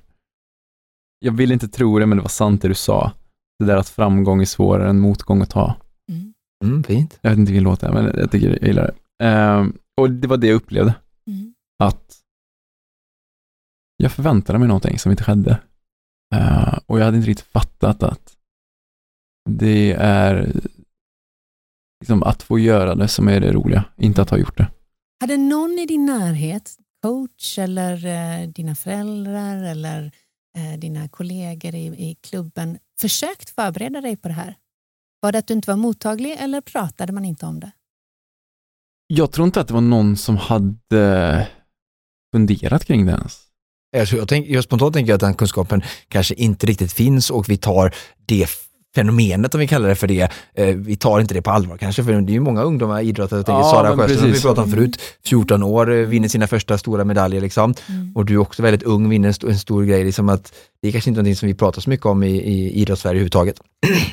Jag 1.18 1.32
vill 1.32 1.52
inte 1.52 1.68
tro 1.68 1.98
det, 1.98 2.06
men 2.06 2.18
det 2.18 2.22
var 2.22 2.28
sant 2.28 2.62
det 2.62 2.68
du 2.68 2.74
sa. 2.74 3.12
Det 3.58 3.64
där 3.64 3.76
att 3.76 3.88
framgång 3.88 4.40
är 4.40 4.46
svårare 4.46 4.90
än 4.90 5.00
motgång 5.00 5.42
att 5.42 5.50
ta. 5.50 5.74
Mm. 6.08 6.34
Mm, 6.64 6.84
fint. 6.84 7.18
Jag 7.20 7.30
vet 7.30 7.38
inte 7.38 7.52
vilken 7.52 7.64
låt 7.64 7.80
det 7.80 7.86
är, 7.86 7.92
men 7.92 8.04
jag 8.04 8.30
tycker 8.30 8.48
jag 8.48 8.68
gillar 8.68 8.82
det. 8.86 9.24
Ehm, 9.24 9.78
och 10.00 10.10
det 10.10 10.28
var 10.28 10.36
det 10.36 10.46
jag 10.46 10.54
upplevde, 10.56 10.94
Mm. 11.26 11.54
att 11.78 12.22
jag 13.96 14.12
förväntade 14.12 14.58
mig 14.58 14.68
någonting 14.68 14.98
som 14.98 15.10
inte 15.10 15.24
skedde. 15.24 15.60
Eh, 16.34 16.78
och 16.86 17.00
jag 17.00 17.04
hade 17.04 17.16
inte 17.16 17.28
riktigt 17.30 17.46
fattat 17.46 18.02
att 18.02 18.36
det 19.50 19.92
är 19.92 20.52
liksom 22.00 22.22
att 22.22 22.42
få 22.42 22.58
göra 22.58 22.94
det 22.94 23.08
som 23.08 23.28
är 23.28 23.40
det 23.40 23.52
roliga, 23.52 23.84
inte 23.96 24.22
att 24.22 24.30
ha 24.30 24.38
gjort 24.38 24.56
det. 24.58 24.68
Hade 25.20 25.36
någon 25.36 25.70
i 25.78 25.86
din 25.86 26.06
närhet, 26.06 26.76
coach 27.02 27.58
eller 27.58 28.06
eh, 28.06 28.48
dina 28.48 28.74
föräldrar 28.74 29.62
eller 29.62 30.12
eh, 30.58 30.78
dina 30.78 31.08
kollegor 31.08 31.74
i, 31.74 31.86
i 32.10 32.14
klubben 32.14 32.78
försökt 33.00 33.50
förbereda 33.50 34.00
dig 34.00 34.16
på 34.16 34.28
det 34.28 34.34
här? 34.34 34.56
Var 35.20 35.32
det 35.32 35.38
att 35.38 35.46
du 35.46 35.54
inte 35.54 35.70
var 35.70 35.76
mottaglig 35.76 36.36
eller 36.38 36.60
pratade 36.60 37.12
man 37.12 37.24
inte 37.24 37.46
om 37.46 37.60
det? 37.60 37.70
Jag 39.06 39.32
tror 39.32 39.44
inte 39.46 39.60
att 39.60 39.68
det 39.68 39.74
var 39.74 39.80
någon 39.80 40.16
som 40.16 40.36
hade 40.36 41.46
funderat 42.34 42.84
kring 42.84 43.06
det 43.06 43.12
ens. 43.12 43.38
Jag, 44.16 44.28
tänk, 44.28 44.46
jag 44.48 44.64
spontant 44.64 44.94
tänker 44.94 45.14
att 45.14 45.20
den 45.20 45.34
kunskapen 45.34 45.82
kanske 46.08 46.34
inte 46.34 46.66
riktigt 46.66 46.92
finns 46.92 47.30
och 47.30 47.48
vi 47.48 47.56
tar 47.56 47.94
det 48.26 48.46
fenomenet, 48.94 49.54
om 49.54 49.60
vi 49.60 49.66
kallar 49.68 49.88
det 49.88 49.94
för 49.94 50.06
det, 50.06 50.30
eh, 50.54 50.66
vi 50.76 50.96
tar 50.96 51.20
inte 51.20 51.34
det 51.34 51.42
på 51.42 51.50
allvar 51.50 51.76
kanske, 51.76 52.04
för 52.04 52.12
det 52.12 52.32
är 52.32 52.34
ju 52.34 52.40
många 52.40 52.62
ungdomar 52.62 53.00
idrottare, 53.00 53.38
jag 53.38 53.46
tänker 53.46 53.60
Ja, 53.60 53.70
Sara 53.70 53.96
Sjöström 53.96 54.18
som 54.18 54.32
vi 54.32 54.40
pratade 54.40 54.60
om 54.64 54.70
förut, 54.70 54.98
14 55.24 55.62
år, 55.62 55.92
eh, 55.92 56.06
vinner 56.06 56.28
sina 56.28 56.46
första 56.46 56.78
stora 56.78 57.04
medaljer 57.04 57.40
liksom, 57.40 57.74
och 58.14 58.24
du 58.24 58.34
är 58.34 58.38
också 58.38 58.62
väldigt 58.62 58.82
ung, 58.82 59.08
vinner 59.08 59.28
en, 59.28 59.30
st- 59.30 59.46
en 59.46 59.58
stor 59.58 59.84
grej, 59.84 60.04
liksom 60.04 60.28
att 60.28 60.52
det 60.82 60.88
är 60.88 60.92
kanske 60.92 61.10
inte 61.10 61.18
någonting 61.18 61.36
som 61.36 61.46
vi 61.48 61.54
pratar 61.54 61.80
så 61.80 61.90
mycket 61.90 62.06
om 62.06 62.22
i, 62.22 62.28
i 62.36 62.70
idrottssverige 62.80 63.12
överhuvudtaget. 63.12 63.60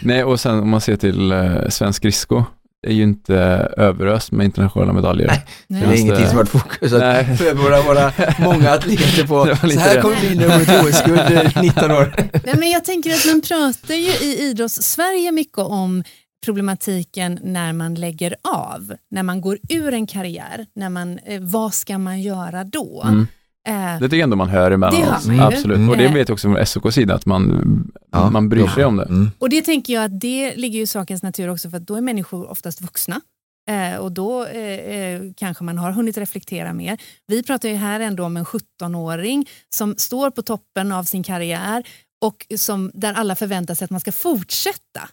Nej, 0.02 0.24
och 0.24 0.40
sen 0.40 0.60
om 0.60 0.70
man 0.70 0.82
ser 0.82 0.96
till 0.96 1.32
eh, 1.32 1.70
svensk 1.70 2.06
det 2.06 2.46
är 2.84 2.94
ju 2.94 3.04
inte 3.04 3.36
överöst 3.78 4.32
med 4.32 4.46
internationella 4.46 4.94
medaljer. 4.94 5.28
Nej. 5.28 5.46
Nej. 5.68 5.82
Det 5.82 5.88
är 5.88 6.02
ingenting 6.02 6.28
som 6.28 6.38
varit 6.38 6.50
fokus 6.50 6.92
för 6.92 7.54
våra, 7.54 7.82
våra 7.82 8.12
många 8.40 8.72
atleter 8.72 9.28
på, 9.28 9.46
så 9.74 9.80
här 9.80 9.96
det. 9.96 10.02
kommer 10.02 10.16
vi 10.16 10.32
in 10.32 10.38
med 10.38 10.62
ett 10.62 10.86
OS-guld, 10.86 11.20
eh, 11.20 11.62
19 11.62 11.92
år. 11.92 12.14
Nej, 12.46 12.56
men 12.58 12.70
jag 12.70 12.86
tänker 12.86 13.14
att 13.14 13.26
man 13.26 13.42
pratar 13.42 13.94
ju 13.94 14.10
i 14.10 14.38
idrotts-Sverige 14.52 15.32
mycket 15.32 15.58
om 15.58 16.04
problematiken 16.46 17.40
när 17.44 17.74
man 17.74 17.96
lägger 17.96 18.36
av, 18.44 18.94
när 19.12 19.24
man 19.24 19.42
går 19.42 19.58
ur 19.70 19.94
en 19.94 20.08
karriär, 20.08 20.66
när 20.76 20.90
man, 20.90 21.20
eh, 21.26 21.42
vad 21.42 21.74
ska 21.74 21.98
man 21.98 22.22
göra 22.22 22.64
då? 22.64 23.04
Mm. 23.08 23.28
Eh, 23.68 23.74
Det 24.00 24.00
tycker 24.00 24.18
jag 24.18 24.24
ändå 24.24 24.36
man 24.38 24.50
hör 24.50 24.70
Det 24.70 24.74
emellanåt. 24.74 25.26
man 25.26 25.36
ju. 25.36 25.42
Absolut. 25.42 25.78
Mm. 25.78 25.90
Och 25.90 25.98
det 25.98 26.06
Eh. 26.06 26.14
vet 26.14 26.30
jag 26.30 26.34
också 26.34 26.48
från 26.54 26.66
SOKs 26.66 26.96
sida, 26.96 27.16
att 27.16 27.26
man, 27.26 27.92
Ja. 28.12 28.30
man 28.30 28.50
bryr 28.50 28.68
sig 28.68 28.86
om 28.86 28.98
det. 28.98 29.04
Mm. 29.06 29.32
Och 29.40 29.50
det 29.50 29.62
tänker 29.62 29.94
jag 29.94 30.04
att 30.04 30.20
det 30.20 30.56
ligger 30.56 30.78
ju 30.78 30.84
i 30.84 30.88
sakens 30.88 31.24
natur 31.24 31.50
också 31.50 31.70
för 31.70 31.78
att 31.78 31.88
då 31.88 31.96
är 31.96 32.02
människor 32.02 32.50
oftast 32.52 32.82
vuxna. 32.82 33.22
Eh, 33.70 34.00
och 34.00 34.12
då 34.12 34.46
eh, 34.46 34.96
eh, 34.96 35.22
kanske 35.38 35.64
man 35.64 35.78
har 35.78 35.92
hunnit 35.92 36.18
reflektera 36.18 36.74
mer. 36.74 36.98
Vi 37.28 37.44
pratar 37.44 37.70
ju 37.70 37.76
här 37.76 38.00
ändå 38.00 38.24
om 38.26 38.38
en 38.38 38.46
17-åring 38.46 39.50
som 39.76 39.96
står 39.98 40.32
på 40.32 40.42
toppen 40.42 40.92
av 40.92 41.04
sin 41.04 41.24
karriär 41.24 41.84
och 42.26 42.46
som, 42.58 42.92
där 42.94 43.14
alla 43.14 43.36
förväntar 43.36 43.76
sig 43.76 43.86
att 43.86 43.92
man 43.92 44.00
ska 44.00 44.12
fortsätta. 44.12 45.10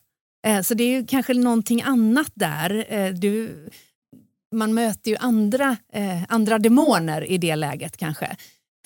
Eh, 0.47 0.61
så 0.63 0.75
det 0.75 0.85
är 0.85 0.89
ju 1.01 1.07
kanske 1.07 1.35
någonting 1.35 1.83
annat 1.83 2.33
där. 2.35 2.85
Eh, 2.89 3.13
du, 3.15 3.51
man 4.55 4.75
möter 4.75 5.11
ju 5.11 5.17
andra, 5.17 5.77
eh, 5.93 6.23
andra 6.29 6.59
demoner 6.59 7.31
i 7.31 7.39
det 7.39 7.57
läget 7.57 7.97
kanske. 7.97 8.37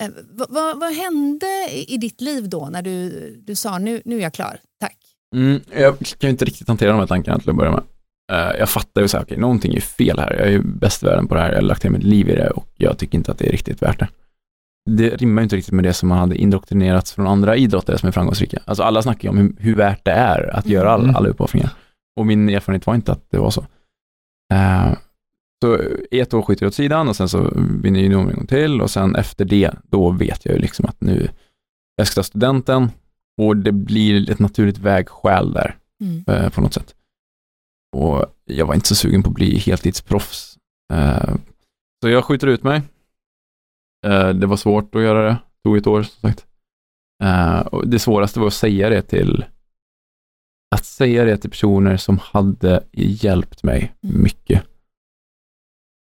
Eh, 0.03 0.09
vad, 0.49 0.79
vad, 0.79 0.93
hände 0.93 1.69
i 1.87 1.97
ditt 1.97 2.21
liv 2.21 2.49
då 2.49 2.69
när 2.71 2.81
du, 2.81 3.29
du 3.45 3.55
sa 3.55 3.77
nu, 3.77 4.01
nu 4.05 4.17
är 4.17 4.21
jag 4.21 4.33
klar, 4.33 4.59
tack? 4.79 4.97
Mm, 5.35 5.61
jag 5.75 5.99
kan 5.99 6.27
ju 6.27 6.29
inte 6.29 6.45
riktigt 6.45 6.67
hantera 6.67 6.91
de 6.91 6.99
här 6.99 7.07
tankarna 7.07 7.39
till 7.39 7.49
att 7.49 7.55
börja 7.55 7.71
med. 7.71 7.83
Eh, 8.31 8.59
jag 8.59 8.69
fattar 8.69 9.01
ju 9.01 9.07
så 9.07 9.17
här, 9.17 9.23
okej, 9.23 9.37
någonting 9.37 9.75
är 9.75 9.81
fel 9.81 10.19
här. 10.19 10.33
Jag 10.33 10.47
är 10.47 10.51
ju 10.51 10.61
bäst 10.63 11.03
i 11.03 11.05
världen 11.05 11.27
på 11.27 11.35
det 11.35 11.41
här. 11.41 11.49
Jag 11.49 11.55
har 11.55 11.61
lagt 11.61 11.85
hela 11.85 11.93
mitt 11.97 12.03
liv 12.03 12.29
i 12.29 12.35
det 12.35 12.49
och 12.49 12.67
jag 12.75 12.97
tycker 12.97 13.17
inte 13.17 13.31
att 13.31 13.37
det 13.37 13.47
är 13.47 13.51
riktigt 13.51 13.81
värt 13.81 13.99
det. 13.99 14.07
Det 14.89 15.09
rimmar 15.09 15.41
ju 15.41 15.43
inte 15.43 15.55
riktigt 15.55 15.73
med 15.73 15.83
det 15.83 15.93
som 15.93 16.09
man 16.09 16.17
hade 16.17 16.35
indoktrinerats 16.35 17.13
från 17.13 17.27
andra 17.27 17.55
idrottare 17.55 17.97
som 17.97 18.07
är 18.07 18.11
framgångsrika. 18.11 18.59
Alltså 18.65 18.83
alla 18.83 19.01
snackar 19.01 19.23
ju 19.23 19.29
om 19.29 19.37
hur, 19.37 19.55
hur 19.59 19.75
värt 19.75 20.05
det 20.05 20.11
är 20.11 20.55
att 20.55 20.65
göra 20.65 20.91
all, 20.91 21.03
Mm. 21.03 21.15
alla 21.15 21.29
uppoffringar. 21.29 21.69
Och 22.19 22.25
min 22.25 22.49
erfarenhet 22.49 22.87
var 22.87 22.95
inte 22.95 23.11
att 23.11 23.31
det 23.31 23.37
var 23.37 23.51
så. 23.51 23.65
Eh, 24.53 24.91
så 25.65 25.79
ett 26.11 26.33
år 26.33 26.41
skjuter 26.41 26.63
jag 26.65 26.67
åt 26.69 26.73
sidan 26.75 27.07
och 27.09 27.15
sen 27.15 27.29
så 27.29 27.53
vinner 27.83 27.99
jag 27.99 28.03
junior 28.03 28.29
en 28.29 28.35
gång 28.35 28.47
till 28.47 28.81
och 28.81 28.91
sen 28.91 29.15
efter 29.15 29.45
det, 29.45 29.71
då 29.83 30.11
vet 30.11 30.45
jag 30.45 30.55
ju 30.55 30.61
liksom 30.61 30.85
att 30.85 31.01
nu, 31.01 31.29
jag 31.95 32.07
ska 32.07 32.15
ta 32.19 32.23
studenten 32.23 32.89
och 33.41 33.57
det 33.57 33.71
blir 33.71 34.31
ett 34.31 34.39
naturligt 34.39 34.77
vägskäl 34.77 35.53
där 35.53 35.77
Mm. 36.01 36.23
eh, 36.27 36.49
på 36.49 36.61
något 36.61 36.73
sätt. 36.73 36.95
Och 37.95 38.25
jag 38.45 38.65
var 38.65 38.73
inte 38.75 38.87
så 38.87 38.95
sugen 38.95 39.23
på 39.23 39.29
att 39.29 39.35
bli 39.35 39.57
heltidsproffs. 39.57 40.57
Eh, 40.93 41.35
så 42.03 42.09
jag 42.09 42.23
skjuter 42.25 42.47
ut 42.47 42.63
mig. 42.63 42.81
Eh, 44.07 44.29
det 44.29 44.47
var 44.47 44.57
svårt 44.57 44.95
att 44.95 45.01
göra 45.01 45.25
det, 45.29 45.37
tog 45.63 45.77
ett 45.77 45.87
år 45.87 46.03
som 46.03 46.21
sagt. 46.29 46.45
Och 47.71 47.87
det 47.87 47.99
svåraste 47.99 48.39
var 48.39 48.47
att 48.47 48.53
säga 48.53 48.89
det 48.89 49.01
till 49.01 49.45
att 50.75 50.85
säga 50.85 51.25
det 51.25 51.37
till 51.37 51.49
personer 51.49 51.97
som 51.97 52.17
hade 52.17 52.83
hjälpt 52.93 53.63
mig 53.63 53.93
Mm. 54.03 54.21
mycket. 54.21 54.63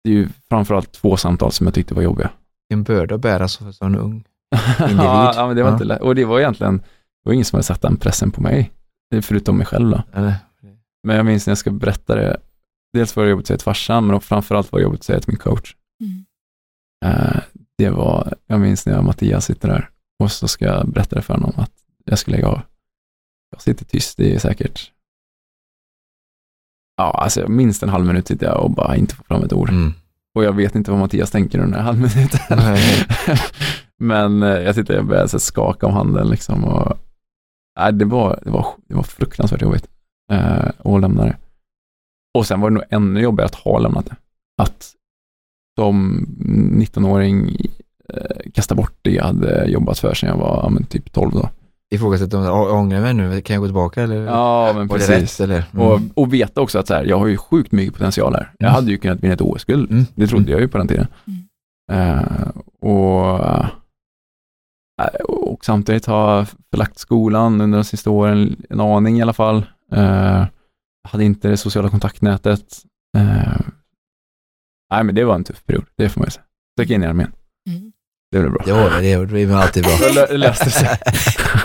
Det 0.04 0.10
är 0.10 0.14
ju 0.14 0.30
framförallt 0.50 0.92
två 0.92 1.18
samtal 1.18 1.52
som 1.52 1.68
jag 1.68 1.74
tyckte 1.74 1.94
var 1.94 2.02
jobbiga. 2.02 2.30
En 2.74 2.84
börda 2.84 3.16
att 3.16 3.22
bära 3.22 3.48
som 3.48 3.74
så 3.74 3.86
en 3.86 3.96
ung. 3.96 4.24
Individ. 4.80 4.98
ja, 4.98 5.34
ja, 5.36 5.48
men 5.48 5.56
det 5.56 5.64
var 5.64 5.70
Ja. 5.70 5.74
inte 5.76 5.86
lätt. 5.86 6.02
Och 6.02 6.16
det 6.16 6.26
var 6.26 6.40
egentligen, 6.40 6.78
det 6.78 6.84
var 7.24 7.34
ingen 7.34 7.46
som 7.46 7.58
hade 7.58 7.64
satt 7.64 7.82
den 7.82 7.98
pressen 7.98 8.32
på 8.32 8.42
mig. 8.42 8.72
Förutom 9.22 9.58
mig 9.58 9.66
själv 9.66 9.90
då. 9.90 10.04
Eller? 10.14 10.36
Men 11.04 11.16
jag 11.16 11.26
minns 11.26 11.48
när 11.48 11.52
jag 11.52 11.58
ska 11.58 11.72
berätta 11.72 12.16
det, 12.16 12.38
dels 12.94 13.16
var 13.16 13.24
det 13.24 13.30
jobbigt 13.30 13.44
att 13.44 13.48
säga 13.48 13.58
till 13.58 13.64
farsan, 13.64 14.08
men 14.08 14.22
framförallt 14.22 14.72
var 14.72 14.80
det 14.80 14.84
jobbigt 14.84 15.00
att 15.00 15.06
säga 15.06 15.20
till 15.20 15.30
min 15.32 15.38
coach. 15.38 15.76
Mm. 16.02 16.26
Eh, 17.06 17.42
det 17.78 17.90
var, 17.90 18.34
jag 18.48 18.60
minns 18.60 18.86
när 18.86 18.94
jag 18.94 19.00
och 19.00 19.06
Mattias 19.06 19.46
sitter 19.46 19.68
där 19.68 19.90
och 20.24 20.32
så 20.32 20.48
ska 20.48 20.66
jag 20.66 20.90
berätta 20.90 21.16
det 21.16 21.22
för 21.22 21.34
honom 21.34 21.54
att 21.58 21.72
jag 22.06 22.20
ska 22.20 22.32
lägga 22.32 22.48
av. 22.48 22.62
Jag 23.52 23.62
sitter 23.62 23.86
tyst, 23.86 24.18
det 24.18 24.36
är 24.36 24.40
säkert, 24.40 24.92
ja, 27.02 27.12
alltså 27.12 27.48
minst 27.48 27.84
en 27.84 27.90
halv 27.90 28.06
minut 28.06 28.28
sitter 28.28 28.46
jag 28.46 28.64
och 28.64 28.72
bara 28.72 28.96
inte 28.96 29.16
får 29.16 29.24
fram 29.24 29.44
ett 29.44 29.54
ord. 29.54 29.70
Mm. 29.70 29.94
Och 30.36 30.44
jag 30.44 30.54
vet 30.54 30.76
inte 30.76 30.92
vad 30.92 31.00
Mattias 31.00 31.32
tänker 31.32 31.60
under 31.60 31.78
den 31.78 31.86
här 31.86 31.94
halvminuten. 31.94 32.40
Men 34.00 34.44
eh, 34.44 34.50
jag 34.60 34.76
sitter 34.76 35.00
och 35.00 35.06
börjar 35.06 35.28
skaka 35.28 35.88
om 35.88 35.94
handen 35.94 36.28
liksom 36.28 36.64
och 36.64 36.98
nej, 37.80 37.94
det, 37.94 38.06
var, 38.06 38.40
det, 38.44 38.50
var, 38.50 38.66
det 38.88 38.96
var 38.96 39.04
fruktansvärt 39.04 39.62
jobbigt 39.62 39.88
eh, 40.32 40.70
att 40.80 41.02
lämna 41.02 41.26
det. 41.26 41.38
Och 42.38 42.48
sen 42.48 42.62
var 42.62 42.70
det 42.70 42.74
nog 42.74 42.84
ännu 42.90 43.22
jobbigare 43.22 43.46
att 43.46 43.56
ha 43.56 43.80
lämnat 43.80 44.06
det. 44.06 44.16
Att 44.62 44.92
som 45.80 46.26
19-åring 46.74 47.58
eh, 48.14 48.52
kasta 48.54 48.76
bort 48.76 48.94
det 49.02 49.12
jag 49.12 49.24
hade 49.24 49.66
jobbat 49.66 50.00
för 50.00 50.14
sedan 50.14 50.30
jag 50.30 50.38
var 50.38 50.72
ja, 50.80 50.86
typ 50.90 51.12
12 51.12 51.32
då. 51.32 51.50
Ifrågasätta 51.96 52.38
om 52.38 52.44
jag 52.44 52.74
ångrar 52.74 53.02
mig 53.02 53.14
nu, 53.14 53.42
kan 53.42 53.54
jag 53.54 53.62
gå 53.62 53.68
tillbaka 53.68 54.02
eller 54.04 54.16
Ja, 54.26 54.74
men 54.76 54.90
precis. 54.90 55.10
rätt? 55.10 55.40
Eller? 55.40 55.66
Mm. 55.74 55.86
Och, 55.88 56.00
och 56.14 56.34
veta 56.34 56.62
också 56.62 56.80
att 56.80 56.88
så 56.88 56.94
här, 56.94 57.04
jag 57.06 57.20
har 57.20 57.28
ju 57.28 57.38
sjukt 57.38 57.72
mycket 57.72 57.94
potential 57.94 58.34
här. 58.34 58.52
Jag 58.58 58.68
Mm. 58.68 58.76
hade 58.76 58.92
ju 58.92 58.98
kunnat 58.98 59.20
vinna 59.24 59.34
ett 59.34 59.42
OS-guld. 59.42 59.92
Mm. 59.92 60.06
Det 60.16 60.28
trodde 60.28 60.52
jag 60.52 60.62
ju 60.62 60.68
på 60.68 60.78
den 60.78 60.88
tiden. 60.88 61.08
Eh, 61.92 62.22
och, 62.82 63.40
eh, 63.40 63.68
och 65.28 65.66
samtidigt 65.66 66.06
ha 66.06 66.46
förlagt 66.72 66.98
skolan 67.00 67.62
under 67.62 67.78
de 67.78 67.84
sista 67.84 68.10
åren, 68.10 68.56
en 68.70 68.80
aning 68.80 69.20
i 69.20 69.22
alla 69.22 69.34
fall. 69.34 69.66
Eh, 69.92 70.46
hade 71.10 71.24
inte 71.24 71.48
det 71.48 71.58
sociala 71.58 71.90
kontaktnätet. 71.90 72.78
Eh, 73.18 73.60
nej, 74.94 75.04
men 75.04 75.16
det 75.16 75.24
var 75.24 75.36
en 75.36 75.44
tuff 75.44 75.66
period, 75.66 75.86
det 75.98 76.10
får 76.10 76.20
man 76.22 76.28
ju 76.28 76.32
säga. 76.32 76.44
Gick 76.82 76.90
in 76.90 77.04
i 77.04 77.08
armén. 77.08 77.32
Det 78.32 78.40
blev 78.40 78.52
bra. 78.52 78.76
Var 78.76 79.02
det, 79.02 79.26
blir 79.26 79.56
alltid 79.56 79.84
bra. 79.84 79.98
Det 80.28 80.38
löste 80.38 80.72
sig. 80.72 80.88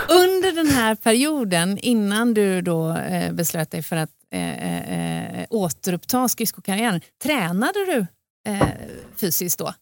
Under 0.09 0.51
den 0.51 0.67
här 0.67 0.95
perioden, 0.95 1.77
innan 1.77 2.33
du 2.33 2.61
då 2.61 2.97
eh, 2.97 3.33
beslöt 3.33 3.71
dig 3.71 3.83
för 3.83 3.95
att 3.95 4.09
eh, 4.31 5.39
eh, 5.41 5.45
återuppta 5.49 6.27
skridskokarriären, 6.27 7.01
tränade 7.23 7.85
du 7.85 8.05
eh, 8.51 8.67
fysiskt 9.15 9.59
då? 9.59 9.73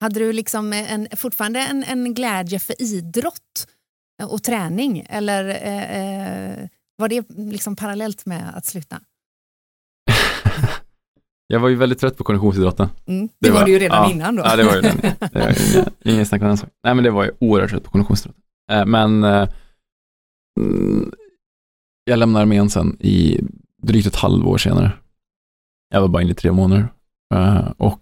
Hade 0.00 0.20
du 0.20 0.32
liksom 0.32 0.72
en, 0.72 1.08
fortfarande 1.16 1.60
en, 1.60 1.84
en 1.84 2.14
glädje 2.14 2.58
för 2.58 2.82
idrott 2.82 3.68
och 4.22 4.42
träning 4.42 5.06
eller 5.08 5.48
eh, 5.48 5.96
eh, 5.96 6.68
var 6.96 7.08
det 7.08 7.24
liksom 7.36 7.76
parallellt 7.76 8.26
med 8.26 8.52
att 8.56 8.66
sluta? 8.66 9.00
Jag 11.46 11.60
var 11.60 11.68
ju 11.68 11.74
väldigt 11.74 11.98
trött 11.98 12.16
på 12.16 12.24
konditionsidrotten. 12.24 12.88
Mm. 13.06 13.28
Det, 13.40 13.50
var, 13.50 13.64
du 13.64 13.72
ju 13.72 13.78
redan 13.78 14.02
ja, 14.02 14.10
innan 14.10 14.36
då. 14.36 14.42
Ja, 14.42 14.56
det 14.56 14.64
var 14.64 14.74
ju 14.74 14.80
den. 14.80 14.96
Det 15.32 15.38
var 16.04 16.12
ingen 16.12 16.26
snack 16.26 16.42
om 16.42 16.48
den 16.48 16.56
saken. 16.56 16.74
Nej, 16.84 16.94
men 16.94 17.04
det 17.04 17.10
var 17.10 17.24
ju 17.24 17.30
oerhört 17.40 17.70
trött 17.70 17.84
på 17.84 17.90
konditionsidrott. 17.90 18.36
Eh, 18.72 18.86
men 18.86 19.24
eh, 19.24 19.48
mm, 20.60 21.12
jag 22.04 22.18
lämnade 22.18 22.42
armén 22.42 22.70
sen 22.70 22.96
i 23.00 23.40
drygt 23.82 24.06
ett 24.06 24.16
halvår 24.16 24.58
senare. 24.58 24.92
Jag 25.88 26.00
var 26.00 26.08
bara 26.08 26.22
inne 26.22 26.32
i 26.32 26.34
tre 26.34 26.52
månader. 26.52 26.88
Eh, 27.34 27.70
och 27.76 28.00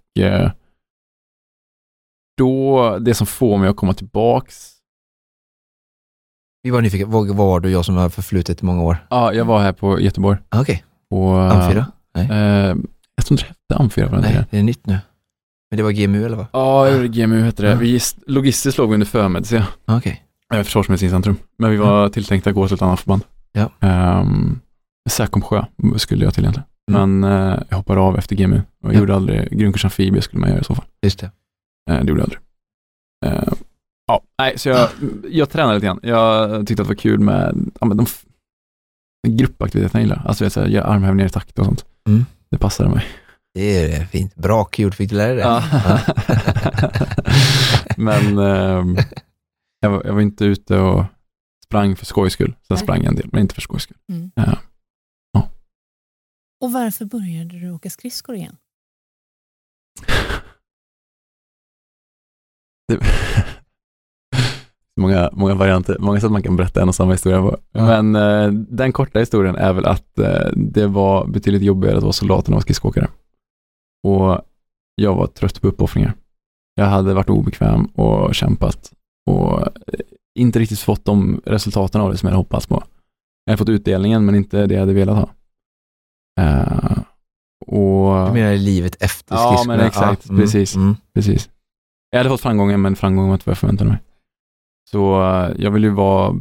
då, 2.37 2.97
det 2.99 3.13
som 3.13 3.27
får 3.27 3.57
mig 3.57 3.69
att 3.69 3.75
komma 3.75 3.93
tillbaks, 3.93 4.71
Vi 6.63 6.69
var 6.69 6.81
nyfikna, 6.81 7.07
vad 7.07 7.27
var 7.27 7.59
du 7.59 7.69
jag 7.71 7.85
som 7.85 7.95
har 7.95 8.09
förflutit 8.09 8.61
i 8.61 8.65
många 8.65 8.83
år? 8.83 8.97
ja, 9.09 9.33
jag 9.33 9.45
var 9.45 9.59
här 9.59 9.73
på 9.73 9.99
Göteborg. 9.99 10.37
Ah, 10.49 10.61
Okej, 10.61 10.83
På, 11.09 11.35
Amfyra? 11.37 11.85
Nej. 12.15 12.25
Eh, 12.29 12.75
jag 13.25 13.27
tror 13.27 13.33
inte 13.39 13.43
det 13.43 13.47
hette 13.73 13.83
Amfyra 13.83 14.05
på 14.07 14.11
den 14.15 14.21
Nej, 14.21 14.31
tiden. 14.31 14.45
det 14.51 14.57
är 14.59 14.63
nytt 14.63 14.85
nu. 14.87 14.97
Men 15.71 15.77
det 15.77 15.83
var 15.83 15.91
GMU 15.91 16.25
eller 16.25 16.37
vad? 16.37 16.45
Ja, 16.53 16.89
GMU 17.07 17.41
hette 17.41 17.61
det. 17.63 17.69
Ja. 17.69 17.75
Vi, 17.75 17.99
logistiskt 18.27 18.77
låg 18.77 18.89
vi 18.89 18.93
under 18.93 19.07
förmedicin. 19.07 19.61
Ah, 19.85 19.97
Okej. 19.97 20.23
Eh, 20.53 20.63
Försvarsmedicincentrum. 20.63 21.37
Men 21.57 21.71
vi 21.71 21.77
var 21.77 22.09
tilltänkta 22.09 22.49
att 22.49 22.55
gå 22.55 22.67
till 22.67 22.75
ett 22.75 22.81
annat 22.81 22.99
förband. 22.99 23.23
Ja. 23.51 23.69
Um, 24.19 24.59
Säkomsjö 25.09 25.65
skulle 25.97 26.23
jag 26.25 26.33
till 26.33 26.43
egentligen. 26.43 26.67
Mm. 26.91 27.19
Men 27.19 27.31
eh, 27.53 27.59
jag 27.69 27.77
hoppade 27.77 27.99
av 28.01 28.17
efter 28.17 28.35
GMU 28.35 28.61
och 28.83 28.93
Ja. 28.93 28.99
gjorde 28.99 29.15
aldrig, 29.15 29.49
grundkurs 29.59 29.85
amfibie 29.85 30.21
skulle 30.21 30.39
man 30.39 30.49
göra 30.49 30.59
i 30.61 30.63
så 30.63 30.75
fall. 30.75 30.85
Just 31.01 31.19
det. 31.19 31.31
Eh, 31.91 31.99
det 32.03 32.09
gjorde 32.09 32.21
jag 32.21 32.23
aldrig. 32.23 32.39
Eh, 33.25 33.53
ja, 34.07 34.21
nej, 34.39 34.59
så 34.59 34.69
jag, 34.69 34.89
jag 35.29 35.49
tränade 35.49 35.75
lite 35.75 35.85
grann. 35.85 35.99
Jag 36.03 36.67
tyckte 36.67 36.81
att 36.81 36.87
det 36.87 36.93
var 36.93 36.99
kul 36.99 37.19
med 37.19 37.71
ja, 37.79 37.85
men 37.87 37.97
de 37.97 38.03
f- 38.03 38.25
gruppaktiviteterna 39.27 39.99
jag 40.01 40.05
gillar. 40.07 40.23
Alltså 40.27 40.43
vet, 40.43 40.53
så 40.53 40.59
här, 40.61 40.67
göra 40.67 40.85
armhävningar 40.85 41.25
i 41.27 41.29
takt 41.29 41.59
och 41.59 41.65
sånt. 41.65 41.85
Mm. 42.07 42.25
Det 42.55 42.59
passade 42.59 42.89
mig. 42.89 43.05
Det 43.53 43.93
är 43.93 44.05
fint. 44.05 44.35
Bra 44.35 44.65
kul, 44.65 44.93
fick 44.93 45.09
du 45.09 45.15
lära 45.15 45.27
dig 45.27 45.35
det? 45.35 45.41
Ja. 45.41 45.63
men 47.97 48.37
ehm, 48.37 48.97
jag, 49.79 49.89
var, 49.89 50.03
jag 50.05 50.13
var 50.13 50.21
inte 50.21 50.45
ute 50.45 50.77
och 50.79 51.05
sprang 51.65 51.95
för 51.95 52.05
skojs 52.05 52.33
skull. 52.33 52.51
Sen 52.51 52.57
Nej. 52.69 52.79
sprang 52.79 52.97
jag 52.97 53.07
en 53.07 53.15
del, 53.15 53.29
men 53.31 53.41
inte 53.41 53.55
för 53.55 53.61
skojs 53.61 53.83
skull. 53.83 53.97
Mm. 54.09 54.31
Ja. 54.35 54.59
Och 56.61 56.71
varför 56.71 57.05
började 57.05 57.59
du 57.59 57.71
åka 57.71 57.89
skridskor 57.89 58.35
igen? 58.35 58.57
Det, 62.87 62.99
många, 65.01 65.29
många 65.33 65.55
varianter, 65.55 65.97
många 65.99 66.19
sätt 66.19 66.31
man 66.31 66.43
kan 66.43 66.55
berätta 66.55 66.81
en 66.81 66.87
och 66.89 66.95
samma 66.95 67.11
historia 67.11 67.41
på. 67.41 67.57
Ja. 67.71 68.01
Men 68.01 68.15
eh, 68.15 68.51
den 68.69 68.91
korta 68.91 69.19
historien 69.19 69.55
är 69.55 69.73
väl 69.73 69.85
att 69.85 70.19
eh, 70.19 70.47
det 70.55 70.87
var 70.87 71.27
betydligt 71.27 71.61
jobbigare 71.61 71.97
att 71.97 72.03
vara 72.03 72.13
soldat 72.13 72.47
än 72.47 72.53
att 72.53 72.55
vara 72.55 72.61
skridskoåkare. 72.61 73.07
Och 74.07 74.41
jag 74.95 75.15
var 75.15 75.27
trött 75.27 75.61
på 75.61 75.67
uppoffringar. 75.67 76.13
Jag 76.75 76.85
hade 76.85 77.13
varit 77.13 77.29
obekväm 77.29 77.85
och 77.85 78.35
kämpat 78.35 78.91
och 79.29 79.61
eh, 79.61 79.67
inte 80.39 80.59
riktigt 80.59 80.79
fått 80.79 81.05
de 81.05 81.41
resultaten 81.45 82.01
av 82.01 82.11
det 82.11 82.17
som 82.17 82.27
jag 82.27 82.31
hade 82.31 82.39
hoppats 82.39 82.67
på. 82.67 82.83
Jag 83.45 83.51
hade 83.51 83.57
fått 83.57 83.69
utdelningen 83.69 84.25
men 84.25 84.35
inte 84.35 84.65
det 84.67 84.73
jag 84.73 84.81
hade 84.81 84.93
velat 84.93 85.15
ha. 85.15 85.29
Eh, 86.41 86.97
och 87.67 88.27
Du 88.27 88.33
menar 88.33 88.55
livet 88.55 88.95
efter 88.99 89.35
Ja, 89.35 89.47
skridskorna? 89.47 89.77
men 89.77 89.87
exakt, 89.87 90.27
precis. 90.27 90.75
Mm. 90.75 90.95
Precis. 91.13 91.49
Jag 92.09 92.19
hade 92.19 92.29
fått 92.29 92.41
framgången, 92.41 92.81
men 92.81 92.95
framgången 92.95 93.27
var 93.29 93.35
inte 93.35 93.43
vad 93.49 93.51
jag 93.51 93.57
förväntade 93.57 93.89
mig. 93.89 93.99
Så 94.91 95.21
eh, 95.23 95.51
jag 95.57 95.71
vill 95.71 95.83
ju 95.83 95.89
vara, 95.89 96.35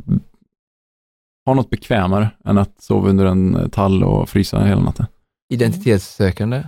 ha 1.47 1.55
något 1.55 1.71
bekvämare 1.71 2.31
än 2.45 2.59
att 2.59 2.83
sova 2.83 3.09
under 3.09 3.27
en 3.27 3.57
eh, 3.57 3.69
tall 3.69 4.05
och 4.05 4.29
frysa 4.29 4.65
hela 4.65 4.83
natten. 4.83 5.07
Identitetssökande? 5.53 6.63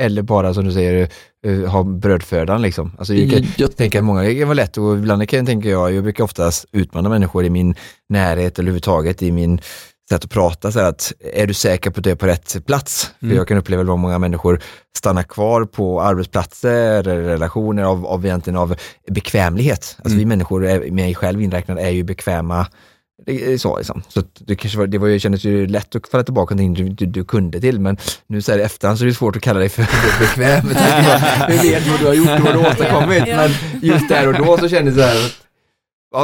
Eller 0.00 0.22
bara 0.22 0.54
som 0.54 0.64
du 0.64 0.72
säger, 0.72 1.08
eh, 1.46 1.70
ha 1.70 1.82
brödfödan 1.82 2.62
liksom. 2.62 2.92
Alltså, 2.98 3.14
jag, 3.14 3.30
kan, 3.30 3.52
Jag, 3.56 3.76
tänker 3.76 3.98
att 3.98 4.04
många, 4.04 4.22
det 4.22 4.34
kan 4.34 4.48
vara 4.48 4.54
lätt 4.54 4.78
och 4.78 4.98
ibland 4.98 5.28
kan 5.28 5.36
jag 5.38 5.46
tänka 5.46 5.68
jag, 5.68 5.94
jag 5.94 6.02
brukar 6.02 6.24
oftast 6.24 6.66
utmana 6.72 7.08
människor 7.08 7.44
i 7.44 7.50
min 7.50 7.74
närhet 8.08 8.58
eller 8.58 8.66
överhuvudtaget 8.66 9.22
i 9.22 9.32
min 9.32 9.60
sätt 10.10 10.24
att 10.24 10.30
prata 10.30 10.72
så 10.72 10.80
att 10.80 11.12
är 11.34 11.46
du 11.46 11.54
säker 11.54 11.90
på 11.90 11.98
att 11.98 12.04
du 12.04 12.10
är 12.10 12.14
på 12.14 12.26
rätt 12.26 12.66
plats? 12.66 13.10
Mm. 13.20 13.30
För 13.30 13.36
jag 13.36 13.48
kan 13.48 13.58
uppleva 13.58 13.82
att 13.82 13.98
många 13.98 14.18
människor 14.18 14.62
stannar 14.96 15.22
kvar 15.22 15.64
på 15.64 16.02
arbetsplatser 16.02 17.02
relationer 17.02 17.82
av, 17.82 18.06
av 18.06 18.26
egentligen 18.26 18.56
av 18.56 18.76
bekvämlighet. 19.10 19.96
Alltså 19.98 20.06
Mm. 20.06 20.18
vi 20.18 20.24
människor, 20.24 20.66
är, 20.66 20.90
mig 20.90 21.14
själv 21.14 21.42
inräknad, 21.42 21.78
är 21.78 21.90
ju 21.90 22.02
bekväma 22.02 22.66
det 23.26 23.52
är 23.52 23.58
så 23.58 23.76
liksom. 23.76 24.02
Så 24.08 24.22
det, 24.38 24.56
kanske 24.56 24.78
var, 24.78 24.86
det 24.86 24.98
var 24.98 25.08
ju, 25.08 25.18
kändes 25.18 25.44
ju 25.44 25.66
lätt 25.66 25.96
att 25.96 26.08
falla 26.08 26.24
tillbaka 26.24 26.54
till 26.54 26.74
du, 26.74 26.88
du, 26.88 27.06
du 27.06 27.24
kunde 27.24 27.60
till, 27.60 27.80
men 27.80 27.96
nu 28.26 28.42
så 28.42 28.52
här 28.52 28.58
i 28.58 28.62
efterhand 28.62 28.98
så 28.98 29.04
är 29.04 29.06
det 29.06 29.14
svårt 29.14 29.36
att 29.36 29.42
kalla 29.42 29.60
dig 29.60 29.68
för 29.68 29.82
bekväm. 30.20 30.68
Vi 31.48 31.70
vet 31.70 31.86
vad 31.86 32.00
du 32.00 32.06
har 32.06 32.14
gjort 32.14 32.28
och 32.28 32.40
vad 32.40 32.54
du 32.54 32.58
har 32.58 32.70
åstadkommit, 32.70 33.24
men 33.26 33.50
just 33.82 34.08
där 34.08 34.28
och 34.28 34.34
då 34.34 34.58
så 34.58 34.68
kändes 34.68 34.94
det 34.94 35.02
så 35.02 35.08
här. 35.08 35.45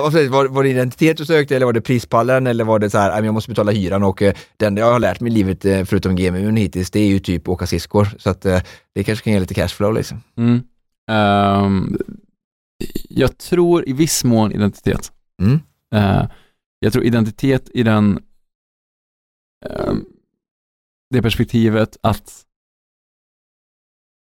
Var, 0.00 0.48
var 0.48 0.62
det 0.62 0.68
identitet 0.70 1.16
du 1.16 1.24
sökte 1.26 1.56
eller 1.56 1.66
var 1.66 1.72
det 1.72 1.80
prispallen 1.80 2.46
eller 2.46 2.64
var 2.64 2.78
det 2.78 2.90
så 2.90 2.98
här, 2.98 3.08
"Nej, 3.10 3.16
men 3.16 3.24
jag 3.24 3.34
måste 3.34 3.50
betala 3.50 3.72
hyran 3.72 4.02
och 4.02 4.22
eh, 4.22 4.34
det 4.56 4.66
enda 4.66 4.80
jag 4.80 4.92
har 4.92 4.98
lärt 5.00 5.20
mig 5.20 5.32
i 5.32 5.34
livet 5.34 5.64
eh, 5.64 5.84
förutom 5.84 6.16
GMU 6.16 6.56
hittills 6.56 6.90
det 6.90 7.00
är 7.00 7.06
ju 7.06 7.18
typ 7.18 7.48
åka 7.48 7.66
skridskor. 7.66 8.08
Så 8.18 8.30
att 8.30 8.44
eh, 8.46 8.60
det 8.94 9.04
kanske 9.04 9.24
kan 9.24 9.32
ge 9.32 9.40
lite 9.40 9.54
cashflow 9.54 9.94
liksom. 9.94 10.20
mm. 10.36 10.62
Ehm, 11.10 11.98
jag 13.08 13.38
tror 13.38 13.88
i 13.88 13.92
viss 13.92 14.24
mån 14.24 14.52
identitet. 14.52 15.12
Mm. 15.42 15.60
Eh, 15.94 16.28
jag 16.78 16.92
tror 16.92 17.04
identitet 17.04 17.70
i 17.74 17.82
den 17.82 18.22
ehm, 19.66 20.04
det 21.10 21.22
perspektivet 21.22 21.96
att 22.02 22.44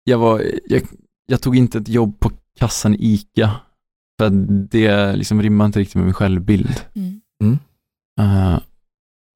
jag 0.04 0.18
var, 0.18 0.42
jag, 0.64 0.82
jag 1.26 1.42
tog 1.42 1.56
inte 1.56 1.78
ett 1.78 1.88
jobb 1.88 2.20
på 2.20 2.30
kassan 2.58 2.94
i 2.94 2.98
ICA 2.98 3.50
för 4.18 4.26
att 4.26 4.70
det 4.70 5.16
liksom 5.16 5.42
rimmar 5.42 5.64
inte 5.66 5.78
riktigt 5.80 5.94
med 5.94 6.04
min 6.04 6.14
självbild. 6.14 6.80
Mm. 6.94 7.58
Eh, 8.20 8.58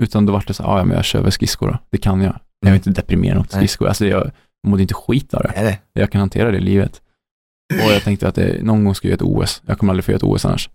utan 0.03 0.27
då 0.27 0.33
var 0.33 0.45
det 0.47 0.55
så 0.55 0.63
här, 0.63 0.71
"Ah, 0.71 0.79
ja 0.79 0.85
men 0.85 0.97
jag 0.97 1.05
kör 1.05 1.23
väl 1.23 1.33
skridskor 1.33 1.69
då, 1.69 1.79
det 1.91 1.99
kan 1.99 2.21
jag. 2.21 2.39
Jag 2.61 2.71
är 2.71 2.75
inte 2.75 2.91
deprimerad 2.91 3.39
åt 3.39 3.53
Nej. 3.53 3.59
skridskor, 3.61 3.89
alltså 3.89 4.07
jag 4.07 4.31
mådde 4.67 4.83
inte 4.83 4.95
skit 4.95 5.35
av 5.35 5.43
det. 5.43 5.53
Det? 5.57 5.79
Jag 6.01 6.13
kan 6.13 6.19
hantera 6.19 6.51
det 6.51 6.57
i 6.59 6.61
livet. 6.61 7.03
Och 7.75 7.93
jag 7.93 8.03
tänkte 8.03 8.29
att 8.29 8.35
det, 8.35 8.63
någon 8.65 8.85
gång 8.85 8.95
ska 8.95 9.09
jag 9.09 9.11
göra 9.23 9.31
ett 9.39 9.43
OS, 9.45 9.63
jag 9.67 9.79
kommer 9.79 9.93
aldrig 9.93 10.05
få 10.05 10.11
göra 10.11 10.17
ett 10.17 10.23
OS 10.23 10.45
annars. 10.45 10.71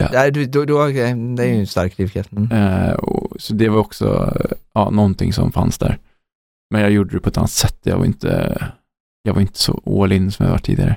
Ja. 0.00 0.08
Nej, 0.12 0.30
du, 0.32 0.46
då, 0.46 0.82
okej, 0.84 1.14
det 1.36 1.42
är 1.42 1.46
ju 1.46 1.60
en 1.60 1.66
stark 1.66 1.96
drivkraft. 1.96 2.32
Mm. 2.32 2.94
Och, 2.96 3.40
så 3.40 3.54
det 3.54 3.68
var 3.68 3.78
också 3.78 4.36
ja, 4.72 4.90
någonting 4.90 5.32
som 5.32 5.52
fanns 5.52 5.78
där. 5.78 5.98
Men 6.70 6.80
jag 6.80 6.90
gjorde 6.90 7.14
det 7.14 7.20
på 7.20 7.28
ett 7.28 7.38
annat 7.38 7.50
sätt. 7.50 7.78
Jag 7.82 7.98
var 7.98 8.04
inte, 8.04 8.62
jag 9.22 9.34
var 9.34 9.40
inte 9.40 9.58
så 9.58 9.82
all 10.02 10.12
in 10.12 10.30
som 10.30 10.44
jag 10.44 10.52
var 10.52 10.58
tidigare. 10.58 10.96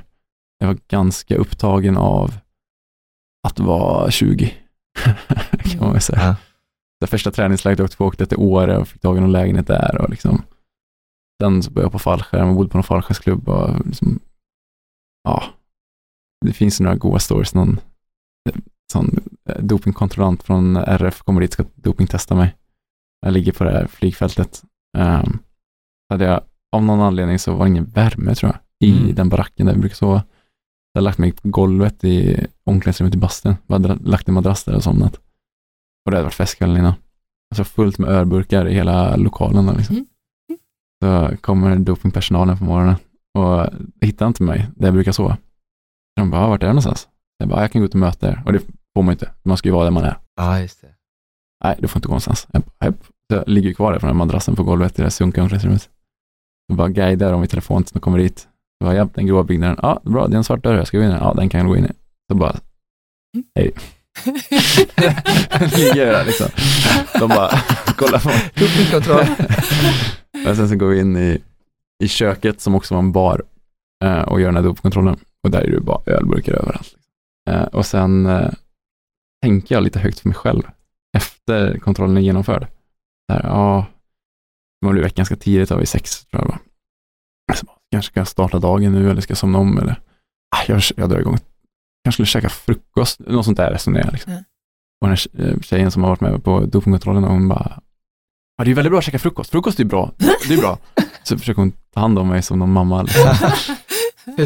Jag 0.60 0.68
var 0.68 0.78
ganska 0.88 1.36
upptagen 1.36 1.98
av 1.98 2.34
att 3.48 3.60
vara 3.60 4.12
20, 4.12 4.54
kan 5.64 5.80
man 5.80 5.92
väl 5.92 6.02
säga. 6.02 6.22
Ja. 6.22 6.36
Det 7.00 7.08
första 7.08 7.32
träningsläget 7.32 7.80
jag 7.80 7.86
åkte 7.86 7.98
på 7.98 8.06
åkte 8.06 8.26
till 8.26 8.38
Åre 8.38 8.78
och 8.78 8.88
fick 8.88 9.02
tag 9.02 9.18
i 9.18 9.20
någon 9.20 9.32
lägenhet 9.32 9.68
där 9.68 10.02
och 10.02 10.10
liksom 10.10 10.42
Sen 11.44 11.64
så 11.64 11.72
började 11.72 11.86
jag 11.86 11.92
på 11.92 12.00
fallskärm 12.00 12.50
och 12.50 12.56
bodde 12.56 12.70
på 12.70 12.78
någon 12.78 12.84
fallskärmsklubb 12.84 13.50
och 13.50 13.86
liksom, 13.86 14.20
ja, 15.24 15.44
det 16.46 16.54
finns 16.54 16.80
några 16.80 16.96
goda 16.96 17.20
stories. 17.20 17.54
Någon 17.54 17.80
sån 18.92 19.20
eh, 19.50 19.64
dopingkontrollant 19.64 20.44
från 20.44 20.78
RF 20.78 21.22
kommer 21.22 21.42
dit 21.42 21.50
och 21.50 21.54
ska 21.54 21.66
dopingtesta 21.76 22.36
mig. 22.36 22.56
Jag 23.22 23.34
ligger 23.34 23.52
på 23.52 23.64
det 23.64 23.72
här 23.72 23.88
flygfältet. 23.88 24.64
Um, 24.98 25.40
hade 26.10 26.26
jag, 26.26 26.42
av 26.72 26.84
någon 26.84 27.00
anledning 27.00 27.40
så 27.40 27.56
var 27.56 27.66
det 27.66 27.70
ingen 27.70 27.86
värme 27.86 28.36
tror 28.36 28.52
jag 28.52 28.88
i 28.90 28.98
Mm. 29.00 29.16
den 29.16 29.30
baracken 29.30 29.66
där 29.66 29.74
vi 29.74 29.80
brukar 29.80 29.96
sova. 29.96 30.24
Jag 30.94 31.00
hade 31.00 31.06
lagt 31.06 31.18
mig 31.18 31.32
på 31.32 31.48
golvet 31.50 32.04
i 32.04 32.46
omklädningsrummet 32.64 33.16
i 33.16 33.18
bastun. 33.18 33.56
Jag 33.68 33.74
hade 33.80 33.96
lagt 33.96 34.28
en 34.28 34.34
madrass 34.34 34.64
där 34.64 34.76
och 34.76 34.84
somnat. 34.84 35.16
Och 36.06 36.12
det 36.12 36.18
hade 36.18 36.24
varit 36.24 36.34
fest 36.34 36.58
kvällen 36.58 36.78
innan. 36.78 36.94
Alltså 37.52 37.64
fullt 37.64 37.98
med 37.98 38.10
ölburkar 38.10 38.68
i 38.68 38.74
hela 38.74 39.16
lokalen. 39.16 39.66
Då, 39.66 39.74
liksom. 39.74 39.96
Mm. 39.96 40.06
Så 41.04 41.38
kommer 41.42 41.76
dopingpersonalen 41.76 42.58
på 42.58 42.64
morgonen 42.64 42.96
och 43.38 43.68
hittar 44.02 44.28
inte 44.28 44.44
mig 44.44 44.68
där 44.76 44.88
jag 44.88 44.94
brukar 44.94 45.12
sova. 45.12 45.38
De 46.16 46.30
bara, 46.32 46.42
"Ah, 46.42 46.48
vart 46.48 46.64
är 46.64 46.68
du 46.68 46.72
någonstans? 46.74 47.08
Jag 47.38 47.50
bara, 47.50 47.62
jag 47.62 47.72
kan 47.72 47.82
gå 47.82 47.86
ut 47.86 47.94
och 47.94 48.00
möta 48.00 48.30
er. 48.30 48.44
Och 48.46 48.54
det 48.54 48.60
får 48.96 49.04
man 49.04 49.12
inte. 49.12 49.32
Man 49.44 49.58
ska 49.58 49.70
ju 49.70 49.74
vara 49.74 49.84
där 49.84 49.92
man 49.92 50.04
är. 50.04 50.18
Ja, 50.36 50.60
just 50.60 50.82
det. 50.82 50.88
Nej, 51.64 51.76
du 51.80 51.88
får 51.88 51.98
inte 52.00 52.08
gå 52.08 52.12
någonstans. 52.12 52.48
Jag, 52.52 52.64
bara, 52.80 52.94
jag 53.28 53.44
ligger 53.48 53.74
kvar 53.74 53.92
där 53.92 54.00
från 54.00 54.08
den 54.08 54.16
här 54.18 54.26
madrassen 54.26 54.56
på 54.56 54.64
golvet 54.64 54.94
i 54.94 54.96
det 55.02 55.04
där 55.04 55.10
sunkiga 55.10 55.44
omklädningsrummet. 55.44 55.90
Jag 56.68 56.78
bara 56.78 56.90
guidar 56.90 57.32
dem 57.32 57.44
i 57.44 57.48
telefon 57.48 57.84
tills 57.84 57.92
de 57.92 58.00
kommer 58.00 58.18
dit. 58.18 58.48
Jag 58.80 58.88
bara, 58.88 58.96
ja, 58.96 59.08
den 59.14 59.28
gråa 59.28 59.44
byggnaden. 59.44 59.80
Ja, 59.82 60.02
bra, 60.04 60.28
det 60.28 60.36
är 60.36 60.38
en 60.38 60.44
svart 60.44 60.64
dörr. 60.64 60.76
Jag 60.76 60.88
ska 60.88 60.98
gå 60.98 61.04
in 61.04 61.10
i 61.10 61.14
den. 61.14 61.22
Ja, 61.22 61.34
den 61.34 61.50
kan 61.50 61.60
jag 61.60 61.70
gå 61.70 61.78
in 61.78 61.86
i. 61.86 61.92
Så 62.32 62.36
bara, 62.38 62.56
hej. 63.56 63.72
ligger 65.78 66.06
där 66.06 66.26
liksom. 66.26 66.48
De 67.20 67.30
bara, 67.30 67.52
kolla 67.98 68.20
på 68.20 68.28
mig. 68.28 68.52
Men 70.46 70.56
sen 70.56 70.70
så 70.70 70.76
går 70.76 70.88
vi 70.88 71.00
in 71.00 71.18
i, 71.18 71.42
i 72.04 72.08
köket 72.08 72.62
som 72.62 72.76
också 72.76 72.94
var 72.94 73.00
en 73.00 73.12
bar 73.12 73.44
eh, 74.04 74.22
och 74.22 74.42
gör 74.42 74.48
den 74.48 74.56
här 74.56 74.64
dopkontrollen. 74.64 75.20
Och 75.44 75.52
där 75.52 75.62
är 75.62 75.72
det 75.72 75.82
bara 75.82 76.02
ölburkar 76.06 76.54
överallt. 76.54 76.96
Eh, 77.50 77.64
och 77.64 77.86
sen 77.86 78.26
eh, 78.26 78.52
tänker 79.42 79.76
jag 79.76 79.84
lite 79.84 80.00
högt 80.00 80.20
för 80.20 80.30
mig 80.30 80.36
själv 80.36 80.64
efter 81.18 81.80
kontrollen 81.80 82.18
är 82.18 82.22
genomförd. 82.22 82.68
Där, 83.28 83.42
ja, 83.44 83.86
Man 84.82 84.92
blev 84.92 85.04
väckt 85.04 85.16
ganska 85.16 85.36
tidigt, 85.36 85.72
vid 85.72 85.88
sex 85.88 86.26
tror 86.26 86.42
jag 86.42 86.48
det 86.48 86.52
var. 86.52 86.60
Kanske 87.92 88.12
ska 88.12 88.20
jag 88.20 88.28
starta 88.28 88.60
dagen 88.60 88.92
nu 88.92 89.12
eller 89.12 89.22
ska 89.22 89.36
somna 89.36 89.60
om 89.60 89.78
eller 89.78 90.00
ah, 90.56 90.64
jag, 90.68 90.82
jag 90.98 91.10
drar 91.10 91.20
igång. 91.20 91.38
Kanske 92.04 92.16
skulle 92.16 92.42
käka 92.42 92.50
frukost, 92.50 93.20
något 93.20 93.46
sånt 93.46 93.58
där 93.58 93.72
resonerar 93.72 94.06
jag. 94.06 94.14
Liksom. 94.14 94.32
Mm. 94.32 94.44
Och 95.02 95.08
den 95.08 95.18
här 95.18 95.52
eh, 95.52 95.60
tjejen 95.62 95.92
som 95.92 96.04
har 96.04 96.10
varit 96.10 96.22
med 96.22 96.44
på 96.44 96.60
dopingkontrollen, 96.60 97.24
hon 97.24 97.48
bara, 97.48 97.80
ja 98.58 98.64
det 98.64 98.72
är 98.72 98.76
väldigt 98.76 98.92
bra 98.92 99.00
att 99.00 99.06
käka 99.06 99.20
frukost, 99.20 99.52
frukost 99.52 99.80
är 99.80 99.84
bra, 99.84 100.12
det 100.48 100.54
är 100.54 100.58
bra. 100.58 100.78
Så 101.24 101.38
försöker 101.38 101.62
hon 101.62 101.72
ta 101.94 102.00
hand 102.00 102.20
om 102.20 102.28
mig 102.28 102.42
som 102.42 102.60
någon 102.60 102.72
mamma. 102.72 103.02
Liksom. 103.02 103.30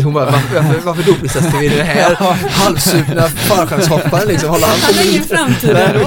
Hon 0.03 0.13
bara, 0.13 0.25
varför, 0.25 0.85
varför, 0.85 1.03
dopningstestar 1.11 1.59
vi 1.59 1.69
den 1.69 1.85
här 1.85 2.15
halvsupna 2.49 3.21
fallskärmshopparen 3.21 4.27
liksom? 4.27 4.49
Håller 4.49 4.67
han 4.67 4.79
Han 4.81 4.93
har 4.93 5.11
ingen 5.11 5.23
framtid 5.23 5.69
ändå. 5.69 5.99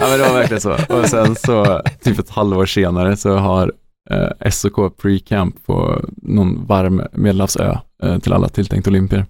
Ja 0.00 0.08
men 0.08 0.18
det 0.18 0.28
var 0.28 0.34
verkligen 0.34 0.60
så. 0.60 0.72
Och 0.88 1.08
sen 1.08 1.36
så, 1.36 1.82
typ 2.02 2.18
ett 2.18 2.30
halvår 2.30 2.66
senare 2.66 3.16
så 3.16 3.36
har 3.36 3.72
eh, 4.10 4.50
SOK 4.50 4.76
pre-camp 4.96 5.66
på 5.66 6.04
någon 6.16 6.66
varm 6.66 7.02
medelhavsö 7.12 7.78
eh, 8.02 8.18
till 8.18 8.32
alla 8.32 8.48
tilltänkta 8.48 8.90
olympier. 8.90 9.26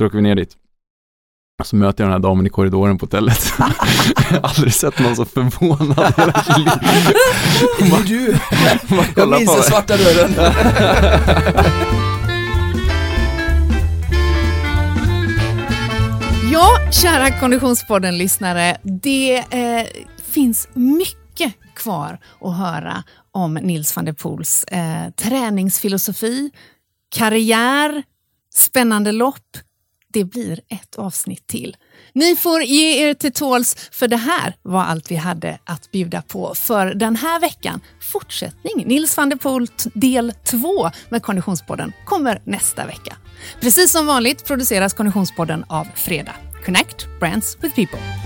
Så 0.00 0.06
åker 0.06 0.16
vi 0.16 0.22
ner 0.22 0.34
dit. 0.34 0.56
Och 1.60 1.66
så 1.66 1.76
möter 1.76 2.04
jag 2.04 2.08
den 2.08 2.12
här 2.12 2.28
damen 2.28 2.46
i 2.46 2.48
korridoren 2.48 2.98
på 2.98 3.06
hotellet. 3.06 3.52
jag 3.58 3.66
har 4.40 4.48
aldrig 4.48 4.74
sett 4.74 4.98
någon 4.98 5.16
så 5.16 5.24
förvånad 5.24 5.98
i 5.98 6.20
hela 6.20 6.32
mitt 6.36 6.58
liv. 6.58 6.68
Hon 7.80 7.90
bara, 7.90 8.02
du, 8.02 8.38
hon 8.88 8.98
bara 8.98 9.06
jag 9.16 9.28
minns 9.28 9.54
den 9.54 9.62
svarta 9.62 9.96
dörren. 9.96 10.30
Ja, 16.52 16.78
kära 16.90 17.30
Konditionspodden-lyssnare. 17.30 18.76
Det 18.82 19.36
eh, 19.36 19.86
finns 20.30 20.68
mycket 20.72 21.54
kvar 21.74 22.18
att 22.40 22.56
höra 22.56 23.02
om 23.32 23.54
Nils 23.54 23.96
van 23.96 24.04
der 24.04 24.12
Poels 24.12 24.64
eh, 24.64 25.10
träningsfilosofi, 25.10 26.50
karriär, 27.14 28.02
spännande 28.54 29.12
lopp. 29.12 29.58
Det 30.12 30.24
blir 30.24 30.60
ett 30.68 30.96
avsnitt 30.96 31.46
till. 31.46 31.76
Ni 32.12 32.36
får 32.36 32.62
ge 32.62 33.08
er 33.08 33.14
till 33.14 33.32
tåls, 33.32 33.76
för 33.92 34.08
det 34.08 34.16
här 34.16 34.56
var 34.62 34.84
allt 34.84 35.10
vi 35.10 35.16
hade 35.16 35.58
att 35.64 35.90
bjuda 35.90 36.22
på 36.22 36.54
för 36.54 36.94
den 36.94 37.16
här 37.16 37.40
veckan. 37.40 37.80
Fortsättning, 38.12 38.86
Nils 38.86 39.16
van 39.16 39.28
der 39.28 39.36
Poel 39.36 39.66
del 39.94 40.32
2 40.44 40.90
med 41.08 41.22
Konditionspodden 41.22 41.92
kommer 42.06 42.42
nästa 42.44 42.86
vecka. 42.86 43.16
Precis 43.60 43.92
som 43.92 44.06
vanligt 44.06 44.44
produceras 44.44 44.94
Konditionspodden 44.94 45.64
av 45.68 45.86
Fredag. 45.94 46.34
Connect 46.64 47.06
Brands 47.20 47.56
with 47.62 47.74
People. 47.74 48.21